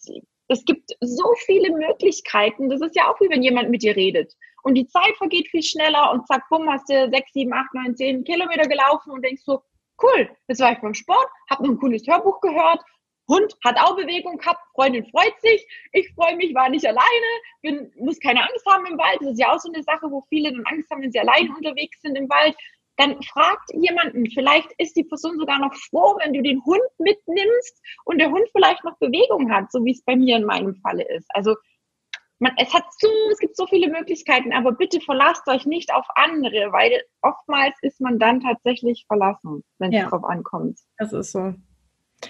es 0.49 0.65
gibt 0.65 0.91
so 1.01 1.35
viele 1.45 1.71
Möglichkeiten. 1.77 2.69
Das 2.69 2.81
ist 2.81 2.97
ja 2.97 3.11
auch 3.11 3.21
wie 3.21 3.29
wenn 3.29 3.43
jemand 3.43 3.71
mit 3.71 3.83
dir 3.83 3.97
redet. 3.97 4.35
Und 4.63 4.75
die 4.75 4.87
Zeit 4.87 5.17
vergeht 5.17 5.49
viel 5.49 5.63
schneller 5.63 6.13
und 6.13 6.27
zack, 6.27 6.43
bumm, 6.51 6.69
hast 6.71 6.89
du 6.89 7.09
sechs, 7.11 7.33
sieben, 7.33 7.53
acht, 7.53 7.73
neun, 7.75 7.97
zehn 7.97 8.25
Kilometer 8.25 8.69
gelaufen 8.69 9.13
und 9.13 9.25
denkst 9.25 9.43
so, 9.45 9.63
cool, 10.03 10.29
das 10.49 10.59
war 10.61 10.73
ich 10.73 10.81
beim 10.81 10.95
Sport, 10.95 11.29
hab 11.49 11.61
noch 11.61 11.71
ein 11.71 11.79
cooles 11.79 12.07
Hörbuch 12.07 12.41
gehört, 12.41 12.81
Hund 13.29 13.57
hat 13.65 13.77
auch 13.79 13.97
Bewegung 13.97 14.39
gehabt, 14.39 14.61
Freundin 14.75 15.05
freut 15.07 15.35
sich, 15.41 15.67
ich 15.93 16.09
freue 16.15 16.37
mich, 16.37 16.55
war 16.55 16.69
nicht 16.69 16.87
alleine, 16.87 17.27
bin, 17.63 17.93
muss 17.99 18.21
keine 18.21 18.41
Angst 18.41 18.65
haben 18.67 18.87
im 18.87 18.99
Wald. 18.99 19.19
Das 19.21 19.33
ist 19.33 19.41
ja 19.41 19.53
auch 19.53 19.59
so 19.59 19.71
eine 19.73 19.83
Sache, 19.83 20.11
wo 20.11 20.25
viele 20.29 20.53
dann 20.53 20.65
Angst 20.67 20.91
haben, 20.91 21.03
wenn 21.03 21.13
sie 21.13 21.19
allein 21.19 21.51
unterwegs 21.51 22.01
sind 22.03 22.17
im 22.17 22.29
Wald 22.29 22.57
dann 22.97 23.23
fragt 23.23 23.71
jemanden, 23.75 24.31
vielleicht 24.31 24.73
ist 24.79 24.97
die 24.97 25.05
Person 25.05 25.39
sogar 25.39 25.59
noch 25.59 25.75
froh, 25.75 26.19
wenn 26.23 26.33
du 26.33 26.43
den 26.43 26.65
Hund 26.65 26.81
mitnimmst 26.99 27.81
und 28.05 28.19
der 28.19 28.31
Hund 28.31 28.49
vielleicht 28.53 28.85
noch 28.85 28.99
Bewegung 28.99 29.51
hat, 29.53 29.71
so 29.71 29.85
wie 29.85 29.93
es 29.93 30.03
bei 30.03 30.17
mir 30.17 30.37
in 30.37 30.45
meinem 30.45 30.75
Falle 30.77 31.07
ist. 31.17 31.27
Also 31.35 31.57
man, 32.39 32.53
es 32.59 32.73
hat 32.75 32.85
so, 32.99 33.09
es 33.33 33.39
gibt 33.39 33.57
so 33.57 33.67
viele 33.67 33.91
Möglichkeiten, 33.91 34.53
aber 34.53 34.73
bitte 34.73 35.01
verlasst 35.01 35.47
euch 35.49 35.67
nicht 35.67 35.93
auf 35.93 36.07
andere, 36.15 36.73
weil 36.73 37.03
oftmals 37.23 37.75
ist 37.83 38.01
man 38.01 38.19
dann 38.19 38.41
tatsächlich 38.41 39.05
verlassen, 39.07 39.65
wenn 39.79 39.93
es 39.93 40.03
ja, 40.03 40.09
drauf 40.09 40.25
ankommt. 40.25 40.79
Das 40.99 41.13
ist 41.13 41.33
so. 41.33 41.55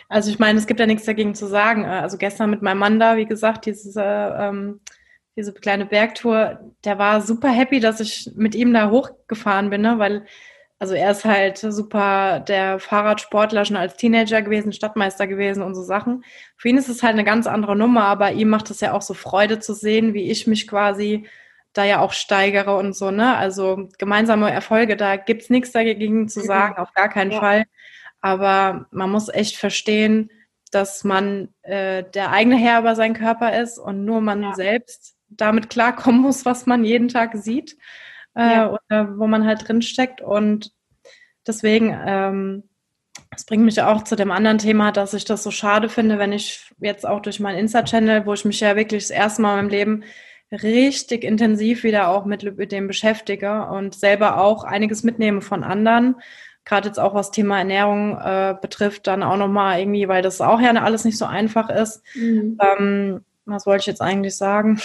Also 0.08 0.30
ich 0.30 0.38
meine, 0.38 0.58
es 0.58 0.66
gibt 0.66 0.80
ja 0.80 0.86
nichts 0.86 1.04
dagegen 1.04 1.34
zu 1.34 1.46
sagen. 1.46 1.84
Also 1.84 2.18
gestern 2.18 2.50
mit 2.50 2.62
meinem 2.62 2.78
Mann 2.78 3.00
da, 3.00 3.16
wie 3.16 3.26
gesagt, 3.26 3.66
diese, 3.66 4.02
ähm, 4.38 4.80
diese 5.36 5.52
kleine 5.52 5.86
Bergtour, 5.86 6.60
der 6.84 6.98
war 6.98 7.20
super 7.20 7.48
happy, 7.48 7.80
dass 7.80 8.00
ich 8.00 8.30
mit 8.34 8.54
ihm 8.54 8.72
da 8.72 8.90
hochgefahren 8.90 9.70
bin, 9.70 9.82
ne? 9.82 9.98
weil 9.98 10.26
also 10.78 10.94
er 10.94 11.10
ist 11.10 11.24
halt 11.24 11.58
super 11.58 12.40
der 12.40 12.78
Fahrradsportler 12.78 13.64
schon 13.64 13.76
als 13.76 13.96
Teenager 13.96 14.42
gewesen, 14.42 14.72
Stadtmeister 14.72 15.26
gewesen 15.26 15.62
und 15.62 15.74
so 15.74 15.82
Sachen. 15.82 16.24
Für 16.56 16.68
ihn 16.68 16.76
ist 16.76 16.88
es 16.88 17.02
halt 17.02 17.14
eine 17.14 17.24
ganz 17.24 17.46
andere 17.46 17.74
Nummer, 17.74 18.04
aber 18.04 18.32
ihm 18.32 18.48
macht 18.48 18.70
es 18.70 18.80
ja 18.80 18.92
auch 18.92 19.02
so 19.02 19.14
Freude 19.14 19.58
zu 19.58 19.72
sehen, 19.72 20.12
wie 20.12 20.30
ich 20.30 20.46
mich 20.46 20.68
quasi 20.68 21.26
da 21.72 21.84
ja 21.84 22.00
auch 22.00 22.12
steigere 22.12 22.76
und 22.76 22.94
so, 22.94 23.10
ne? 23.10 23.36
Also 23.36 23.88
gemeinsame 23.98 24.50
Erfolge, 24.50 24.96
da 24.96 25.16
gibt's 25.16 25.50
nichts 25.50 25.72
dagegen 25.72 26.28
zu 26.28 26.40
mhm. 26.40 26.44
sagen, 26.44 26.74
mhm. 26.74 26.82
auf 26.82 26.92
gar 26.92 27.08
keinen 27.08 27.32
ja. 27.32 27.40
Fall. 27.40 27.64
Aber 28.20 28.86
man 28.90 29.10
muss 29.10 29.28
echt 29.28 29.56
verstehen, 29.56 30.30
dass 30.72 31.04
man 31.04 31.48
äh, 31.62 32.04
der 32.14 32.32
eigene 32.32 32.56
Herr 32.56 32.80
über 32.80 32.94
seinen 32.96 33.14
Körper 33.14 33.58
ist 33.58 33.78
und 33.78 34.04
nur 34.04 34.20
man 34.20 34.42
ja. 34.42 34.54
selbst 34.54 35.16
damit 35.28 35.70
klarkommen 35.70 36.20
muss, 36.20 36.44
was 36.44 36.66
man 36.66 36.84
jeden 36.84 37.08
Tag 37.08 37.34
sieht 37.34 37.76
äh, 38.36 38.66
oder 38.66 39.18
wo 39.18 39.26
man 39.26 39.46
halt 39.46 39.66
drin 39.66 39.82
steckt. 39.82 40.20
Und 40.20 40.72
deswegen, 41.46 41.96
ähm, 42.06 42.64
das 43.30 43.46
bringt 43.46 43.64
mich 43.64 43.80
auch 43.82 44.04
zu 44.04 44.14
dem 44.14 44.30
anderen 44.30 44.58
Thema, 44.58 44.92
dass 44.92 45.14
ich 45.14 45.24
das 45.24 45.42
so 45.42 45.50
schade 45.50 45.88
finde, 45.88 46.18
wenn 46.18 46.32
ich 46.32 46.70
jetzt 46.78 47.06
auch 47.06 47.20
durch 47.20 47.40
meinen 47.40 47.58
Insta-Channel, 47.58 48.26
wo 48.26 48.34
ich 48.34 48.44
mich 48.44 48.60
ja 48.60 48.76
wirklich 48.76 49.04
das 49.04 49.10
erste 49.10 49.42
Mal 49.42 49.52
in 49.52 49.56
meinem 49.56 49.70
Leben 49.70 50.04
richtig 50.52 51.24
intensiv 51.24 51.82
wieder 51.82 52.08
auch 52.08 52.24
mit 52.24 52.42
dem 52.70 52.86
beschäftige 52.86 53.66
und 53.66 53.94
selber 53.94 54.38
auch 54.38 54.62
einiges 54.62 55.02
mitnehme 55.02 55.40
von 55.40 55.64
anderen. 55.64 56.16
Gerade 56.64 56.88
jetzt 56.88 57.00
auch 57.00 57.14
was 57.14 57.30
Thema 57.30 57.58
Ernährung 57.58 58.18
äh, 58.18 58.54
betrifft, 58.60 59.06
dann 59.06 59.22
auch 59.22 59.36
nochmal 59.36 59.80
irgendwie, 59.80 60.08
weil 60.08 60.22
das 60.22 60.40
auch 60.40 60.60
ja 60.60 60.72
alles 60.72 61.04
nicht 61.04 61.18
so 61.18 61.24
einfach 61.24 61.70
ist. 61.70 62.02
Mhm. 62.14 62.58
Ähm, 62.60 63.24
was 63.44 63.66
wollte 63.66 63.80
ich 63.82 63.86
jetzt 63.86 64.02
eigentlich 64.02 64.36
sagen? 64.36 64.78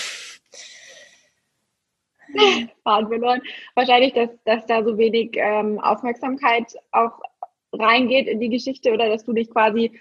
Faden 2.84 3.08
verloren. 3.08 3.42
Wahrscheinlich, 3.76 4.14
dass, 4.14 4.30
dass 4.46 4.66
da 4.66 4.84
so 4.84 4.98
wenig 4.98 5.32
ähm, 5.36 5.80
Aufmerksamkeit 5.80 6.74
auch 6.92 7.20
reingeht 7.74 8.28
in 8.28 8.40
die 8.40 8.50
Geschichte 8.50 8.92
oder 8.92 9.10
dass 9.10 9.26
du 9.26 9.34
dich 9.34 9.50
quasi 9.50 9.92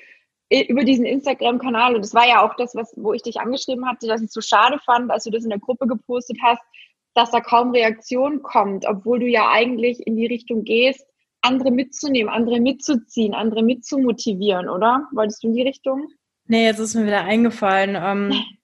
über 0.68 0.82
diesen 0.82 1.04
Instagram-Kanal, 1.04 1.94
und 1.94 2.04
das 2.04 2.14
war 2.14 2.26
ja 2.26 2.44
auch 2.44 2.56
das, 2.56 2.74
was, 2.74 2.92
wo 2.96 3.12
ich 3.12 3.22
dich 3.22 3.38
angeschrieben 3.38 3.86
hatte, 3.88 4.08
dass 4.08 4.20
ich 4.20 4.32
so 4.32 4.40
schade 4.40 4.80
fand, 4.84 5.10
als 5.10 5.24
du 5.24 5.30
das 5.30 5.44
in 5.44 5.50
der 5.50 5.60
Gruppe 5.60 5.86
gepostet 5.86 6.38
hast, 6.42 6.62
dass 7.14 7.30
da 7.30 7.40
kaum 7.40 7.70
Reaktion 7.70 8.42
kommt, 8.42 8.84
obwohl 8.86 9.20
du 9.20 9.26
ja 9.26 9.48
eigentlich 9.48 10.04
in 10.06 10.16
die 10.16 10.26
Richtung 10.26 10.64
gehst, 10.64 11.06
andere 11.42 11.70
mitzunehmen, 11.70 12.32
andere 12.32 12.60
mitzuziehen, 12.60 13.34
andere 13.34 13.62
mitzumotivieren, 13.62 14.68
oder? 14.68 15.08
Wolltest 15.12 15.42
du 15.42 15.48
in 15.48 15.54
die 15.54 15.62
Richtung? 15.62 16.08
Nee, 16.46 16.64
jetzt 16.64 16.80
ist 16.80 16.94
mir 16.94 17.06
wieder 17.06 17.24
eingefallen. 17.24 17.96
Ähm, 17.96 18.32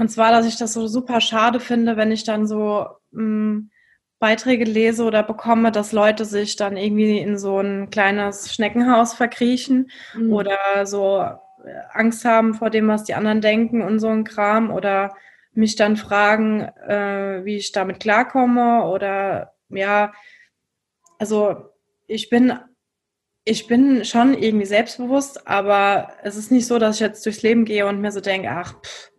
Und 0.00 0.08
zwar, 0.08 0.32
dass 0.32 0.46
ich 0.46 0.56
das 0.56 0.72
so 0.72 0.86
super 0.86 1.20
schade 1.20 1.60
finde, 1.60 1.98
wenn 1.98 2.10
ich 2.10 2.24
dann 2.24 2.46
so 2.46 2.86
mh, 3.10 3.20
hm, 3.20 3.70
Beiträge 4.18 4.64
lese 4.64 5.04
oder 5.04 5.22
bekomme, 5.22 5.70
dass 5.72 5.92
Leute 5.92 6.24
sich 6.24 6.56
dann 6.56 6.78
irgendwie 6.78 7.18
in 7.18 7.36
so 7.36 7.60
ein 7.60 7.90
kleines 7.90 8.54
Schneckenhaus 8.54 9.12
verkriechen 9.12 9.90
mhm. 10.14 10.32
oder 10.32 10.86
so 10.86 11.18
äh, 11.18 11.36
Angst 11.92 12.24
haben 12.24 12.54
vor 12.54 12.70
dem, 12.70 12.88
was 12.88 13.04
die 13.04 13.12
anderen 13.12 13.42
denken 13.42 13.82
und 13.82 13.98
so 13.98 14.08
ein 14.08 14.24
Kram 14.24 14.70
oder 14.70 15.14
mich 15.52 15.76
dann 15.76 15.98
fragen, 15.98 16.62
äh, 16.62 17.44
wie 17.44 17.56
ich 17.56 17.72
damit 17.72 18.00
klarkomme 18.00 18.84
oder 18.86 19.52
ja, 19.68 20.14
also 21.18 21.56
ich 22.06 22.30
bin 22.30 22.54
ich 23.44 23.66
bin 23.66 24.06
schon 24.06 24.32
irgendwie 24.32 24.66
selbstbewusst, 24.66 25.46
aber 25.46 26.14
es 26.22 26.36
ist 26.36 26.50
nicht 26.50 26.66
so, 26.66 26.78
dass 26.78 26.96
ich 26.96 27.00
jetzt 27.00 27.26
durchs 27.26 27.42
Leben 27.42 27.66
gehe 27.66 27.86
und 27.86 28.00
mir 28.00 28.12
so 28.12 28.20
denke, 28.20 28.48
ach, 28.50 28.80
pff, 28.80 29.09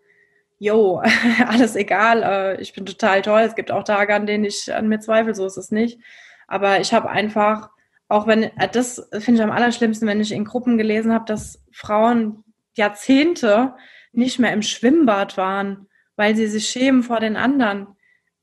yo, 0.61 1.01
alles 1.47 1.75
egal, 1.75 2.21
äh, 2.21 2.61
ich 2.61 2.73
bin 2.73 2.85
total 2.85 3.23
toll. 3.23 3.41
Es 3.41 3.55
gibt 3.55 3.71
auch 3.71 3.83
Tage, 3.83 4.13
an 4.13 4.27
denen 4.27 4.45
ich 4.45 4.71
an 4.73 4.87
mir 4.87 4.99
zweifle, 4.99 5.33
so 5.33 5.45
ist 5.47 5.57
es 5.57 5.71
nicht. 5.71 5.99
Aber 6.47 6.79
ich 6.79 6.93
habe 6.93 7.09
einfach, 7.09 7.71
auch 8.07 8.27
wenn, 8.27 8.43
äh, 8.43 8.69
das 8.71 9.09
finde 9.11 9.41
ich 9.41 9.43
am 9.43 9.51
allerschlimmsten, 9.51 10.07
wenn 10.07 10.21
ich 10.21 10.31
in 10.31 10.45
Gruppen 10.45 10.77
gelesen 10.77 11.13
habe, 11.13 11.25
dass 11.25 11.63
Frauen 11.71 12.43
Jahrzehnte 12.75 13.73
nicht 14.11 14.37
mehr 14.37 14.53
im 14.53 14.61
Schwimmbad 14.61 15.35
waren, 15.35 15.87
weil 16.15 16.35
sie 16.35 16.45
sich 16.45 16.69
schämen 16.69 17.01
vor 17.01 17.19
den 17.19 17.37
anderen. 17.37 17.87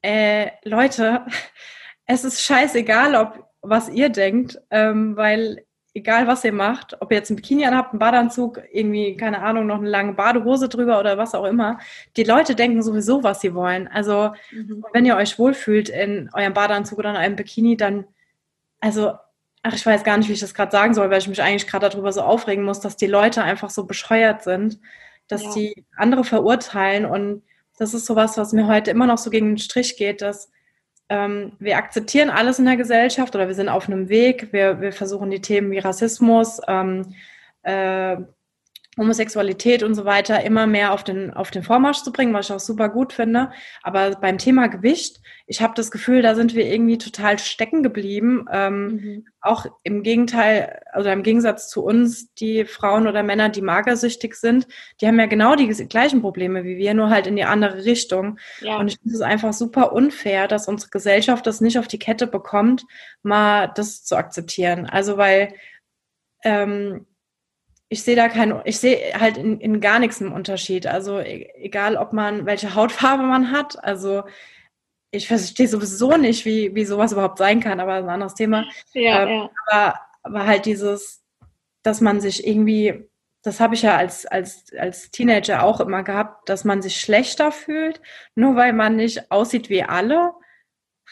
Äh, 0.03 0.51
Leute, 0.65 1.25
es 2.07 2.25
ist 2.25 2.43
scheißegal, 2.43 3.15
ob 3.15 3.45
was 3.63 3.89
ihr 3.89 4.09
denkt, 4.09 4.61
ähm, 4.71 5.17
weil 5.17 5.65
egal 5.99 6.27
was 6.27 6.45
ihr 6.45 6.53
macht, 6.53 7.01
ob 7.01 7.11
ihr 7.11 7.19
jetzt 7.19 7.31
ein 7.31 7.37
Bikini 7.37 7.67
anhabt, 7.67 7.93
einen 7.93 7.99
Badeanzug, 7.99 8.63
irgendwie, 8.73 9.17
keine 9.17 9.41
Ahnung, 9.43 9.67
noch 9.67 9.79
eine 9.79 9.89
lange 9.89 10.15
Badehose 10.15 10.69
drüber 10.69 10.99
oder 10.99 11.19
was 11.19 11.35
auch 11.35 11.45
immer, 11.45 11.79
die 12.17 12.25
Leute 12.25 12.55
denken 12.55 12.83
sowieso, 12.83 13.23
was 13.23 13.41
sie 13.41 13.55
wollen. 13.55 13.89
Also, 13.89 14.33
mhm. 14.51 14.85
wenn 14.93 15.05
ihr 15.05 15.17
euch 15.17 15.39
wohlfühlt 15.39 15.89
in 15.89 16.31
eurem 16.33 16.55
Badeanzug 16.55 16.99
oder 16.99 17.11
in 17.11 17.17
einem 17.17 17.37
Bikini, 17.37 17.77
dann, 17.77 18.07
also, 18.81 19.13
ach, 19.63 19.75
ich 19.75 19.85
weiß 19.85 20.05
gar 20.05 20.17
nicht, 20.17 20.29
wie 20.29 20.35
ich 20.35 20.41
das 20.41 20.55
gerade 20.55 20.73
sagen 20.73 20.95
soll, 20.95 21.11
weil 21.11 21.19
ich 21.19 21.29
mich 21.29 21.43
eigentlich 21.43 21.67
gerade 21.67 21.89
darüber 21.89 22.13
so 22.13 22.23
aufregen 22.23 22.65
muss, 22.65 22.81
dass 22.81 22.97
die 22.97 23.07
Leute 23.07 23.43
einfach 23.43 23.71
so 23.71 23.85
bescheuert 23.85 24.43
sind, 24.43 24.79
dass 25.27 25.43
ja. 25.43 25.53
die 25.55 25.85
andere 25.97 26.25
verurteilen 26.25 27.05
und 27.05 27.43
das 27.79 27.95
ist 27.95 28.07
sowas, 28.07 28.37
was 28.37 28.53
mir 28.53 28.67
heute 28.67 28.91
immer 28.91 29.07
noch 29.07 29.19
so 29.19 29.31
gegen 29.31 29.51
den 29.51 29.59
Strich 29.59 29.97
geht, 29.97 30.23
dass 30.23 30.51
ähm, 31.09 31.53
wir 31.59 31.77
akzeptieren 31.77 32.31
alles 32.31 32.59
in 32.59 32.67
der 32.67 32.77
Gesellschaft 32.77 33.35
oder 33.35 33.49
wir 33.49 33.55
sind 33.55 33.69
auf 33.69 33.89
einem 33.89 34.09
Weg. 34.09 34.53
Wir, 34.53 34.81
wir 34.81 34.93
versuchen 34.93 35.31
die 35.31 35.41
Themen 35.41 35.71
wie 35.71 35.79
Rassismus, 35.79 36.61
ähm, 36.69 37.15
äh, 37.63 38.17
Homosexualität 38.99 39.83
und 39.83 39.95
so 39.95 40.05
weiter 40.05 40.43
immer 40.45 40.67
mehr 40.67 40.93
auf 40.93 41.05
den, 41.05 41.33
auf 41.33 41.51
den 41.51 41.63
Vormarsch 41.63 42.03
zu 42.03 42.13
bringen, 42.13 42.35
was 42.35 42.47
ich 42.47 42.53
auch 42.53 42.61
super 42.61 42.89
gut 42.89 43.13
finde. 43.13 43.51
Aber 43.83 44.11
beim 44.17 44.39
Thema 44.39 44.67
Gewicht, 44.67 45.21
ich 45.47 45.63
habe 45.63 45.73
das 45.75 45.91
Gefühl, 45.91 46.21
da 46.21 46.35
sind 46.35 46.55
wir 46.55 46.67
irgendwie 46.67 46.99
total 46.99 47.39
stecken 47.39 47.83
geblieben. 47.83 48.47
Ähm, 48.53 48.87
mhm. 48.87 49.27
Auch 49.41 49.67
im 49.85 50.03
Gegenteil, 50.03 50.81
also 50.93 51.09
im 51.11 51.23
Gegensatz 51.23 51.69
zu 51.69 51.85
uns, 51.85 52.35
die 52.35 52.65
Frauen 52.65 53.07
oder 53.07 53.23
Männer, 53.23 53.49
die 53.49 53.63
magersüchtig 53.63 54.35
sind, 54.35 54.67
die 55.01 55.07
haben 55.07 55.19
ja 55.19 55.27
genau 55.27 55.55
die 55.55 55.69
gleichen 55.69 56.21
Probleme 56.21 56.65
wie 56.65 56.77
wir, 56.77 56.93
nur 56.93 57.09
halt 57.09 57.29
in 57.29 57.37
die 57.37 57.45
andere 57.45 57.85
Richtung. 57.85 58.39
Ja. 58.61 58.79
Und 58.79 58.89
ich 58.89 58.99
finde 58.99 59.15
es 59.15 59.23
einfach 59.23 59.53
super 59.53 59.93
unfair, 59.93 60.49
dass 60.49 60.69
unsere 60.69 60.91
Gesellschaft 60.91 61.47
das 61.47 61.61
nicht 61.61 61.79
auf 61.79 61.89
die 61.89 62.01
Kette 62.01 62.27
bekommt, 62.27 62.85
mal 63.23 63.71
das 63.75 64.05
zu 64.05 64.17
akzeptieren. 64.17 64.87
Also 64.87 65.17
weil 65.17 65.55
ähm, 66.43 67.07
ich 67.89 68.03
sehe 68.03 68.17
da 68.17 68.29
keinen, 68.29 68.61
ich 68.65 68.79
sehe 68.79 69.19
halt 69.19 69.39
in, 69.39 69.61
in 69.61 69.81
gar 69.81 69.99
nichts 69.99 70.21
einen 70.21 70.33
Unterschied. 70.33 70.87
Also 70.87 71.21
e, 71.21 71.49
egal, 71.57 71.97
ob 71.97 72.13
man, 72.13 72.47
welche 72.47 72.75
Hautfarbe 72.75 73.23
man 73.23 73.51
hat. 73.51 73.83
Also 73.83 74.25
ich 75.11 75.27
verstehe 75.27 75.69
sowieso 75.69 76.17
nicht, 76.17 76.45
wie, 76.45 76.75
wie 76.75 76.85
sowas 76.85 77.13
überhaupt 77.13 77.39
sein 77.39 77.61
kann, 77.61 77.81
aber 77.81 77.93
das 77.93 78.01
ist 78.01 78.09
ein 78.09 78.15
anderes 78.15 78.35
Thema. 78.35 78.67
Ja, 78.93 79.23
ähm, 79.23 79.29
ja. 79.29 79.51
Aber, 79.67 80.01
aber 80.23 80.47
halt 80.47 80.67
dieses, 80.67 81.25
dass 81.83 82.01
man 82.01 82.21
sich 82.21 82.47
irgendwie, 82.47 83.09
das 83.43 83.61
habe 83.61 83.75
ich 83.75 83.83
ja 83.83 83.97
als, 83.97 84.27
als, 84.27 84.67
als 84.79 85.11
Teenager 85.11 85.63
auch 85.63 85.81
immer 85.81 86.03
gehabt, 86.03 86.49
dass 86.51 86.65
man 86.65 86.83
sich 86.83 87.01
schlechter 87.01 87.53
fühlt, 87.53 88.03
nur 88.35 88.57
weil 88.57 88.75
man 88.75 88.97
nicht 88.97 89.31
aussieht 89.31 89.71
wie 89.71 89.83
alle. 89.83 90.33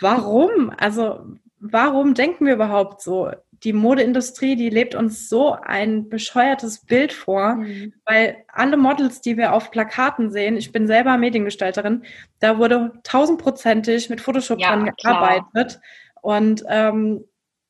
warum? 0.00 0.70
Also, 0.76 1.24
warum 1.58 2.12
denken 2.12 2.44
wir 2.44 2.54
überhaupt 2.54 3.00
so? 3.00 3.30
Die 3.66 3.72
Modeindustrie, 3.72 4.54
die 4.54 4.70
lebt 4.70 4.94
uns 4.94 5.28
so 5.28 5.50
ein 5.60 6.08
bescheuertes 6.08 6.86
Bild 6.86 7.12
vor, 7.12 7.56
mhm. 7.56 7.94
weil 8.04 8.44
alle 8.46 8.76
Models, 8.76 9.22
die 9.22 9.36
wir 9.36 9.52
auf 9.52 9.72
Plakaten 9.72 10.30
sehen, 10.30 10.56
ich 10.56 10.70
bin 10.70 10.86
selber 10.86 11.16
Mediengestalterin, 11.16 12.04
da 12.38 12.58
wurde 12.58 12.92
tausendprozentig 13.02 14.08
mit 14.08 14.20
Photoshop 14.20 14.60
ja, 14.60 14.68
dran 14.68 14.92
gearbeitet. 14.96 15.80
Und 16.22 16.62
ähm, 16.68 17.24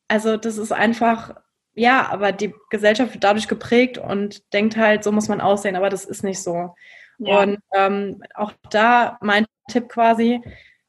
also 0.06 0.36
das 0.36 0.58
ist 0.58 0.70
einfach, 0.70 1.34
ja, 1.72 2.06
aber 2.10 2.32
die 2.32 2.52
Gesellschaft 2.68 3.14
wird 3.14 3.24
dadurch 3.24 3.48
geprägt 3.48 3.96
und 3.96 4.52
denkt 4.52 4.76
halt, 4.76 5.02
so 5.02 5.12
muss 5.12 5.28
man 5.28 5.40
aussehen, 5.40 5.76
aber 5.76 5.88
das 5.88 6.04
ist 6.04 6.22
nicht 6.22 6.42
so. 6.42 6.74
Ja. 7.16 7.40
Und 7.40 7.58
ähm, 7.74 8.22
auch 8.34 8.52
da 8.68 9.16
mein 9.22 9.46
Tipp 9.70 9.88
quasi, 9.88 10.42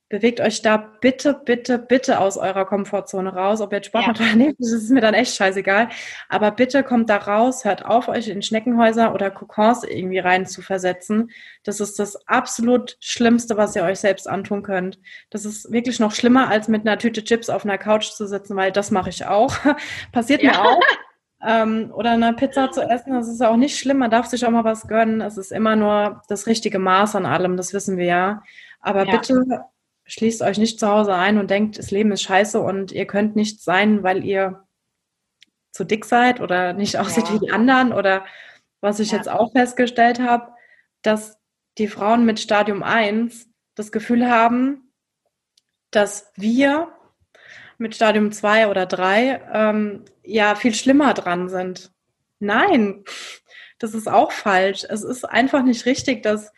bewegt 0.09 0.39
euch 0.39 0.61
da 0.61 0.77
bitte, 0.77 1.33
bitte, 1.33 1.77
bitte 1.77 2.19
aus 2.19 2.37
eurer 2.37 2.65
Komfortzone 2.65 3.33
raus. 3.33 3.59
Ob 3.59 3.73
ihr 3.73 3.77
jetzt 3.77 3.87
Sport 3.87 4.03
ja. 4.03 4.09
macht 4.09 4.21
oder 4.21 4.35
nicht, 4.35 4.55
das 4.59 4.71
ist 4.71 4.89
mir 4.89 5.01
dann 5.01 5.13
echt 5.13 5.35
scheißegal. 5.35 5.89
Aber 6.29 6.51
bitte 6.51 6.83
kommt 6.83 7.09
da 7.09 7.17
raus, 7.17 7.65
hört 7.65 7.85
auf, 7.85 8.07
euch 8.07 8.29
in 8.29 8.41
Schneckenhäuser 8.41 9.13
oder 9.13 9.31
Kokons 9.31 9.83
irgendwie 9.83 10.19
rein 10.19 10.45
zu 10.45 10.61
versetzen. 10.61 11.31
Das 11.63 11.79
ist 11.81 11.99
das 11.99 12.27
absolut 12.27 12.97
Schlimmste, 13.01 13.57
was 13.57 13.75
ihr 13.75 13.83
euch 13.83 13.99
selbst 13.99 14.29
antun 14.29 14.63
könnt. 14.63 14.99
Das 15.29 15.43
ist 15.43 15.71
wirklich 15.71 15.99
noch 15.99 16.13
schlimmer, 16.13 16.49
als 16.49 16.69
mit 16.69 16.87
einer 16.87 16.97
Tüte 16.97 17.23
Chips 17.23 17.49
auf 17.49 17.65
einer 17.65 17.77
Couch 17.77 18.11
zu 18.11 18.27
sitzen, 18.27 18.55
weil 18.55 18.71
das 18.71 18.91
mache 18.91 19.09
ich 19.09 19.25
auch. 19.25 19.55
Passiert 20.13 20.41
ja. 20.41 20.51
mir 20.51 20.61
auch. 20.61 20.81
Ähm, 21.45 21.91
oder 21.93 22.11
eine 22.11 22.33
Pizza 22.33 22.71
zu 22.71 22.81
essen, 22.81 23.13
das 23.13 23.27
ist 23.27 23.43
auch 23.43 23.57
nicht 23.57 23.77
schlimm. 23.77 23.97
Man 23.97 24.09
darf 24.09 24.25
sich 24.25 24.45
auch 24.45 24.49
mal 24.49 24.63
was 24.63 24.87
gönnen. 24.87 25.21
Es 25.21 25.37
ist 25.37 25.51
immer 25.51 25.75
nur 25.75 26.23
das 26.29 26.47
richtige 26.47 26.79
Maß 26.79 27.15
an 27.15 27.25
allem, 27.25 27.57
das 27.57 27.73
wissen 27.73 27.97
wir 27.97 28.05
ja. 28.05 28.43
Aber 28.79 29.05
ja. 29.05 29.17
bitte 29.17 29.65
schließt 30.07 30.41
euch 30.41 30.57
nicht 30.57 30.79
zu 30.79 30.87
Hause 30.87 31.13
ein 31.13 31.37
und 31.37 31.51
denkt, 31.51 31.77
das 31.77 31.91
Leben 31.91 32.11
ist 32.11 32.23
scheiße 32.23 32.59
und 32.59 32.91
ihr 32.91 33.05
könnt 33.05 33.35
nicht 33.35 33.61
sein, 33.61 34.03
weil 34.03 34.23
ihr 34.23 34.65
zu 35.71 35.83
dick 35.83 36.05
seid 36.05 36.41
oder 36.41 36.73
nicht 36.73 36.97
aussieht 36.97 37.27
ja. 37.27 37.35
wie 37.35 37.45
die 37.45 37.51
anderen 37.51 37.93
oder 37.93 38.25
was 38.81 38.99
ich 38.99 39.11
ja. 39.11 39.17
jetzt 39.17 39.29
auch 39.29 39.51
festgestellt 39.51 40.19
habe, 40.19 40.51
dass 41.01 41.37
die 41.77 41.87
Frauen 41.87 42.25
mit 42.25 42.39
Stadium 42.39 42.83
1 42.83 43.47
das 43.75 43.91
Gefühl 43.91 44.29
haben, 44.29 44.91
dass 45.91 46.31
wir 46.35 46.91
mit 47.77 47.95
Stadium 47.95 48.31
2 48.31 48.69
oder 48.69 48.85
3 48.85 49.41
ähm, 49.53 50.05
ja 50.23 50.55
viel 50.55 50.73
schlimmer 50.73 51.13
dran 51.13 51.49
sind. 51.49 51.91
Nein, 52.39 53.03
das 53.79 53.93
ist 53.93 54.07
auch 54.07 54.31
falsch. 54.31 54.85
Es 54.87 55.03
ist 55.03 55.25
einfach 55.25 55.63
nicht 55.63 55.85
richtig, 55.85 56.23
dass 56.23 56.51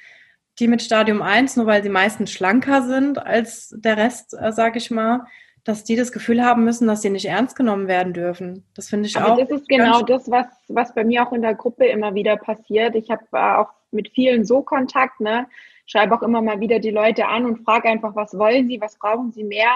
die 0.60 0.68
mit 0.68 0.82
Stadium 0.82 1.22
1, 1.22 1.56
nur 1.56 1.66
weil 1.66 1.84
sie 1.84 1.90
meistens 1.90 2.32
schlanker 2.32 2.84
sind 2.84 3.18
als 3.18 3.74
der 3.78 3.98
Rest, 3.98 4.36
äh, 4.40 4.52
sage 4.52 4.78
ich 4.78 4.92
mal, 4.92 5.26
dass 5.64 5.84
die 5.84 5.96
das 5.96 6.12
Gefühl 6.12 6.44
haben 6.44 6.64
müssen, 6.64 6.88
dass 6.88 7.02
sie 7.02 7.10
nicht 7.10 7.26
ernst 7.26 7.56
genommen 7.56 7.88
werden 7.88 8.14
dürfen. 8.14 8.66
Das 8.74 8.90
finde 8.90 9.08
ich 9.08 9.18
Aber 9.18 9.34
auch. 9.34 9.38
Das 9.38 9.50
ist 9.50 9.68
genau 9.68 10.02
das, 10.02 10.30
was, 10.30 10.48
was 10.68 10.94
bei 10.94 11.04
mir 11.04 11.28
auch 11.28 11.34
in 11.34 11.42
der 11.42 11.56
Gruppe 11.56 11.86
immer 11.86 12.16
wieder 12.16 12.38
passiert. 12.38 12.96
Ich 12.96 13.10
habe 13.10 13.24
äh, 13.34 13.56
auch 13.56 13.70
mit 13.92 14.10
vielen 14.10 14.46
so 14.46 14.62
Kontakt, 14.62 15.20
ne? 15.20 15.48
Schreibe 15.86 16.16
auch 16.16 16.22
immer 16.22 16.42
mal 16.42 16.60
wieder 16.60 16.80
die 16.80 16.92
Leute 16.92 17.28
an 17.28 17.46
und 17.46 17.64
frage 17.64 17.90
einfach, 17.90 18.16
was 18.16 18.38
wollen 18.38 18.68
sie, 18.68 18.80
was 18.80 18.98
brauchen 18.98 19.32
sie 19.32 19.44
mehr 19.44 19.72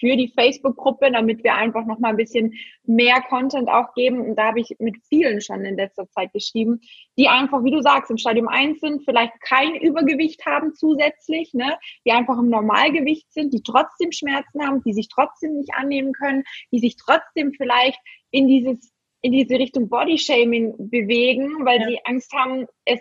für 0.00 0.16
die 0.16 0.32
Facebook-Gruppe, 0.34 1.12
damit 1.12 1.44
wir 1.44 1.54
einfach 1.54 1.84
noch 1.84 1.98
mal 1.98 2.08
ein 2.08 2.16
bisschen 2.16 2.54
mehr 2.84 3.20
Content 3.28 3.68
auch 3.68 3.94
geben. 3.94 4.20
Und 4.20 4.36
da 4.36 4.48
habe 4.48 4.60
ich 4.60 4.74
mit 4.78 4.96
vielen 5.08 5.40
schon 5.40 5.64
in 5.64 5.76
letzter 5.76 6.08
Zeit 6.10 6.32
geschrieben, 6.32 6.80
die 7.16 7.28
einfach, 7.28 7.62
wie 7.62 7.70
du 7.70 7.82
sagst, 7.82 8.10
im 8.10 8.16
Stadium 8.16 8.48
1 8.48 8.80
sind, 8.80 9.04
vielleicht 9.04 9.38
kein 9.42 9.76
Übergewicht 9.76 10.44
haben 10.46 10.74
zusätzlich, 10.74 11.52
ne? 11.54 11.78
die 12.06 12.12
einfach 12.12 12.38
im 12.38 12.48
Normalgewicht 12.48 13.32
sind, 13.32 13.52
die 13.52 13.62
trotzdem 13.62 14.10
Schmerzen 14.10 14.66
haben, 14.66 14.82
die 14.82 14.94
sich 14.94 15.08
trotzdem 15.08 15.58
nicht 15.58 15.74
annehmen 15.74 16.12
können, 16.12 16.42
die 16.72 16.80
sich 16.80 16.96
trotzdem 16.96 17.52
vielleicht 17.52 18.00
in 18.30 18.48
dieses 18.48 18.92
in 19.22 19.32
diese 19.32 19.54
Richtung 19.54 19.88
Bodyshaming 19.88 20.74
bewegen, 20.78 21.64
weil 21.64 21.80
ja. 21.80 21.88
sie 21.88 21.98
Angst 22.04 22.32
haben, 22.32 22.66
es 22.84 23.00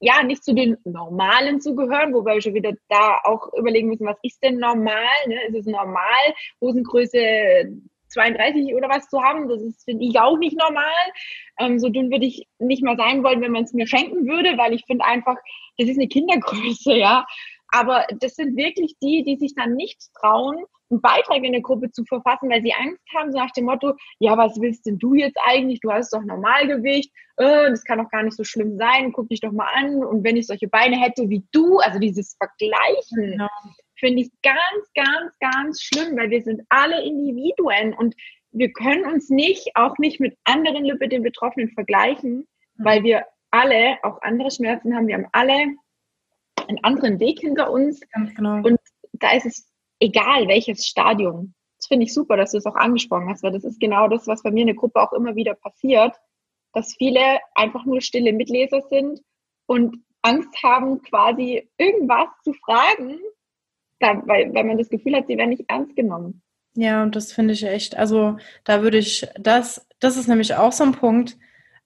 ja, 0.00 0.22
nicht 0.22 0.44
zu 0.44 0.54
den 0.54 0.76
Normalen 0.84 1.60
zu 1.60 1.74
gehören, 1.74 2.14
wobei 2.14 2.34
wir 2.34 2.42
schon 2.42 2.54
wieder 2.54 2.72
da 2.88 3.18
auch 3.24 3.52
überlegen 3.54 3.88
müssen, 3.88 4.06
was 4.06 4.18
ist 4.22 4.42
denn 4.42 4.58
normal? 4.58 5.04
Ne? 5.26 5.36
Ist 5.48 5.56
es 5.56 5.66
normal, 5.66 6.34
Hosengröße 6.60 7.72
32 8.08 8.74
oder 8.74 8.88
was 8.88 9.08
zu 9.08 9.22
haben? 9.22 9.48
Das 9.48 9.62
ist, 9.62 9.84
finde 9.84 10.04
ich, 10.04 10.18
auch 10.18 10.38
nicht 10.38 10.56
normal. 10.56 10.84
Ähm, 11.58 11.78
so 11.78 11.88
dünn 11.88 12.10
würde 12.10 12.26
ich 12.26 12.46
nicht 12.58 12.82
mal 12.82 12.96
sein 12.96 13.22
wollen, 13.22 13.40
wenn 13.40 13.52
man 13.52 13.64
es 13.64 13.72
mir 13.72 13.86
schenken 13.86 14.26
würde, 14.26 14.56
weil 14.56 14.74
ich 14.74 14.84
finde 14.86 15.04
einfach, 15.04 15.36
das 15.78 15.88
ist 15.88 15.98
eine 15.98 16.08
Kindergröße, 16.08 16.94
ja. 16.94 17.26
Aber 17.68 18.06
das 18.20 18.36
sind 18.36 18.56
wirklich 18.56 18.96
die, 19.02 19.24
die 19.24 19.36
sich 19.36 19.54
dann 19.54 19.74
nicht 19.74 20.00
trauen, 20.20 20.64
einen 20.90 21.00
Beitrag 21.00 21.42
in 21.42 21.52
der 21.52 21.62
Gruppe 21.62 21.90
zu 21.90 22.04
verfassen, 22.04 22.50
weil 22.50 22.62
sie 22.62 22.72
Angst 22.72 23.02
haben, 23.14 23.32
so 23.32 23.38
nach 23.38 23.50
dem 23.52 23.64
Motto, 23.64 23.94
ja, 24.18 24.36
was 24.36 24.60
willst 24.60 24.86
denn 24.86 24.98
du 24.98 25.14
jetzt 25.14 25.38
eigentlich? 25.44 25.80
Du 25.80 25.90
hast 25.90 26.12
doch 26.12 26.22
Normalgewicht, 26.22 27.12
äh, 27.36 27.70
das 27.70 27.84
kann 27.84 27.98
doch 27.98 28.10
gar 28.10 28.22
nicht 28.22 28.36
so 28.36 28.44
schlimm 28.44 28.76
sein, 28.76 29.12
guck 29.12 29.28
dich 29.28 29.40
doch 29.40 29.52
mal 29.52 29.68
an. 29.74 30.04
Und 30.04 30.24
wenn 30.24 30.36
ich 30.36 30.46
solche 30.46 30.68
Beine 30.68 30.96
hätte 31.00 31.28
wie 31.28 31.44
du, 31.52 31.78
also 31.78 31.98
dieses 31.98 32.36
Vergleichen, 32.36 33.32
genau. 33.32 33.48
finde 33.96 34.22
ich 34.22 34.30
ganz, 34.42 34.92
ganz, 34.94 35.32
ganz 35.40 35.82
schlimm, 35.82 36.16
weil 36.16 36.30
wir 36.30 36.42
sind 36.42 36.62
alle 36.68 37.02
Individuen 37.02 37.94
und 37.94 38.14
wir 38.52 38.72
können 38.72 39.04
uns 39.04 39.28
nicht, 39.28 39.70
auch 39.74 39.98
nicht 39.98 40.20
mit 40.20 40.36
anderen 40.44 40.84
Lippe 40.84 41.08
den 41.08 41.22
Betroffenen 41.22 41.70
vergleichen, 41.70 42.46
mhm. 42.76 42.84
weil 42.84 43.02
wir 43.02 43.26
alle 43.50 43.98
auch 44.02 44.20
andere 44.22 44.50
Schmerzen 44.50 44.94
haben. 44.94 45.08
Wir 45.08 45.16
haben 45.16 45.28
alle 45.32 45.74
einen 46.68 46.82
anderen 46.82 47.20
Weg 47.20 47.40
hinter 47.40 47.70
uns. 47.70 48.00
Ganz 48.12 48.34
genau. 48.34 48.56
Und 48.56 48.78
da 49.12 49.32
ist 49.32 49.46
es 49.46 49.75
egal, 50.00 50.48
welches 50.48 50.86
Stadium. 50.86 51.54
Das 51.78 51.88
finde 51.88 52.06
ich 52.06 52.14
super, 52.14 52.36
dass 52.36 52.52
du 52.52 52.58
es 52.58 52.66
auch 52.66 52.76
angesprochen 52.76 53.28
hast, 53.28 53.42
weil 53.42 53.52
das 53.52 53.64
ist 53.64 53.80
genau 53.80 54.08
das, 54.08 54.26
was 54.26 54.42
bei 54.42 54.50
mir 54.50 54.62
in 54.62 54.68
der 54.68 54.76
Gruppe 54.76 55.00
auch 55.00 55.12
immer 55.12 55.34
wieder 55.34 55.54
passiert, 55.54 56.14
dass 56.72 56.94
viele 56.96 57.38
einfach 57.54 57.84
nur 57.84 58.00
stille 58.00 58.32
Mitleser 58.32 58.82
sind 58.88 59.20
und 59.66 59.98
Angst 60.22 60.62
haben, 60.62 61.02
quasi 61.02 61.68
irgendwas 61.78 62.28
zu 62.42 62.52
fragen, 62.54 63.18
weil, 64.00 64.52
weil 64.52 64.64
man 64.64 64.78
das 64.78 64.88
Gefühl 64.88 65.16
hat, 65.16 65.26
sie 65.26 65.36
werden 65.36 65.50
nicht 65.50 65.64
ernst 65.68 65.94
genommen. 65.96 66.42
Ja, 66.74 67.02
und 67.02 67.16
das 67.16 67.32
finde 67.32 67.54
ich 67.54 67.64
echt, 67.64 67.96
also 67.96 68.36
da 68.64 68.82
würde 68.82 68.98
ich, 68.98 69.26
das, 69.38 69.86
das 69.98 70.16
ist 70.16 70.28
nämlich 70.28 70.54
auch 70.54 70.72
so 70.72 70.84
ein 70.84 70.92
Punkt, 70.92 71.38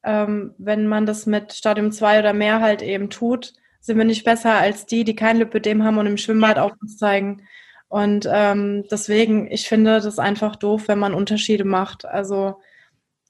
ähm, 0.03 0.55
wenn 0.59 0.87
man 0.89 1.07
das 1.07 1.27
mit 1.27 1.53
Stadium 1.53 1.93
2 1.93 2.21
oder 2.21 2.33
mehr 2.33 2.61
halt 2.61 2.83
eben 2.83 3.11
tut, 3.11 3.53
sind 3.81 3.99
wir 3.99 4.05
nicht 4.05 4.25
besser 4.25 4.55
als 4.55 4.87
die, 4.87 5.05
die 5.05 5.15
kein 5.15 5.37
Lipödem 5.37 5.85
haben 5.85 5.99
und 5.99 6.07
im 6.07 6.17
Schwimmbad 6.17 6.59
auch 6.59 6.73
uns 6.81 6.97
zeigen. 6.97 7.47
Und 7.91 8.29
ähm, 8.33 8.85
deswegen, 8.89 9.51
ich 9.51 9.69
finde 9.69 10.01
das 10.01 10.21
einfach 10.21 10.55
doof, 10.55 10.85
wenn 10.87 11.01
man 11.01 11.13
Unterschiede 11.13 11.65
macht. 11.65 12.05
Also 12.05 12.61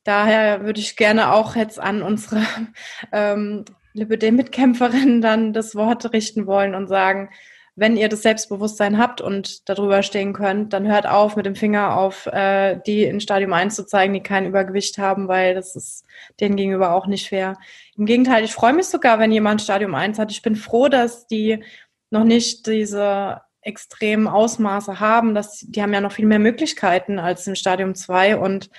daher 0.04 0.66
würde 0.66 0.80
ich 0.80 0.96
gerne 0.96 1.32
auch 1.32 1.56
jetzt 1.56 1.80
an 1.80 2.02
unsere 2.02 2.42
ähm, 3.12 3.64
Lipödem-Mitkämpferin 3.94 5.22
dann 5.22 5.54
das 5.54 5.74
Wort 5.74 6.12
richten 6.12 6.46
wollen 6.46 6.74
und 6.74 6.88
sagen, 6.88 7.30
wenn 7.74 7.96
ihr 7.96 8.10
das 8.10 8.20
Selbstbewusstsein 8.20 8.98
habt 8.98 9.22
und 9.22 9.66
darüber 9.66 10.02
stehen 10.02 10.34
könnt, 10.34 10.74
dann 10.74 10.86
hört 10.86 11.06
auf, 11.06 11.36
mit 11.36 11.46
dem 11.46 11.56
Finger 11.56 11.96
auf 11.96 12.26
äh, 12.26 12.78
die 12.86 13.04
in 13.04 13.22
Stadium 13.22 13.54
1 13.54 13.74
zu 13.74 13.86
zeigen, 13.86 14.12
die 14.12 14.22
kein 14.22 14.44
Übergewicht 14.44 14.98
haben, 14.98 15.26
weil 15.26 15.54
das 15.54 15.74
ist 15.74 16.04
denen 16.38 16.56
gegenüber 16.56 16.92
auch 16.92 17.06
nicht 17.06 17.30
fair. 17.30 17.56
Im 17.96 18.04
Gegenteil, 18.04 18.44
ich 18.44 18.52
freue 18.52 18.74
mich 18.74 18.88
sogar, 18.88 19.18
wenn 19.18 19.32
jemand 19.32 19.62
Stadium 19.62 19.94
1 19.94 20.18
hat. 20.18 20.30
Ich 20.30 20.42
bin 20.42 20.54
froh, 20.54 20.88
dass 20.88 21.26
die 21.28 21.64
noch 22.10 22.24
nicht 22.24 22.66
diese 22.66 23.40
extremen 23.62 24.28
Ausmaße 24.28 25.00
haben. 25.00 25.34
Dass, 25.34 25.60
die 25.60 25.82
haben 25.82 25.92
ja 25.92 26.00
noch 26.00 26.12
viel 26.12 26.26
mehr 26.26 26.38
Möglichkeiten 26.38 27.18
als 27.18 27.46
im 27.46 27.54
Stadium 27.54 27.94
2 27.94 28.36
und 28.36 28.70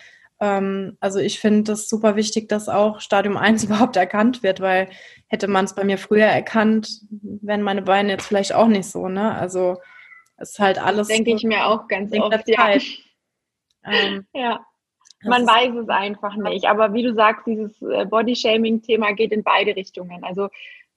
ähm, 0.41 0.97
also 0.99 1.19
ich 1.19 1.39
finde 1.39 1.73
es 1.73 1.87
super 1.87 2.15
wichtig, 2.15 2.49
dass 2.49 2.67
auch 2.67 2.99
Stadium 2.99 3.37
1 3.37 3.63
überhaupt 3.65 3.95
erkannt 3.95 4.43
wird, 4.43 4.59
weil 4.59 4.89
hätte 5.27 5.47
man 5.47 5.65
es 5.65 5.75
bei 5.75 5.83
mir 5.83 5.97
früher 5.97 6.25
erkannt, 6.25 7.01
wären 7.09 7.61
meine 7.61 7.83
Beine 7.83 8.13
jetzt 8.13 8.25
vielleicht 8.25 8.53
auch 8.53 8.67
nicht 8.67 8.87
so, 8.87 9.07
ne? 9.07 9.35
Also 9.35 9.77
es 10.37 10.51
ist 10.51 10.59
halt 10.59 10.83
alles. 10.83 11.07
Denke 11.07 11.35
ich 11.35 11.43
mir 11.43 11.67
auch 11.67 11.87
ganz 11.87 12.11
oft, 12.13 12.47
ja. 12.47 12.75
Ähm, 13.83 14.27
ja. 14.35 14.59
Man 15.23 15.45
weiß 15.47 15.73
es 15.75 15.89
einfach 15.89 16.35
nicht. 16.35 16.65
Aber 16.65 16.93
wie 16.93 17.01
du 17.01 17.15
sagst, 17.15 17.47
dieses 17.47 17.81
äh, 17.81 18.05
Body-Shaming-Thema 18.05 19.13
geht 19.13 19.31
in 19.31 19.43
beide 19.43 19.75
Richtungen. 19.75 20.23
Also 20.23 20.49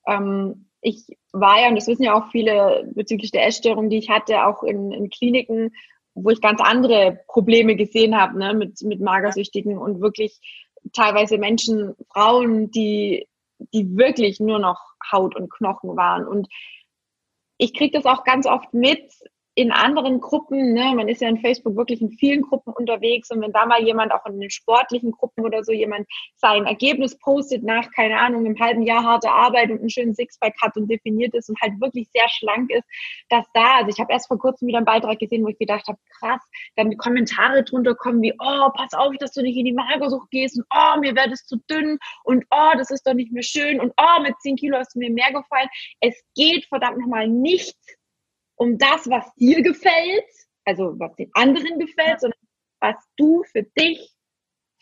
ähm, 0.06 0.66
ich 0.84 1.06
war 1.32 1.60
ja, 1.60 1.68
und 1.68 1.76
das 1.76 1.88
wissen 1.88 2.02
ja 2.02 2.14
auch 2.14 2.30
viele 2.30 2.86
bezüglich 2.94 3.30
der 3.30 3.46
Essstörung, 3.46 3.88
die 3.88 3.96
ich 3.96 4.10
hatte, 4.10 4.46
auch 4.46 4.62
in, 4.62 4.92
in 4.92 5.08
Kliniken, 5.08 5.72
wo 6.14 6.28
ich 6.28 6.42
ganz 6.42 6.60
andere 6.60 7.20
Probleme 7.26 7.74
gesehen 7.74 8.20
habe, 8.20 8.38
ne, 8.38 8.52
mit, 8.52 8.82
mit 8.82 9.00
Magersüchtigen 9.00 9.78
und 9.78 10.02
wirklich 10.02 10.38
teilweise 10.92 11.38
Menschen, 11.38 11.94
Frauen, 12.12 12.70
die, 12.70 13.26
die 13.72 13.96
wirklich 13.96 14.40
nur 14.40 14.58
noch 14.58 14.78
Haut 15.10 15.34
und 15.34 15.50
Knochen 15.50 15.96
waren. 15.96 16.28
Und 16.28 16.48
ich 17.56 17.72
kriege 17.72 17.98
das 17.98 18.04
auch 18.04 18.22
ganz 18.24 18.46
oft 18.46 18.74
mit, 18.74 19.10
in 19.56 19.70
anderen 19.70 20.20
Gruppen, 20.20 20.72
ne, 20.72 20.92
man 20.96 21.08
ist 21.08 21.20
ja 21.20 21.28
in 21.28 21.38
Facebook 21.38 21.76
wirklich 21.76 22.00
in 22.00 22.10
vielen 22.10 22.42
Gruppen 22.42 22.72
unterwegs 22.72 23.30
und 23.30 23.40
wenn 23.40 23.52
da 23.52 23.66
mal 23.66 23.82
jemand 23.82 24.12
auch 24.12 24.26
in 24.26 24.40
den 24.40 24.50
sportlichen 24.50 25.12
Gruppen 25.12 25.44
oder 25.44 25.62
so 25.62 25.72
jemand 25.72 26.08
sein 26.36 26.66
Ergebnis 26.66 27.16
postet 27.18 27.62
nach, 27.62 27.90
keine 27.92 28.18
Ahnung, 28.18 28.44
einem 28.44 28.58
halben 28.58 28.82
Jahr 28.82 29.04
harte 29.04 29.30
Arbeit 29.30 29.70
und 29.70 29.78
einen 29.78 29.90
schönen 29.90 30.14
Sixpack 30.14 30.54
hat 30.60 30.76
und 30.76 30.90
definiert 30.90 31.34
ist 31.34 31.48
und 31.48 31.60
halt 31.60 31.80
wirklich 31.80 32.08
sehr 32.12 32.28
schlank 32.28 32.70
ist, 32.70 32.84
dass 33.28 33.46
da, 33.54 33.76
also 33.76 33.90
ich 33.90 34.00
habe 34.00 34.12
erst 34.12 34.26
vor 34.26 34.38
kurzem 34.38 34.66
wieder 34.66 34.78
einen 34.78 34.86
Beitrag 34.86 35.20
gesehen, 35.20 35.44
wo 35.44 35.48
ich 35.48 35.58
gedacht 35.58 35.86
habe, 35.86 35.98
krass, 36.18 36.42
dann 36.74 36.90
die 36.90 36.96
Kommentare 36.96 37.62
drunter 37.62 37.94
kommen 37.94 38.22
wie, 38.22 38.34
oh, 38.38 38.70
pass 38.74 38.92
auf, 38.92 39.14
dass 39.20 39.32
du 39.32 39.42
nicht 39.42 39.56
in 39.56 39.66
die 39.66 39.72
Magersucht 39.72 40.30
gehst 40.30 40.58
und 40.58 40.66
oh, 40.74 40.98
mir 40.98 41.14
wird 41.14 41.32
es 41.32 41.46
zu 41.46 41.58
dünn 41.70 41.98
und 42.24 42.44
oh, 42.50 42.72
das 42.76 42.90
ist 42.90 43.06
doch 43.06 43.14
nicht 43.14 43.32
mehr 43.32 43.44
schön 43.44 43.80
und 43.80 43.92
oh, 44.00 44.22
mit 44.22 44.34
10 44.40 44.56
Kilo 44.56 44.78
hast 44.78 44.96
du 44.96 44.98
mir 44.98 45.10
mehr 45.10 45.32
gefallen. 45.32 45.68
Es 46.00 46.20
geht 46.34 46.66
verdammt 46.66 46.98
nochmal 46.98 47.28
nicht 47.28 47.76
um 48.56 48.78
das, 48.78 49.08
was 49.08 49.32
dir 49.34 49.62
gefällt, 49.62 50.24
also 50.64 50.98
was 50.98 51.14
den 51.16 51.30
anderen 51.34 51.78
gefällt, 51.78 52.20
sondern 52.20 52.38
was 52.80 52.96
du 53.16 53.42
für 53.44 53.62
dich 53.62 54.14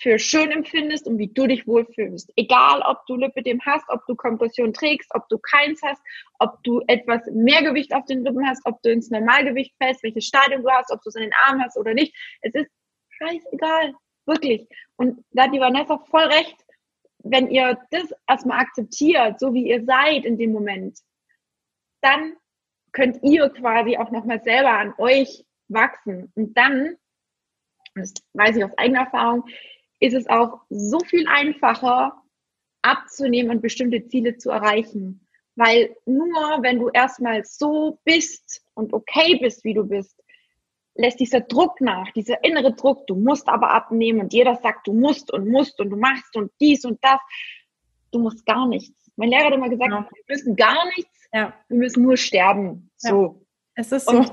für 0.03 0.19
schön 0.19 0.51
empfindest 0.51 1.07
und 1.07 1.19
wie 1.19 1.33
du 1.33 1.47
dich 1.47 1.67
wohlfühlst. 1.67 2.33
Egal, 2.35 2.83
ob 2.83 3.07
du 3.07 3.15
Lipidem 3.15 3.61
hast, 3.65 3.85
ob 3.89 4.05
du 4.07 4.17
Kompression 4.17 4.73
trägst, 4.73 5.09
ob 5.15 5.29
du 5.29 5.39
keins 5.39 5.81
hast, 5.83 6.03
ob 6.41 6.61
du 6.65 6.83
etwas 6.89 7.23
mehr 7.33 7.63
Gewicht 7.63 7.95
auf 7.95 8.05
den 8.07 8.27
Rippen 8.27 8.45
hast, 8.47 8.63
ob 8.65 8.83
du 8.83 8.91
ins 8.91 9.11
Normalgewicht 9.11 9.73
fällst, 9.81 10.03
welches 10.03 10.27
Stadium 10.27 10.63
du 10.63 10.71
hast, 10.71 10.91
ob 10.91 11.01
du 11.03 11.09
es 11.09 11.15
in 11.15 11.23
den 11.23 11.33
Armen 11.47 11.63
hast 11.63 11.79
oder 11.79 11.95
nicht. 11.95 12.15
Es 12.41 12.53
ist 12.53 12.71
scheißegal. 13.11 13.95
Wirklich. 14.27 14.69
Und 14.97 15.25
da 15.31 15.45
hat 15.45 15.55
die 15.55 15.61
Vanessa 15.61 15.99
voll 16.11 16.25
recht. 16.25 16.57
Wenn 17.19 17.49
ihr 17.49 17.79
das 17.91 18.13
erstmal 18.27 18.61
akzeptiert, 18.61 19.39
so 19.39 19.55
wie 19.55 19.69
ihr 19.69 19.85
seid 19.85 20.25
in 20.25 20.37
dem 20.37 20.53
Moment, 20.53 20.99
dann 22.01 22.35
könnt 22.93 23.23
ihr 23.23 23.49
quasi 23.51 23.97
auch 23.97 24.11
nochmal 24.11 24.43
selber 24.43 24.73
an 24.79 24.95
euch 24.99 25.45
wachsen. 25.69 26.33
Und 26.35 26.57
dann, 26.57 26.97
das 27.95 28.15
weiß 28.35 28.57
ich 28.57 28.65
aus 28.65 28.77
eigener 28.77 29.01
Erfahrung, 29.01 29.45
ist 30.01 30.15
es 30.15 30.29
auch 30.29 30.61
so 30.69 30.99
viel 31.01 31.27
einfacher 31.29 32.23
abzunehmen 32.83 33.51
und 33.51 33.63
bestimmte 33.63 34.07
Ziele 34.07 34.37
zu 34.37 34.51
erreichen. 34.51 35.27
Weil 35.55 35.97
nur 36.07 36.59
wenn 36.63 36.79
du 36.79 36.89
erstmal 36.89 37.45
so 37.45 37.99
bist 38.05 38.65
und 38.75 38.93
okay 38.93 39.39
bist, 39.41 39.65
wie 39.65 39.75
du 39.75 39.85
bist, 39.85 40.23
lässt 40.95 41.21
dieser 41.21 41.41
Druck 41.41 41.81
nach, 41.81 42.11
dieser 42.13 42.43
innere 42.45 42.75
Druck, 42.75 43.07
du 43.07 43.15
musst 43.15 43.49
aber 43.49 43.71
abnehmen 43.71 44.21
und 44.21 44.33
jeder 44.33 44.57
sagt, 44.57 44.87
du 44.87 44.93
musst 44.93 45.33
und 45.33 45.49
musst 45.49 45.81
und 45.81 45.91
du 45.91 45.97
machst 45.97 46.37
und 46.37 46.53
dies 46.61 46.85
und 46.85 47.03
das. 47.03 47.21
Du 48.11 48.19
musst 48.19 48.45
gar 48.45 48.67
nichts. 48.67 49.11
Mein 49.17 49.31
Lehrer 49.31 49.47
hat 49.47 49.55
immer 49.55 49.69
gesagt, 49.69 49.91
ja. 49.91 50.09
wir 50.11 50.35
müssen 50.35 50.57
gar 50.57 50.85
nichts, 50.97 51.22
ja. 51.33 51.55
Wir 51.69 51.79
müssen 51.79 52.03
nur 52.03 52.17
sterben. 52.17 52.91
So. 52.97 53.11
Ja, 53.11 53.83
es 53.83 53.93
ist 53.93 54.09
so. 54.09 54.19
Und, 54.19 54.33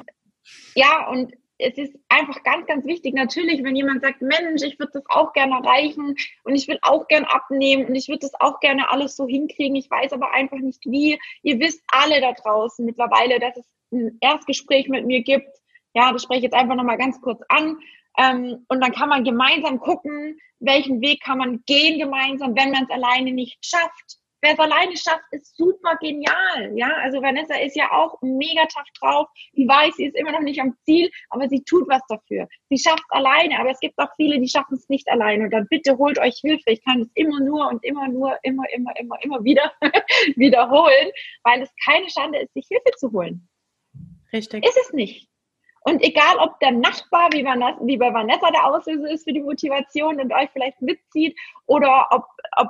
ja, 0.76 1.08
und 1.10 1.34
es 1.60 1.78
ist 1.78 1.94
einfach 2.08 2.42
ganz, 2.44 2.66
ganz 2.68 2.86
wichtig. 2.86 3.14
Natürlich, 3.14 3.64
wenn 3.64 3.76
jemand 3.76 4.02
sagt, 4.02 4.22
Mensch, 4.22 4.64
ich 4.64 4.80
würde 4.80 4.94
das 4.94 5.04
auch 5.10 5.34
gerne 5.34 5.56
erreichen 5.56 6.16
und 6.44 6.56
ich 6.56 6.68
will 6.68 6.80
auch 6.82 7.08
gerne 7.08 7.30
abnehmen 7.30 7.86
und 7.86 7.96
ich 7.96 8.08
würde 8.08 8.20
das 8.20 8.34
auch 8.40 8.60
gerne 8.62 8.90
alles 8.90 9.16
so 9.16 9.28
hinkriegen. 9.28 9.76
Ich 9.76 9.92
weiß 9.92 10.14
aber 10.14 10.32
einfach 10.34 10.58
nicht 10.60 10.86
wie. 10.86 11.20
Ihr 11.44 11.60
wisst 11.60 11.84
alle 11.88 12.22
da 12.22 12.32
draußen 12.32 12.86
mittlerweile, 12.86 13.40
dass 13.40 13.58
es 13.58 13.66
ein 13.92 14.18
Erstgespräch 14.22 14.88
mit 14.88 15.06
mir 15.06 15.22
gibt. 15.22 15.50
Ja, 15.94 16.14
das 16.14 16.24
spreche 16.24 16.40
ich 16.40 16.44
jetzt 16.46 16.54
einfach 16.54 16.76
nochmal 16.76 16.98
ganz 16.98 17.20
kurz 17.20 17.42
an. 17.50 17.78
Ähm, 18.18 18.66
und 18.70 18.82
dann 18.82 18.94
kann 18.94 19.10
man 19.10 19.24
gemeinsam 19.24 19.80
gucken, 19.80 20.40
welchen 20.60 21.02
Weg 21.02 21.22
kann 21.22 21.38
man 21.40 21.64
gehen 21.66 22.00
gemeinsam, 22.00 22.56
wenn 22.56 22.72
man 22.72 22.84
es 22.84 22.90
alleine 22.90 23.32
nicht 23.32 23.58
schafft 23.66 24.19
wer 24.42 24.54
es 24.54 24.60
alleine 24.60 24.96
schafft, 24.98 25.24
ist 25.32 25.56
super 25.56 25.98
genial. 25.98 26.72
Ja, 26.76 26.90
also 27.02 27.22
Vanessa 27.22 27.56
ist 27.56 27.76
ja 27.76 27.92
auch 27.92 28.18
mega 28.22 28.66
tough 28.66 28.88
drauf. 29.00 29.28
Die 29.56 29.68
weiß, 29.68 29.96
sie 29.96 30.06
ist 30.06 30.16
immer 30.16 30.32
noch 30.32 30.42
nicht 30.42 30.62
am 30.62 30.76
Ziel, 30.86 31.10
aber 31.30 31.48
sie 31.50 31.64
tut 31.64 31.88
was 31.90 32.02
dafür. 32.08 32.48
Sie 32.70 32.78
schafft 32.78 33.04
es 33.10 33.18
alleine, 33.18 33.60
aber 33.60 33.72
es 33.72 33.80
gibt 33.80 33.98
auch 34.00 34.10
viele, 34.16 34.40
die 34.40 34.48
schaffen 34.48 34.76
es 34.76 34.88
nicht 34.90 35.10
alleine. 35.10 35.46
Und 35.46 35.52
dann 35.52 35.68
bitte 35.70 35.98
holt 35.98 36.20
euch 36.20 36.40
Hilfe. 36.42 36.72
Ich 36.72 36.84
kann 36.84 37.02
es 37.02 37.10
immer 37.16 37.40
nur 37.40 37.68
und 37.68 37.84
immer 37.84 38.08
nur, 38.08 38.38
immer, 38.44 38.64
immer, 38.74 38.94
immer, 38.98 39.18
immer 39.24 39.44
wieder 39.44 39.72
wiederholen, 40.36 41.12
weil 41.44 41.62
es 41.62 41.70
keine 41.86 42.10
Schande 42.10 42.40
ist, 42.40 42.54
sich 42.54 42.68
Hilfe 42.68 42.92
zu 42.98 43.12
holen. 43.12 43.48
Richtig. 44.32 44.66
Ist 44.66 44.78
es 44.78 44.94
nicht. 44.94 45.30
Und 45.82 46.04
egal, 46.04 46.38
ob 46.40 46.60
der 46.60 46.72
Nachbar, 46.72 47.30
wie, 47.32 47.44
Vanessa, 47.44 47.80
wie 47.82 47.98
bei 47.98 48.14
Vanessa 48.14 48.52
der 48.52 48.66
Auslöser 48.66 49.10
ist 49.10 49.24
für 49.24 49.34
die 49.34 49.42
Motivation 49.42 50.20
und 50.20 50.34
euch 50.34 50.50
vielleicht 50.52 50.82
mitzieht, 50.82 51.38
oder 51.68 52.08
ob, 52.12 52.26
ob 52.58 52.68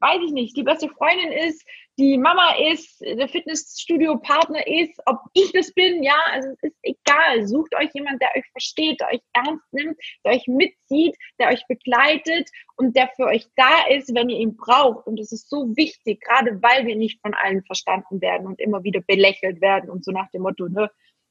weiß 0.00 0.20
ich 0.24 0.32
nicht, 0.32 0.56
die 0.56 0.62
beste 0.62 0.88
Freundin 0.88 1.32
ist, 1.32 1.64
die 1.98 2.16
Mama 2.16 2.54
ist, 2.70 3.00
der 3.00 3.28
Fitnessstudio-Partner 3.28 4.64
ist, 4.66 5.00
ob 5.06 5.18
ich 5.32 5.50
das 5.52 5.72
bin, 5.72 6.02
ja, 6.02 6.14
also 6.30 6.50
es 6.50 6.62
ist 6.62 6.78
egal. 6.82 7.46
Sucht 7.46 7.74
euch 7.74 7.90
jemand, 7.92 8.22
der 8.22 8.30
euch 8.36 8.46
versteht, 8.52 9.00
der 9.00 9.08
euch 9.08 9.20
ernst 9.32 9.64
nimmt, 9.72 9.98
der 10.24 10.32
euch 10.34 10.46
mitzieht, 10.46 11.16
der 11.40 11.48
euch 11.48 11.66
begleitet 11.66 12.48
und 12.76 12.94
der 12.94 13.10
für 13.16 13.24
euch 13.24 13.46
da 13.56 13.88
ist, 13.90 14.14
wenn 14.14 14.28
ihr 14.28 14.38
ihn 14.38 14.56
braucht. 14.56 15.08
Und 15.08 15.18
das 15.18 15.32
ist 15.32 15.50
so 15.50 15.76
wichtig, 15.76 16.20
gerade 16.20 16.62
weil 16.62 16.86
wir 16.86 16.94
nicht 16.94 17.20
von 17.20 17.34
allen 17.34 17.64
verstanden 17.64 18.20
werden 18.20 18.46
und 18.46 18.60
immer 18.60 18.84
wieder 18.84 19.00
belächelt 19.00 19.60
werden 19.60 19.90
und 19.90 20.04
so 20.04 20.12
nach 20.12 20.30
dem 20.30 20.42
Motto, 20.42 20.68
ne, 20.68 20.88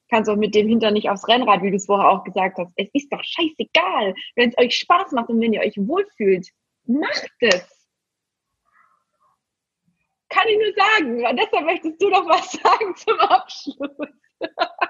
kannst 0.09 0.29
auch 0.29 0.35
mit 0.35 0.53
dem 0.53 0.67
Hintern 0.67 0.93
nicht 0.93 1.09
aufs 1.09 1.27
Rennrad, 1.29 1.61
wie 1.63 1.69
du 1.69 1.77
es 1.77 1.85
vorher 1.85 2.09
auch 2.09 2.25
gesagt 2.25 2.57
hast. 2.57 2.73
Es 2.75 2.89
ist 2.93 3.11
doch 3.11 3.23
scheißegal. 3.23 4.13
Wenn 4.35 4.49
es 4.49 4.57
euch 4.57 4.75
Spaß 4.75 5.13
macht 5.13 5.29
und 5.29 5.39
wenn 5.39 5.53
ihr 5.53 5.61
euch 5.61 5.75
wohlfühlt, 5.77 6.49
macht 6.85 7.29
es 7.39 7.76
kann 10.29 10.47
ich 10.47 10.57
nur 10.57 10.73
sagen. 10.75 11.23
Vanessa, 11.23 11.61
möchtest 11.61 12.01
du 12.01 12.09
noch 12.09 12.27
was 12.27 12.51
sagen 12.63 12.95
zum 12.95 13.19
Abschluss? 13.19 14.07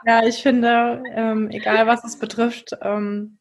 Ja, 0.05 0.25
ich 0.25 0.41
finde, 0.41 1.03
ähm, 1.13 1.49
egal 1.51 1.87
was 1.87 2.03
es 2.03 2.19
betrifft, 2.19 2.77
ähm, 2.81 3.37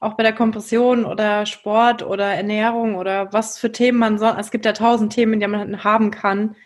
auch 0.00 0.14
bei 0.14 0.22
der 0.22 0.34
Kompression 0.34 1.04
oder 1.04 1.44
Sport 1.46 2.02
oder 2.02 2.26
Ernährung 2.26 2.94
oder 2.94 3.32
was 3.32 3.58
für 3.58 3.70
Themen 3.70 3.98
man 3.98 4.18
soll, 4.18 4.34
es 4.38 4.50
gibt 4.50 4.64
ja 4.64 4.72
tausend 4.72 5.12
Themen, 5.12 5.40
die 5.40 5.46
man 5.46 5.84
haben 5.84 6.10
kann. 6.10 6.56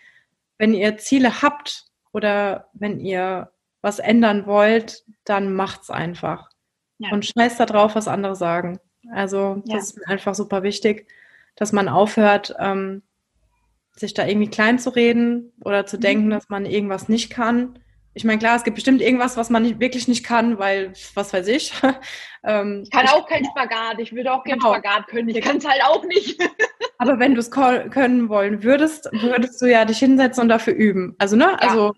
Wenn 0.57 0.73
ihr 0.73 0.97
Ziele 0.97 1.41
habt 1.41 1.85
oder 2.13 2.69
wenn 2.73 2.99
ihr 2.99 3.51
was 3.81 3.99
ändern 3.99 4.47
wollt, 4.47 5.03
dann 5.25 5.53
macht's 5.53 5.89
einfach. 5.89 6.49
Ja. 6.97 7.11
Und 7.11 7.25
scheiß 7.25 7.57
da 7.57 7.65
drauf, 7.65 7.95
was 7.95 8.07
andere 8.07 8.35
sagen. 8.35 8.79
Also, 9.11 9.61
das 9.65 9.73
ja. 9.73 9.77
ist 9.77 9.97
mir 9.97 10.07
einfach 10.07 10.33
super 10.33 10.63
wichtig, 10.63 11.07
dass 11.55 11.73
man 11.73 11.89
aufhört, 11.89 12.55
ähm, 12.57 13.03
sich 13.95 14.13
da 14.13 14.27
irgendwie 14.27 14.49
klein 14.49 14.79
zu 14.79 14.89
reden 14.89 15.53
oder 15.63 15.85
zu 15.85 15.97
denken, 15.97 16.27
mhm. 16.27 16.31
dass 16.31 16.49
man 16.49 16.65
irgendwas 16.65 17.09
nicht 17.09 17.29
kann. 17.29 17.79
Ich 18.13 18.23
meine, 18.23 18.39
klar, 18.39 18.55
es 18.55 18.63
gibt 18.63 18.75
bestimmt 18.75 19.01
irgendwas, 19.01 19.35
was 19.35 19.49
man 19.49 19.63
nicht, 19.63 19.79
wirklich 19.81 20.07
nicht 20.07 20.25
kann, 20.25 20.57
weil, 20.57 20.93
was 21.15 21.33
weiß 21.33 21.47
ich. 21.49 21.73
ähm, 22.45 22.83
ich 22.83 22.91
kann 22.91 23.07
auch 23.07 23.27
keinen 23.27 23.45
Spagat. 23.45 23.99
Ich 23.99 24.13
würde 24.13 24.31
auch 24.31 24.43
keinen 24.43 24.59
genau. 24.59 24.73
Spagat 24.73 25.07
können. 25.07 25.29
Ich 25.29 25.41
kann 25.41 25.57
es 25.57 25.67
halt 25.67 25.83
auch 25.83 26.03
nicht. 26.05 26.41
Aber 26.97 27.19
wenn 27.19 27.33
du 27.33 27.41
es 27.41 27.51
können 27.51 28.29
wollen 28.29 28.63
würdest, 28.63 29.09
würdest 29.11 29.61
du 29.61 29.65
ja 29.65 29.83
dich 29.83 29.99
hinsetzen 29.99 30.43
und 30.43 30.49
dafür 30.49 30.73
üben. 30.73 31.15
Also, 31.19 31.35
ne? 31.35 31.57
Ja. 31.61 31.67
Also, 31.67 31.93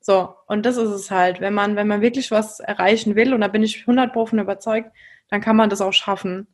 so. 0.00 0.34
Und 0.46 0.64
das 0.64 0.78
ist 0.78 0.88
es 0.88 1.10
halt. 1.10 1.42
Wenn 1.42 1.52
man, 1.52 1.76
wenn 1.76 1.86
man 1.86 2.00
wirklich 2.00 2.30
was 2.30 2.60
erreichen 2.60 3.14
will, 3.14 3.34
und 3.34 3.42
da 3.42 3.48
bin 3.48 3.62
ich 3.62 3.80
100 3.80 4.10
Pro 4.14 4.24
von 4.24 4.38
überzeugt, 4.38 4.90
dann 5.28 5.42
kann 5.42 5.56
man 5.56 5.68
das 5.68 5.82
auch 5.82 5.92
schaffen. 5.92 6.46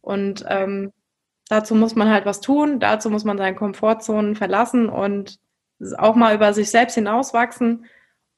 Und 0.00 0.44
ähm, 0.48 0.92
dazu 1.50 1.74
muss 1.74 1.96
man 1.96 2.08
halt 2.08 2.26
was 2.26 2.40
tun, 2.40 2.78
dazu 2.78 3.10
muss 3.10 3.24
man 3.24 3.36
seine 3.36 3.56
Komfortzonen 3.56 4.36
verlassen 4.36 4.88
und 4.88 5.38
auch 5.98 6.14
mal 6.14 6.34
über 6.34 6.54
sich 6.54 6.70
selbst 6.70 6.94
hinauswachsen. 6.94 7.86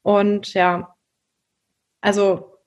Und 0.03 0.55
ja, 0.55 0.97
also 2.01 2.59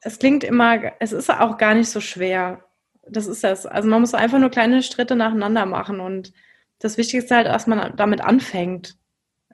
es 0.00 0.18
klingt 0.18 0.44
immer, 0.44 0.80
es 1.00 1.12
ist 1.12 1.30
auch 1.30 1.58
gar 1.58 1.74
nicht 1.74 1.90
so 1.90 2.00
schwer. 2.00 2.64
Das 3.06 3.26
ist 3.26 3.44
das. 3.44 3.66
Also 3.66 3.88
man 3.88 4.00
muss 4.00 4.14
einfach 4.14 4.38
nur 4.38 4.50
kleine 4.50 4.82
Schritte 4.82 5.14
nacheinander 5.14 5.66
machen 5.66 6.00
und 6.00 6.32
das 6.78 6.96
Wichtigste 6.96 7.36
halt, 7.36 7.46
dass 7.46 7.66
man 7.66 7.96
damit 7.96 8.22
anfängt. 8.22 8.96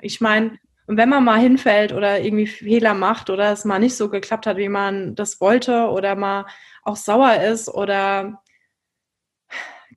Ich 0.01 0.21
meine, 0.21 0.59
wenn 0.87 1.09
man 1.09 1.25
mal 1.25 1.39
hinfällt 1.41 1.93
oder 1.93 2.21
irgendwie 2.21 2.47
Fehler 2.47 2.95
macht 2.95 3.29
oder 3.29 3.53
es 3.53 3.65
mal 3.65 3.79
nicht 3.79 3.97
so 3.97 4.09
geklappt 4.09 4.47
hat, 4.47 4.57
wie 4.57 4.69
man 4.69 5.15
das 5.17 5.41
wollte 5.41 5.89
oder 5.89 6.15
mal 6.15 6.47
auch 6.83 6.97
sauer 6.97 7.43
ist 7.43 7.69
oder 7.69 8.41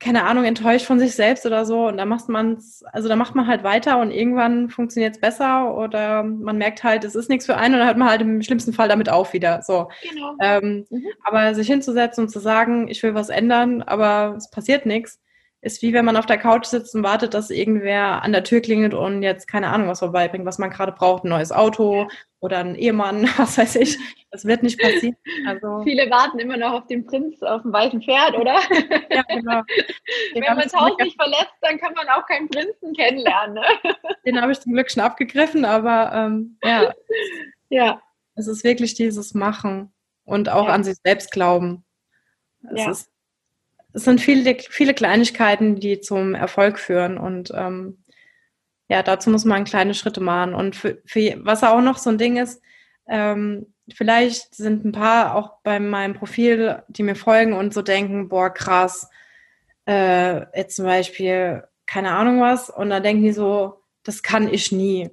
keine 0.02 0.24
Ahnung, 0.24 0.44
enttäuscht 0.44 0.86
von 0.86 0.98
sich 0.98 1.14
selbst 1.14 1.46
oder 1.46 1.64
so. 1.64 1.86
Und 1.86 1.96
da 1.96 2.04
macht 2.04 2.28
man 2.28 2.54
es, 2.54 2.82
also 2.92 3.08
da 3.08 3.14
macht 3.14 3.34
man 3.34 3.46
halt 3.46 3.62
weiter 3.62 4.00
und 4.00 4.10
irgendwann 4.10 4.68
funktioniert 4.68 5.14
es 5.14 5.20
besser 5.20 5.74
oder 5.76 6.24
man 6.24 6.58
merkt 6.58 6.82
halt, 6.82 7.04
es 7.04 7.14
ist 7.14 7.28
nichts 7.28 7.46
für 7.46 7.56
einen 7.56 7.74
und 7.74 7.80
dann 7.80 7.88
hört 7.88 7.98
man 7.98 8.10
halt 8.10 8.20
im 8.20 8.42
schlimmsten 8.42 8.72
Fall 8.72 8.88
damit 8.88 9.08
auf 9.08 9.32
wieder. 9.32 9.62
So. 9.62 9.88
Genau. 10.02 10.34
Ähm, 10.40 10.84
mhm. 10.90 11.06
Aber 11.22 11.54
sich 11.54 11.68
hinzusetzen 11.68 12.24
und 12.24 12.30
zu 12.30 12.40
sagen, 12.40 12.88
ich 12.88 13.02
will 13.02 13.14
was 13.14 13.28
ändern, 13.28 13.82
aber 13.82 14.34
es 14.36 14.50
passiert 14.50 14.86
nichts, 14.86 15.20
ist 15.62 15.80
wie 15.80 15.92
wenn 15.92 16.04
man 16.04 16.16
auf 16.16 16.26
der 16.26 16.38
Couch 16.38 16.66
sitzt 16.66 16.94
und 16.96 17.04
wartet, 17.04 17.34
dass 17.34 17.50
irgendwer 17.50 18.22
an 18.22 18.32
der 18.32 18.42
Tür 18.42 18.60
klingelt 18.60 18.94
und 18.94 19.22
jetzt 19.22 19.46
keine 19.46 19.68
Ahnung 19.68 19.86
was 19.88 20.00
vorbeibringt, 20.00 20.44
was 20.44 20.58
man 20.58 20.70
gerade 20.70 20.90
braucht, 20.90 21.24
ein 21.24 21.28
neues 21.28 21.52
Auto 21.52 22.08
oder 22.40 22.58
ein 22.58 22.74
Ehemann, 22.74 23.28
was 23.36 23.56
weiß 23.56 23.76
ich. 23.76 23.96
Das 24.32 24.44
wird 24.44 24.64
nicht 24.64 24.80
passieren. 24.80 25.16
Also 25.46 25.82
Viele 25.84 26.10
warten 26.10 26.40
immer 26.40 26.56
noch 26.56 26.72
auf 26.72 26.86
den 26.88 27.06
Prinz 27.06 27.40
auf 27.42 27.62
dem 27.62 27.72
weißen 27.72 28.02
Pferd, 28.02 28.36
oder? 28.36 28.58
Ja, 29.10 29.22
genau. 29.22 29.62
wenn 30.34 30.42
man 30.42 30.58
das 30.58 30.74
Haus 30.74 30.96
nicht 30.98 31.16
verlässt, 31.16 31.54
dann 31.60 31.78
kann 31.78 31.94
man 31.94 32.08
auch 32.08 32.26
keinen 32.26 32.48
Prinzen 32.48 32.92
kennenlernen. 32.94 33.54
Ne? 33.54 33.64
Den 34.26 34.40
habe 34.40 34.50
ich 34.50 34.60
zum 34.60 34.72
Glück 34.72 34.90
schon 34.90 35.02
abgegriffen, 35.02 35.64
aber 35.64 36.12
ähm, 36.12 36.58
ja. 36.64 36.92
Ja. 37.68 38.02
Es 38.34 38.48
ist 38.48 38.64
wirklich 38.64 38.94
dieses 38.94 39.32
Machen 39.34 39.92
und 40.24 40.48
auch 40.48 40.66
ja. 40.66 40.72
an 40.72 40.82
sich 40.82 40.96
selbst 41.04 41.30
glauben. 41.30 41.84
Es, 42.74 42.80
ja. 42.80 42.90
ist, 42.90 43.11
es 43.92 44.04
sind 44.04 44.20
viele, 44.20 44.56
viele 44.58 44.94
Kleinigkeiten, 44.94 45.76
die 45.76 46.00
zum 46.00 46.34
Erfolg 46.34 46.78
führen 46.78 47.18
und 47.18 47.52
ähm, 47.54 47.98
ja, 48.88 49.02
dazu 49.02 49.30
muss 49.30 49.44
man 49.44 49.64
kleine 49.64 49.94
Schritte 49.94 50.20
machen. 50.20 50.54
Und 50.54 50.76
für, 50.76 51.00
für 51.06 51.34
was 51.38 51.64
auch 51.64 51.80
noch 51.80 51.96
so 51.96 52.10
ein 52.10 52.18
Ding 52.18 52.36
ist, 52.36 52.60
ähm, 53.08 53.72
vielleicht 53.94 54.54
sind 54.54 54.84
ein 54.84 54.92
paar 54.92 55.34
auch 55.34 55.54
bei 55.62 55.80
meinem 55.80 56.14
Profil, 56.14 56.82
die 56.88 57.02
mir 57.02 57.14
folgen 57.16 57.54
und 57.54 57.72
so 57.72 57.80
denken, 57.82 58.28
boah, 58.28 58.50
krass, 58.50 59.08
äh, 59.86 60.42
jetzt 60.56 60.76
zum 60.76 60.84
Beispiel, 60.84 61.64
keine 61.86 62.12
Ahnung 62.12 62.40
was, 62.40 62.70
und 62.70 62.90
dann 62.90 63.02
denken 63.02 63.22
die 63.22 63.32
so, 63.32 63.82
das 64.02 64.22
kann 64.22 64.52
ich 64.52 64.72
nie. 64.72 65.10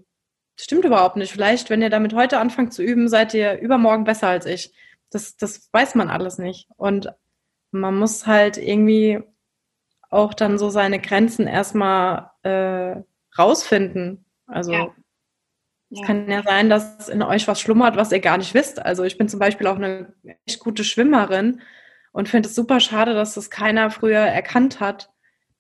Das 0.56 0.66
stimmt 0.66 0.84
überhaupt 0.84 1.16
nicht. 1.16 1.32
Vielleicht, 1.32 1.70
wenn 1.70 1.82
ihr 1.82 1.90
damit 1.90 2.14
heute 2.14 2.40
anfangt 2.40 2.74
zu 2.74 2.84
üben, 2.84 3.08
seid 3.08 3.34
ihr 3.34 3.60
übermorgen 3.60 4.04
besser 4.04 4.28
als 4.28 4.46
ich. 4.46 4.74
Das, 5.10 5.38
das 5.38 5.70
weiß 5.72 5.96
man 5.96 6.10
alles 6.10 6.38
nicht. 6.38 6.68
Und 6.76 7.14
man 7.72 7.98
muss 7.98 8.28
halt 8.28 8.58
irgendwie 8.58 9.20
auch 10.10 10.34
dann 10.34 10.58
so 10.58 10.70
seine 10.70 11.00
Grenzen 11.00 11.48
erstmal 11.48 12.32
äh, 12.44 13.02
rausfinden. 13.38 14.26
Also 14.48 14.74
ja. 14.74 14.96
es 15.92 16.02
kann 16.02 16.30
ja 16.30 16.42
sein, 16.44 16.70
dass 16.70 17.10
in 17.10 17.22
euch 17.22 17.48
was 17.48 17.62
schlummert, 17.62 17.96
was 17.96 18.12
ihr 18.12 18.20
gar 18.20 18.38
nicht 18.38 18.54
wisst. 18.54 18.84
Also 18.84 19.04
ich 19.04 19.18
bin 19.18 19.30
zum 19.30 19.40
Beispiel 19.40 19.68
auch 19.68 19.76
eine 19.76 20.14
echt 20.46 20.60
gute 20.60 20.84
Schwimmerin 20.84 21.62
und 22.12 22.30
finde 22.30 22.50
es 22.50 22.56
super 22.56 22.80
schade, 22.80 23.14
dass 23.14 23.36
das 23.36 23.50
keiner 23.50 23.92
früher 23.92 24.20
erkannt 24.20 24.80
hat. 24.80 25.12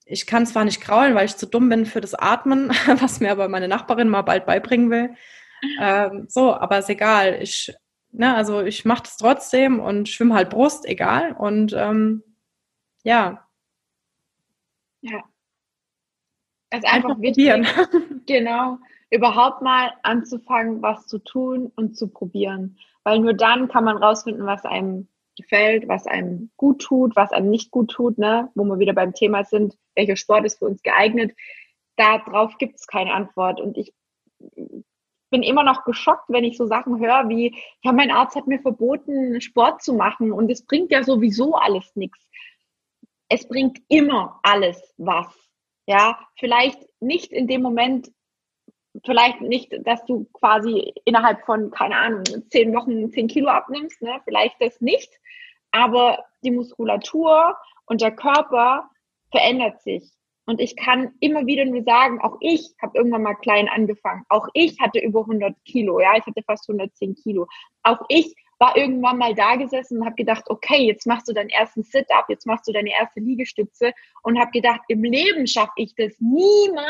Ich 0.05 0.25
kann 0.25 0.47
zwar 0.47 0.65
nicht 0.65 0.81
kraulen, 0.81 1.13
weil 1.13 1.25
ich 1.25 1.37
zu 1.37 1.45
dumm 1.45 1.69
bin 1.69 1.85
für 1.85 2.01
das 2.01 2.15
Atmen, 2.15 2.69
was 2.99 3.19
mir 3.19 3.31
aber 3.31 3.47
meine 3.47 3.67
Nachbarin 3.67 4.09
mal 4.09 4.23
bald 4.23 4.47
beibringen 4.47 4.89
will. 4.89 5.11
Ähm, 5.79 6.25
so, 6.27 6.53
aber 6.55 6.79
ist 6.79 6.89
egal. 6.89 7.39
Ich, 7.41 7.73
ne, 8.11 8.35
also 8.35 8.61
ich 8.61 8.85
mache 8.85 9.03
das 9.03 9.17
trotzdem 9.17 9.79
und 9.79 10.09
schwimme 10.09 10.35
halt 10.35 10.49
Brust, 10.49 10.85
egal. 10.85 11.33
Und 11.33 11.73
ähm, 11.75 12.23
ja. 13.03 13.45
Ja. 15.01 15.23
Es 16.69 16.79
ist 16.79 16.85
einfach, 16.85 17.09
einfach 17.09 17.21
wichtig, 17.21 17.51
genau, 18.27 18.77
überhaupt 19.09 19.61
mal 19.61 19.91
anzufangen, 20.03 20.81
was 20.81 21.07
zu 21.07 21.17
tun 21.19 21.71
und 21.75 21.97
zu 21.97 22.07
probieren. 22.07 22.77
Weil 23.03 23.19
nur 23.19 23.33
dann 23.33 23.67
kann 23.69 23.85
man 23.85 23.97
rausfinden, 23.97 24.45
was 24.45 24.65
einem 24.65 25.07
gefällt, 25.35 25.87
was 25.87 26.05
einem 26.05 26.51
gut 26.57 26.81
tut, 26.81 27.15
was 27.15 27.31
einem 27.31 27.49
nicht 27.49 27.71
gut 27.71 27.91
tut, 27.91 28.17
ne? 28.17 28.49
wo 28.55 28.63
wir 28.65 28.77
wieder 28.77 28.93
beim 28.93 29.13
Thema 29.13 29.45
sind, 29.45 29.77
welcher 29.95 30.17
Sport 30.17 30.45
ist 30.45 30.59
für 30.59 30.65
uns 30.65 30.83
geeignet. 30.83 31.33
Darauf 31.95 32.57
gibt 32.57 32.75
es 32.75 32.87
keine 32.87 33.13
Antwort. 33.13 33.59
Und 33.61 33.77
ich 33.77 33.93
bin 35.29 35.43
immer 35.43 35.63
noch 35.63 35.83
geschockt, 35.83 36.25
wenn 36.29 36.43
ich 36.43 36.57
so 36.57 36.65
Sachen 36.65 36.99
höre 36.99 37.29
wie, 37.29 37.55
ja, 37.81 37.91
mein 37.91 38.11
Arzt 38.11 38.35
hat 38.35 38.47
mir 38.47 38.59
verboten, 38.59 39.41
Sport 39.41 39.81
zu 39.81 39.93
machen 39.93 40.31
und 40.31 40.49
es 40.49 40.65
bringt 40.65 40.91
ja 40.91 41.03
sowieso 41.03 41.55
alles 41.55 41.95
nichts. 41.95 42.19
Es 43.29 43.47
bringt 43.47 43.79
immer 43.87 44.39
alles 44.43 44.93
was. 44.97 45.27
Ja, 45.85 46.19
vielleicht 46.37 46.79
nicht 46.99 47.31
in 47.31 47.47
dem 47.47 47.61
Moment, 47.61 48.11
vielleicht 49.05 49.41
nicht, 49.41 49.73
dass 49.85 50.03
du 50.05 50.25
quasi 50.33 50.93
innerhalb 51.05 51.45
von, 51.45 51.71
keine 51.71 51.95
Ahnung, 51.95 52.23
zehn 52.49 52.73
Wochen 52.75 53.11
zehn 53.11 53.27
Kilo 53.27 53.49
abnimmst, 53.49 54.01
ne? 54.01 54.19
vielleicht 54.23 54.59
das 54.59 54.81
nicht, 54.81 55.11
aber 55.71 56.25
die 56.43 56.51
Muskulatur 56.51 57.57
und 57.85 58.01
der 58.01 58.15
Körper 58.15 58.89
verändert 59.31 59.81
sich. 59.81 60.18
Und 60.49 60.59
ich 60.59 60.75
kann 60.75 61.13
immer 61.19 61.45
wieder 61.45 61.63
nur 61.63 61.83
sagen, 61.83 62.19
auch 62.21 62.35
ich 62.39 62.73
habe 62.81 62.97
irgendwann 62.97 63.21
mal 63.21 63.35
klein 63.35 63.69
angefangen. 63.69 64.23
Auch 64.29 64.47
ich 64.55 64.79
hatte 64.79 64.97
über 64.97 65.19
100 65.19 65.53
Kilo, 65.63 65.99
ja, 65.99 66.17
ich 66.17 66.25
hatte 66.25 66.41
fast 66.41 66.67
110 66.67 67.13
Kilo. 67.13 67.47
Auch 67.83 67.99
ich 68.07 68.33
war 68.57 68.75
irgendwann 68.75 69.19
mal 69.19 69.35
da 69.35 69.57
gesessen 69.57 69.99
und 69.99 70.05
habe 70.07 70.15
gedacht, 70.15 70.45
okay, 70.49 70.87
jetzt 70.87 71.05
machst 71.05 71.27
du 71.27 71.33
deinen 71.33 71.49
ersten 71.49 71.83
Sit-up, 71.83 72.25
jetzt 72.29 72.47
machst 72.47 72.67
du 72.67 72.71
deine 72.71 72.89
erste 72.89 73.19
Liegestütze 73.19 73.93
und 74.23 74.39
habe 74.39 74.49
gedacht, 74.49 74.81
im 74.87 75.03
Leben 75.03 75.45
schaffe 75.45 75.73
ich 75.75 75.93
das 75.93 76.15
niemals 76.19 76.89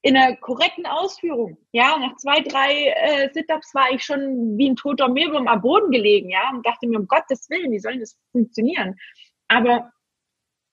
in 0.00 0.16
einer 0.16 0.34
korrekten 0.36 0.86
Ausführung. 0.86 1.58
Ja, 1.72 1.98
nach 1.98 2.16
zwei, 2.16 2.40
drei 2.40 2.94
äh, 2.96 3.30
Sit-ups 3.30 3.74
war 3.74 3.90
ich 3.92 4.02
schon 4.02 4.56
wie 4.56 4.70
ein 4.70 4.76
toter 4.76 5.08
Mehlwurm 5.08 5.48
am 5.48 5.60
Boden 5.60 5.90
gelegen, 5.90 6.30
ja, 6.30 6.48
und 6.48 6.64
dachte 6.64 6.86
mir, 6.88 6.98
um 6.98 7.08
Gottes 7.08 7.50
Willen, 7.50 7.72
wie 7.72 7.78
soll 7.78 7.98
das 7.98 8.18
funktionieren? 8.32 8.96
Aber 9.48 9.92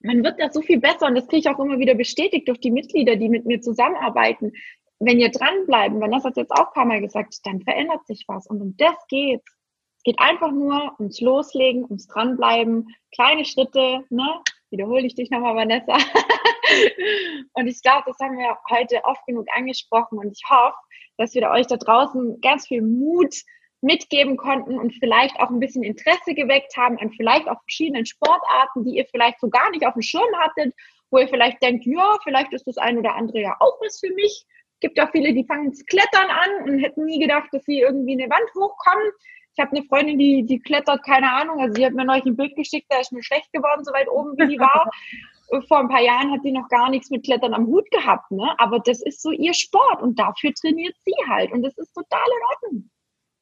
man 0.06 0.22
wird 0.24 0.40
da 0.40 0.50
so 0.50 0.62
viel 0.62 0.78
besser 0.78 1.06
und 1.06 1.16
das 1.16 1.26
kriege 1.26 1.40
ich 1.40 1.48
auch 1.48 1.58
immer 1.58 1.78
wieder 1.78 1.94
bestätigt 1.94 2.48
durch 2.48 2.60
die 2.60 2.70
Mitglieder, 2.70 3.16
die 3.16 3.28
mit 3.28 3.44
mir 3.44 3.60
zusammenarbeiten. 3.60 4.52
Wenn 4.98 5.18
ihr 5.18 5.30
dranbleiben, 5.30 6.00
das 6.00 6.24
hat 6.24 6.36
jetzt 6.36 6.52
auch 6.52 6.68
ein 6.68 6.72
paar 6.72 6.84
Mal 6.86 7.00
gesagt, 7.00 7.34
dann 7.44 7.60
verändert 7.60 8.06
sich 8.06 8.24
was 8.28 8.46
und 8.46 8.62
um 8.62 8.76
das 8.76 8.96
geht's. 9.08 9.52
Es 9.98 10.02
geht 10.04 10.18
einfach 10.20 10.52
nur 10.52 10.94
ums 10.98 11.20
Loslegen, 11.20 11.84
ums 11.84 12.06
Dranbleiben, 12.06 12.86
kleine 13.12 13.44
Schritte, 13.44 14.04
ne? 14.08 14.40
Wiederhole 14.70 15.06
ich 15.06 15.14
dich 15.14 15.30
nochmal, 15.30 15.56
Vanessa. 15.56 15.94
und 17.54 17.66
ich 17.66 17.82
glaube, 17.82 18.04
das 18.06 18.18
haben 18.20 18.38
wir 18.38 18.56
heute 18.70 19.04
oft 19.04 19.24
genug 19.26 19.46
angesprochen 19.54 20.18
und 20.18 20.32
ich 20.32 20.42
hoffe, 20.48 20.76
dass 21.18 21.34
wir 21.34 21.48
euch 21.50 21.66
da 21.66 21.76
draußen 21.76 22.40
ganz 22.40 22.68
viel 22.68 22.82
Mut 22.82 23.34
mitgeben 23.80 24.36
konnten 24.36 24.78
und 24.78 24.94
vielleicht 24.94 25.38
auch 25.38 25.50
ein 25.50 25.60
bisschen 25.60 25.82
Interesse 25.82 26.34
geweckt 26.34 26.76
haben 26.76 26.98
an 26.98 27.10
vielleicht 27.10 27.48
auch 27.48 27.60
verschiedenen 27.62 28.06
Sportarten, 28.06 28.84
die 28.84 28.96
ihr 28.96 29.06
vielleicht 29.06 29.40
so 29.40 29.48
gar 29.48 29.70
nicht 29.70 29.86
auf 29.86 29.94
dem 29.94 30.02
Schirm 30.02 30.34
hattet, 30.38 30.74
wo 31.10 31.18
ihr 31.18 31.28
vielleicht 31.28 31.62
denkt, 31.62 31.84
ja, 31.86 32.16
vielleicht 32.24 32.52
ist 32.52 32.66
das 32.66 32.78
ein 32.78 32.98
oder 32.98 33.14
andere 33.14 33.40
ja 33.40 33.56
auch 33.60 33.78
was 33.80 34.00
für 34.00 34.12
mich. 34.14 34.44
Es 34.74 34.80
gibt 34.80 35.00
auch 35.00 35.10
viele, 35.10 35.32
die 35.32 35.44
fangen 35.44 35.72
zu 35.72 35.84
klettern 35.84 36.28
an 36.28 36.68
und 36.68 36.78
hätten 36.80 37.04
nie 37.04 37.18
gedacht, 37.18 37.48
dass 37.52 37.64
sie 37.64 37.80
irgendwie 37.80 38.12
eine 38.12 38.30
Wand 38.30 38.50
hochkommen. 38.54 39.10
Ich 39.54 39.62
habe 39.62 39.74
eine 39.74 39.86
Freundin, 39.86 40.18
die, 40.18 40.44
die 40.44 40.60
klettert, 40.60 41.02
keine 41.02 41.32
Ahnung, 41.32 41.60
also 41.60 41.74
sie 41.74 41.86
hat 41.86 41.94
mir 41.94 42.04
neulich 42.04 42.26
ein 42.26 42.36
Bild 42.36 42.54
geschickt, 42.56 42.86
da 42.90 42.98
ist 42.98 43.12
mir 43.12 43.22
schlecht 43.22 43.50
geworden, 43.54 43.84
so 43.84 43.92
weit 43.92 44.08
oben 44.08 44.36
wie 44.36 44.48
die 44.48 44.58
war. 44.58 44.90
Vor 45.68 45.78
ein 45.78 45.88
paar 45.88 46.02
Jahren 46.02 46.32
hat 46.32 46.42
sie 46.42 46.50
noch 46.50 46.68
gar 46.68 46.90
nichts 46.90 47.08
mit 47.08 47.24
Klettern 47.24 47.54
am 47.54 47.66
Hut 47.66 47.88
gehabt, 47.90 48.32
ne? 48.32 48.52
Aber 48.58 48.80
das 48.80 49.00
ist 49.00 49.22
so 49.22 49.30
ihr 49.30 49.54
Sport 49.54 50.02
und 50.02 50.18
dafür 50.18 50.52
trainiert 50.52 50.96
sie 51.04 51.14
halt 51.28 51.52
und 51.52 51.62
das 51.62 51.78
ist 51.78 51.94
total 51.94 52.26
in 52.26 52.68
Ordnung 52.72 52.90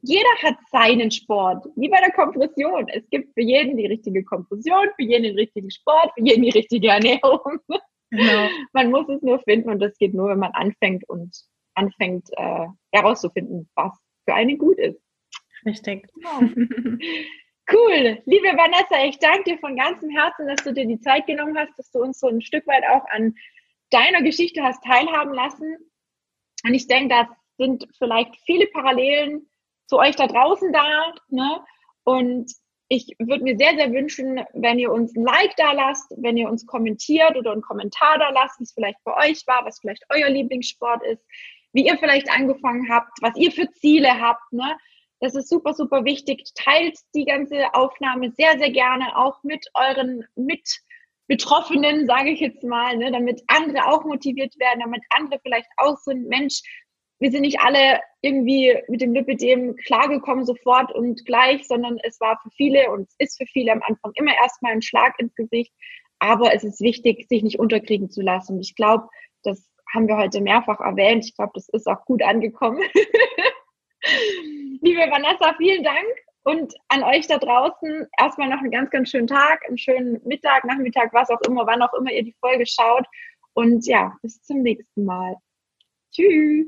jeder 0.06 0.28
hat 0.42 0.56
seinen 0.70 1.10
Sport, 1.10 1.66
wie 1.76 1.88
bei 1.88 1.98
der 1.98 2.12
Kompression. 2.12 2.86
Es 2.88 3.08
gibt 3.10 3.32
für 3.34 3.42
jeden 3.42 3.76
die 3.76 3.86
richtige 3.86 4.22
Kompression, 4.22 4.88
für 4.96 5.02
jeden 5.02 5.24
den 5.24 5.36
richtigen 5.36 5.70
Sport, 5.70 6.12
für 6.14 6.24
jeden 6.24 6.42
die 6.42 6.50
richtige 6.50 6.88
Ernährung. 6.88 7.58
Genau. 8.10 8.48
Man 8.72 8.90
muss 8.90 9.08
es 9.08 9.22
nur 9.22 9.40
finden 9.40 9.70
und 9.70 9.80
das 9.80 9.96
geht 9.98 10.14
nur, 10.14 10.28
wenn 10.28 10.38
man 10.38 10.52
anfängt 10.52 11.08
und 11.08 11.34
anfängt 11.74 12.28
äh, 12.36 12.66
herauszufinden, 12.92 13.68
was 13.74 13.92
für 14.24 14.34
einen 14.34 14.58
gut 14.58 14.78
ist. 14.78 15.00
Richtig. 15.64 16.06
Genau. 16.14 16.52
Cool. 17.72 18.22
Liebe 18.26 18.48
Vanessa, 18.48 19.06
ich 19.06 19.18
danke 19.18 19.44
dir 19.44 19.58
von 19.58 19.74
ganzem 19.74 20.10
Herzen, 20.10 20.46
dass 20.46 20.62
du 20.62 20.74
dir 20.74 20.86
die 20.86 21.00
Zeit 21.00 21.26
genommen 21.26 21.56
hast, 21.56 21.76
dass 21.78 21.90
du 21.90 22.00
uns 22.00 22.20
so 22.20 22.28
ein 22.28 22.42
Stück 22.42 22.66
weit 22.66 22.84
auch 22.90 23.06
an 23.10 23.34
deiner 23.88 24.20
Geschichte 24.20 24.62
hast 24.62 24.84
teilhaben 24.84 25.32
lassen. 25.32 25.78
Und 26.62 26.74
ich 26.74 26.86
denke, 26.86 27.14
das 27.14 27.28
sind 27.56 27.86
vielleicht 27.98 28.36
viele 28.44 28.66
Parallelen 28.66 29.48
zu 29.86 29.98
euch 29.98 30.16
da 30.16 30.26
draußen 30.26 30.72
da. 30.72 31.14
Ne? 31.28 31.60
Und 32.04 32.50
ich 32.88 33.16
würde 33.18 33.44
mir 33.44 33.56
sehr, 33.56 33.74
sehr 33.76 33.92
wünschen, 33.92 34.44
wenn 34.52 34.78
ihr 34.78 34.92
uns 34.92 35.16
ein 35.16 35.24
Like 35.24 35.56
da 35.56 35.72
lasst, 35.72 36.12
wenn 36.16 36.36
ihr 36.36 36.48
uns 36.48 36.66
kommentiert 36.66 37.36
oder 37.36 37.52
einen 37.52 37.62
Kommentar 37.62 38.18
da 38.18 38.30
lasst, 38.30 38.60
es 38.60 38.72
vielleicht 38.72 38.98
bei 39.04 39.28
euch 39.28 39.46
war, 39.46 39.64
was 39.64 39.80
vielleicht 39.80 40.04
euer 40.10 40.28
Lieblingssport 40.28 41.02
ist, 41.04 41.24
wie 41.72 41.86
ihr 41.86 41.98
vielleicht 41.98 42.30
angefangen 42.30 42.88
habt, 42.90 43.10
was 43.20 43.36
ihr 43.36 43.50
für 43.50 43.70
Ziele 43.72 44.20
habt. 44.20 44.52
Ne? 44.52 44.76
Das 45.20 45.34
ist 45.34 45.48
super, 45.48 45.72
super 45.72 46.04
wichtig. 46.04 46.44
Teilt 46.54 46.98
die 47.14 47.24
ganze 47.24 47.74
Aufnahme 47.74 48.30
sehr, 48.32 48.58
sehr 48.58 48.70
gerne 48.70 49.16
auch 49.16 49.42
mit 49.42 49.66
euren 49.74 50.24
Mitbetroffenen, 50.36 52.06
sage 52.06 52.30
ich 52.30 52.40
jetzt 52.40 52.62
mal, 52.62 52.96
ne? 52.96 53.10
damit 53.10 53.42
andere 53.46 53.86
auch 53.86 54.04
motiviert 54.04 54.58
werden, 54.58 54.80
damit 54.80 55.02
andere 55.16 55.40
vielleicht 55.42 55.68
auch 55.78 55.96
sind, 55.96 56.28
Mensch, 56.28 56.60
wir 57.24 57.30
sind 57.30 57.40
nicht 57.40 57.60
alle 57.60 58.00
irgendwie 58.20 58.76
mit 58.86 59.00
dem 59.00 59.14
Lipidem 59.14 59.76
klargekommen 59.76 60.44
sofort 60.44 60.92
und 60.92 61.24
gleich, 61.24 61.66
sondern 61.66 61.96
es 62.02 62.20
war 62.20 62.38
für 62.42 62.50
viele 62.50 62.90
und 62.90 63.08
es 63.08 63.14
ist 63.18 63.38
für 63.38 63.46
viele 63.46 63.72
am 63.72 63.80
Anfang 63.82 64.12
immer 64.16 64.36
erstmal 64.36 64.72
ein 64.72 64.82
Schlag 64.82 65.18
ins 65.18 65.34
Gesicht. 65.34 65.72
Aber 66.18 66.52
es 66.52 66.64
ist 66.64 66.82
wichtig, 66.82 67.26
sich 67.26 67.42
nicht 67.42 67.58
unterkriegen 67.58 68.10
zu 68.10 68.20
lassen. 68.20 68.60
Ich 68.60 68.74
glaube, 68.74 69.08
das 69.42 69.66
haben 69.94 70.06
wir 70.06 70.18
heute 70.18 70.42
mehrfach 70.42 70.80
erwähnt. 70.80 71.24
Ich 71.24 71.34
glaube, 71.34 71.52
das 71.54 71.70
ist 71.70 71.86
auch 71.86 72.04
gut 72.04 72.22
angekommen. 72.22 72.82
Liebe 74.82 75.10
Vanessa, 75.10 75.54
vielen 75.56 75.82
Dank. 75.82 76.06
Und 76.42 76.74
an 76.88 77.04
euch 77.04 77.26
da 77.26 77.38
draußen 77.38 78.06
erstmal 78.20 78.50
noch 78.50 78.58
einen 78.58 78.70
ganz, 78.70 78.90
ganz 78.90 79.08
schönen 79.08 79.28
Tag, 79.28 79.62
einen 79.66 79.78
schönen 79.78 80.20
Mittag, 80.26 80.66
Nachmittag, 80.66 81.14
was 81.14 81.30
auch 81.30 81.40
immer, 81.48 81.66
wann 81.66 81.80
auch 81.80 81.94
immer 81.94 82.12
ihr 82.12 82.22
die 82.22 82.36
Folge 82.38 82.66
schaut. 82.66 83.06
Und 83.54 83.86
ja, 83.86 84.14
bis 84.20 84.42
zum 84.42 84.60
nächsten 84.60 85.06
Mal. 85.06 85.36
Tschüss. 86.14 86.66